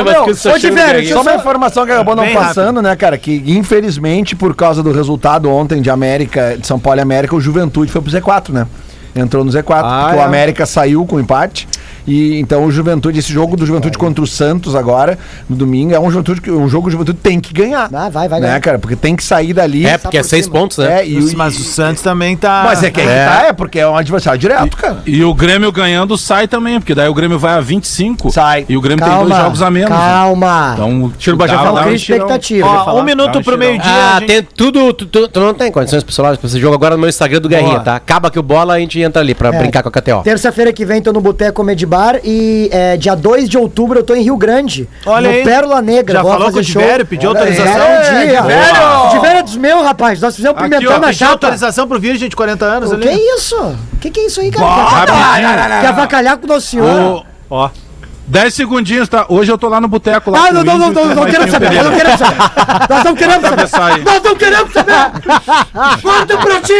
Umas 0.01 0.13
Meu, 0.13 0.23
coisas 0.23 0.45
ô, 0.45 0.57
de 0.57 1.09
Só 1.13 1.21
uma 1.21 1.35
informação 1.35 1.85
que 1.85 1.91
acabou 1.91 2.15
não 2.15 2.23
Bem 2.23 2.33
passando, 2.35 2.81
né, 2.81 2.95
cara? 2.95 3.17
Que 3.17 3.43
infelizmente, 3.47 4.35
por 4.35 4.55
causa 4.55 4.81
do 4.81 4.91
resultado 4.91 5.49
ontem 5.49 5.81
de 5.81 5.89
América, 5.89 6.57
de 6.57 6.65
São 6.65 6.79
Paulo 6.79 6.99
e 6.99 7.01
América, 7.03 7.35
o 7.35 7.41
Juventude 7.41 7.91
foi 7.91 8.01
pro 8.01 8.11
Z4, 8.11 8.49
né? 8.49 8.67
Entrou 9.15 9.43
no 9.43 9.51
Z4, 9.51 9.81
Ah, 9.83 10.03
porque 10.07 10.19
é. 10.19 10.21
o 10.21 10.25
América 10.25 10.65
saiu 10.65 11.05
com 11.05 11.19
empate. 11.19 11.67
E 12.07 12.39
então 12.39 12.65
o 12.65 12.71
Juventude, 12.71 13.19
esse 13.19 13.31
jogo 13.31 13.55
do 13.55 13.65
Juventude 13.65 13.97
contra 13.97 14.23
o 14.23 14.27
Santos 14.27 14.75
agora, 14.75 15.17
no 15.49 15.55
domingo, 15.55 15.93
é 15.93 15.99
um, 15.99 16.09
Juventude, 16.11 16.41
que- 16.41 16.51
um 16.51 16.67
jogo 16.67 16.83
que 16.83 16.89
o 16.89 16.91
Juventude 16.91 17.19
tem 17.21 17.39
que 17.39 17.53
ganhar. 17.53 17.89
Ah, 17.93 18.09
vai, 18.09 18.27
vai 18.27 18.39
né, 18.39 18.47
ganhar. 18.47 18.59
cara? 18.59 18.79
Porque 18.79 18.95
tem 18.95 19.15
que 19.15 19.23
sair 19.23 19.53
dali. 19.53 19.85
É, 19.85 19.97
porque 19.97 20.17
é 20.17 20.21
por 20.21 20.27
seis 20.29 20.45
cima. 20.45 20.59
pontos, 20.59 20.77
né? 20.77 21.01
É, 21.01 21.07
e, 21.07 21.35
Mas 21.35 21.57
o 21.59 21.63
Santos 21.63 22.01
também 22.01 22.35
tá. 22.35 22.63
mas 22.65 22.83
é 22.83 22.89
que 22.91 22.99
aí 23.01 23.07
que 23.07 23.13
tá, 23.13 23.47
é 23.47 23.53
porque 23.53 23.79
é 23.79 23.87
um 23.87 23.95
adversário 23.95 24.39
direto, 24.39 24.75
cara. 24.77 24.97
E 25.05 25.23
o 25.23 25.33
Grêmio 25.33 25.71
ganhando 25.71 26.17
sai 26.17 26.47
também, 26.47 26.79
porque 26.79 26.93
daí 26.95 27.07
o 27.07 27.13
Grêmio 27.13 27.37
vai 27.39 27.53
a 27.53 27.59
25. 27.61 28.31
Sai. 28.31 28.65
E 28.67 28.75
o 28.77 28.81
Grêmio 28.81 29.03
tem 29.03 29.13
Calma, 29.13 29.29
dois 29.29 29.41
jogos 29.41 29.61
a 29.61 29.69
menos. 29.71 29.89
né? 29.89 29.95
calma. 29.95 30.71
Então, 30.73 31.13
Tira 31.17 31.35
o 31.35 31.37
Bajé 31.37 31.53
dá- 31.55 31.63
falar. 31.63 31.87
um 31.87 31.91
expectativa. 31.93 32.67
Ó, 32.67 32.99
um 32.99 33.03
minuto 33.03 33.39
um 33.39 33.43
pro 33.43 33.57
meio-dia. 33.57 33.91
Ah, 33.91 34.17
a 34.17 34.19
gente- 34.19 34.27
tem 34.27 34.43
tudo. 34.43 34.93
Tu, 34.93 35.05
tu- 35.05 35.27
tu 35.27 35.39
não 35.39 35.53
tem 35.53 35.71
condições 35.71 36.03
pessoais 36.03 36.37
pra 36.37 36.47
esse 36.47 36.59
jogo 36.59 36.75
agora 36.75 36.95
no 36.95 37.01
meu 37.01 37.09
Instagram 37.09 37.39
do 37.41 37.49
Guerrinha, 37.49 37.79
tá? 37.79 37.95
Acaba 37.95 38.29
que 38.31 38.39
o 38.39 38.43
bola, 38.43 38.73
a 38.75 38.79
gente 38.79 38.99
entra 38.99 39.21
ali 39.21 39.33
pra 39.33 39.49
É. 39.49 39.57
brincar 39.59 39.83
com 39.83 39.89
a 39.89 39.91
KTO. 39.91 40.21
Terça-feira 40.23 40.71
que 40.73 40.85
vem 40.85 41.01
tô 41.01 41.11
no 41.13 41.21
Boteco 41.21 41.53
Comedy 41.61 41.85
Bar 41.91 42.21
e 42.23 42.69
é, 42.71 42.95
dia 42.95 43.13
2 43.15 43.49
de 43.49 43.57
outubro 43.57 43.99
eu 43.99 44.03
tô 44.03 44.15
em 44.15 44.21
Rio 44.23 44.37
Grande. 44.37 44.87
Olha 45.05 45.29
no 45.29 45.35
aí. 45.35 45.43
Pérola 45.43 45.81
Negra. 45.81 46.19
Já 46.19 46.23
falou 46.23 46.49
com 46.49 46.59
o. 46.59 46.61
Diverio, 46.61 47.05
pediu 47.05 47.29
Olha 47.31 47.39
autorização? 47.41 47.81
É. 47.85 48.01
Diverio! 48.01 49.09
Diverio 49.11 49.37
é 49.39 49.43
dos 49.43 49.57
meus, 49.57 49.83
rapaz. 49.83 50.21
Nós 50.21 50.33
fizemos 50.33 50.57
Aqui, 50.57 50.69
pimentão 50.69 50.95
ó, 50.95 50.99
na 50.99 51.07
Pediu 51.07 51.19
chapa. 51.19 51.31
autorização 51.33 51.89
pro 51.89 51.99
virgem 51.99 52.29
de 52.29 52.35
40 52.35 52.63
anos 52.63 52.91
O 52.91 52.93
ali. 52.93 53.01
que 53.03 53.09
é 53.09 53.35
isso? 53.35 53.57
O 53.61 53.97
que, 53.99 54.09
que 54.09 54.19
é 54.21 54.25
isso 54.27 54.39
aí, 54.39 54.49
cara? 54.51 54.65
rapidinho. 54.65 55.81
Quer 55.81 55.87
avacalhar 55.87 56.37
com 56.37 56.45
o 56.45 56.47
nosso 56.47 56.67
senhor? 56.67 56.87
Ô, 56.87 57.25
Ó. 57.49 57.69
10 58.31 58.53
segundinhos, 58.53 59.09
tá? 59.09 59.25
Hoje 59.27 59.51
eu 59.51 59.57
tô 59.57 59.67
lá 59.67 59.81
no 59.81 59.89
boteco 59.89 60.31
lá. 60.31 60.47
Ah, 60.47 60.53
não, 60.53 60.63
não, 60.63 60.77
não, 60.77 60.91
não, 60.91 61.05
não 61.15 61.25
queremos 61.25 61.51
saber, 61.51 61.69
nós 61.71 61.83
não 61.85 61.91
queremos 61.93 62.17
saber. 62.19 62.37
Nós 62.89 63.03
não 63.03 63.15
queremos 63.15 63.43
Atravessar 63.43 63.89
saber. 63.91 64.03
Nós 64.05 64.23
não 64.23 64.35
queremos 64.35 64.71
saber. 64.73 64.93
Corta 66.01 66.37
pra 66.37 66.61
ti. 66.61 66.73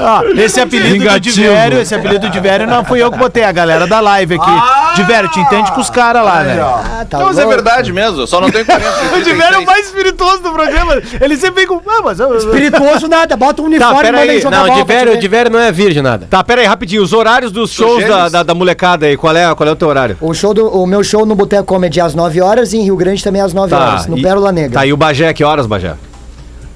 Ó, 0.00 0.22
esse 0.40 0.60
apelido 0.60 0.94
do 0.94 0.98
Vingativo. 1.00 1.34
Divério, 1.36 1.78
esse 1.78 1.94
apelido 1.94 2.26
de 2.26 2.32
Divério 2.32 2.66
não 2.66 2.84
fui 2.84 3.00
eu 3.00 3.12
que 3.12 3.18
botei, 3.18 3.44
a 3.44 3.52
galera 3.52 3.86
da 3.86 4.00
live 4.00 4.34
aqui. 4.34 4.96
Divério, 4.96 5.28
te 5.30 5.38
entende 5.38 5.70
com 5.70 5.80
os 5.80 5.88
caras 5.88 6.24
lá, 6.24 6.42
velho. 6.42 6.64
Ah, 6.64 7.06
tá 7.08 7.18
Não, 7.18 7.26
mas 7.26 7.38
é 7.38 7.42
louco. 7.44 7.54
verdade 7.54 7.92
mesmo, 7.92 8.20
eu 8.20 8.26
só 8.26 8.40
não 8.40 8.50
tenho 8.50 8.66
40. 8.66 8.88
O 9.18 9.22
Divério 9.22 9.56
é 9.56 9.58
o 9.60 9.66
mais 9.66 9.86
espirituoso 9.86 10.42
do 10.42 10.50
programa. 10.50 11.00
Ele 11.20 11.36
sempre 11.36 11.64
vem 11.64 11.66
com. 11.66 11.80
Ah, 11.88 12.00
mas. 12.02 12.18
Espirituoso 12.18 13.06
nada, 13.06 13.36
bota 13.36 13.62
um 13.62 13.66
uniforme 13.66 13.94
Tá, 13.94 14.00
e 14.00 14.02
pera 14.04 14.18
manda 14.18 14.32
aí. 14.32 14.40
jogar 14.40 14.66
Não, 14.66 14.74
de 14.74 14.84
velho, 14.84 15.18
de 15.18 15.28
velho 15.28 15.50
não 15.50 15.58
é 15.60 15.70
virgem 15.70 16.02
nada. 16.02 16.26
Tá, 16.28 16.42
pera 16.42 16.60
aí, 16.60 16.66
rapidinho. 16.66 17.02
Os 17.02 17.12
horários 17.12 17.52
dos 17.52 17.70
shows 17.72 18.04
da, 18.04 18.28
da, 18.28 18.42
da 18.42 18.54
molecada 18.54 19.06
aí. 19.06 19.16
Qual 19.16 19.36
é, 19.36 19.54
qual 19.54 19.68
é 19.68 19.72
o 19.72 19.76
teu 19.76 19.88
horário? 19.88 20.16
O, 20.20 20.34
show 20.34 20.52
do, 20.52 20.66
o 20.66 20.86
meu 20.88 21.04
show 21.04 21.24
no 21.26 21.34
Boteco 21.34 21.64
Comedy 21.64 22.00
é 22.00 22.02
às 22.02 22.14
9 22.14 22.40
horas 22.40 22.72
e 22.72 22.78
em 22.78 22.82
Rio 22.84 22.96
Grande 22.96 23.22
também 23.22 23.40
às 23.42 23.52
9 23.52 23.74
horas, 23.74 24.06
no 24.06 24.18
e- 24.18 24.22
Pérola 24.22 24.50
Negra. 24.50 24.80
Tá, 24.80 24.86
e 24.86 24.92
o 24.92 24.96
Bagé, 24.96 25.32
que 25.32 25.44
horas, 25.44 25.66
Bagé? 25.66 25.94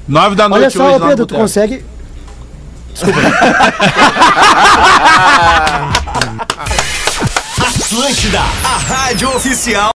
9 0.07 0.37
da 0.37 0.49
noite 0.49 0.63
Olha 0.63 0.71
só, 0.71 0.87
hoje 0.91 0.99
no 0.99 1.09
Pedro, 1.09 1.27
tu 1.27 1.35
consegue. 1.35 1.85
Atlântida, 7.93 8.41
a 8.65 8.79
rádio 8.79 9.29
oficial 9.37 9.91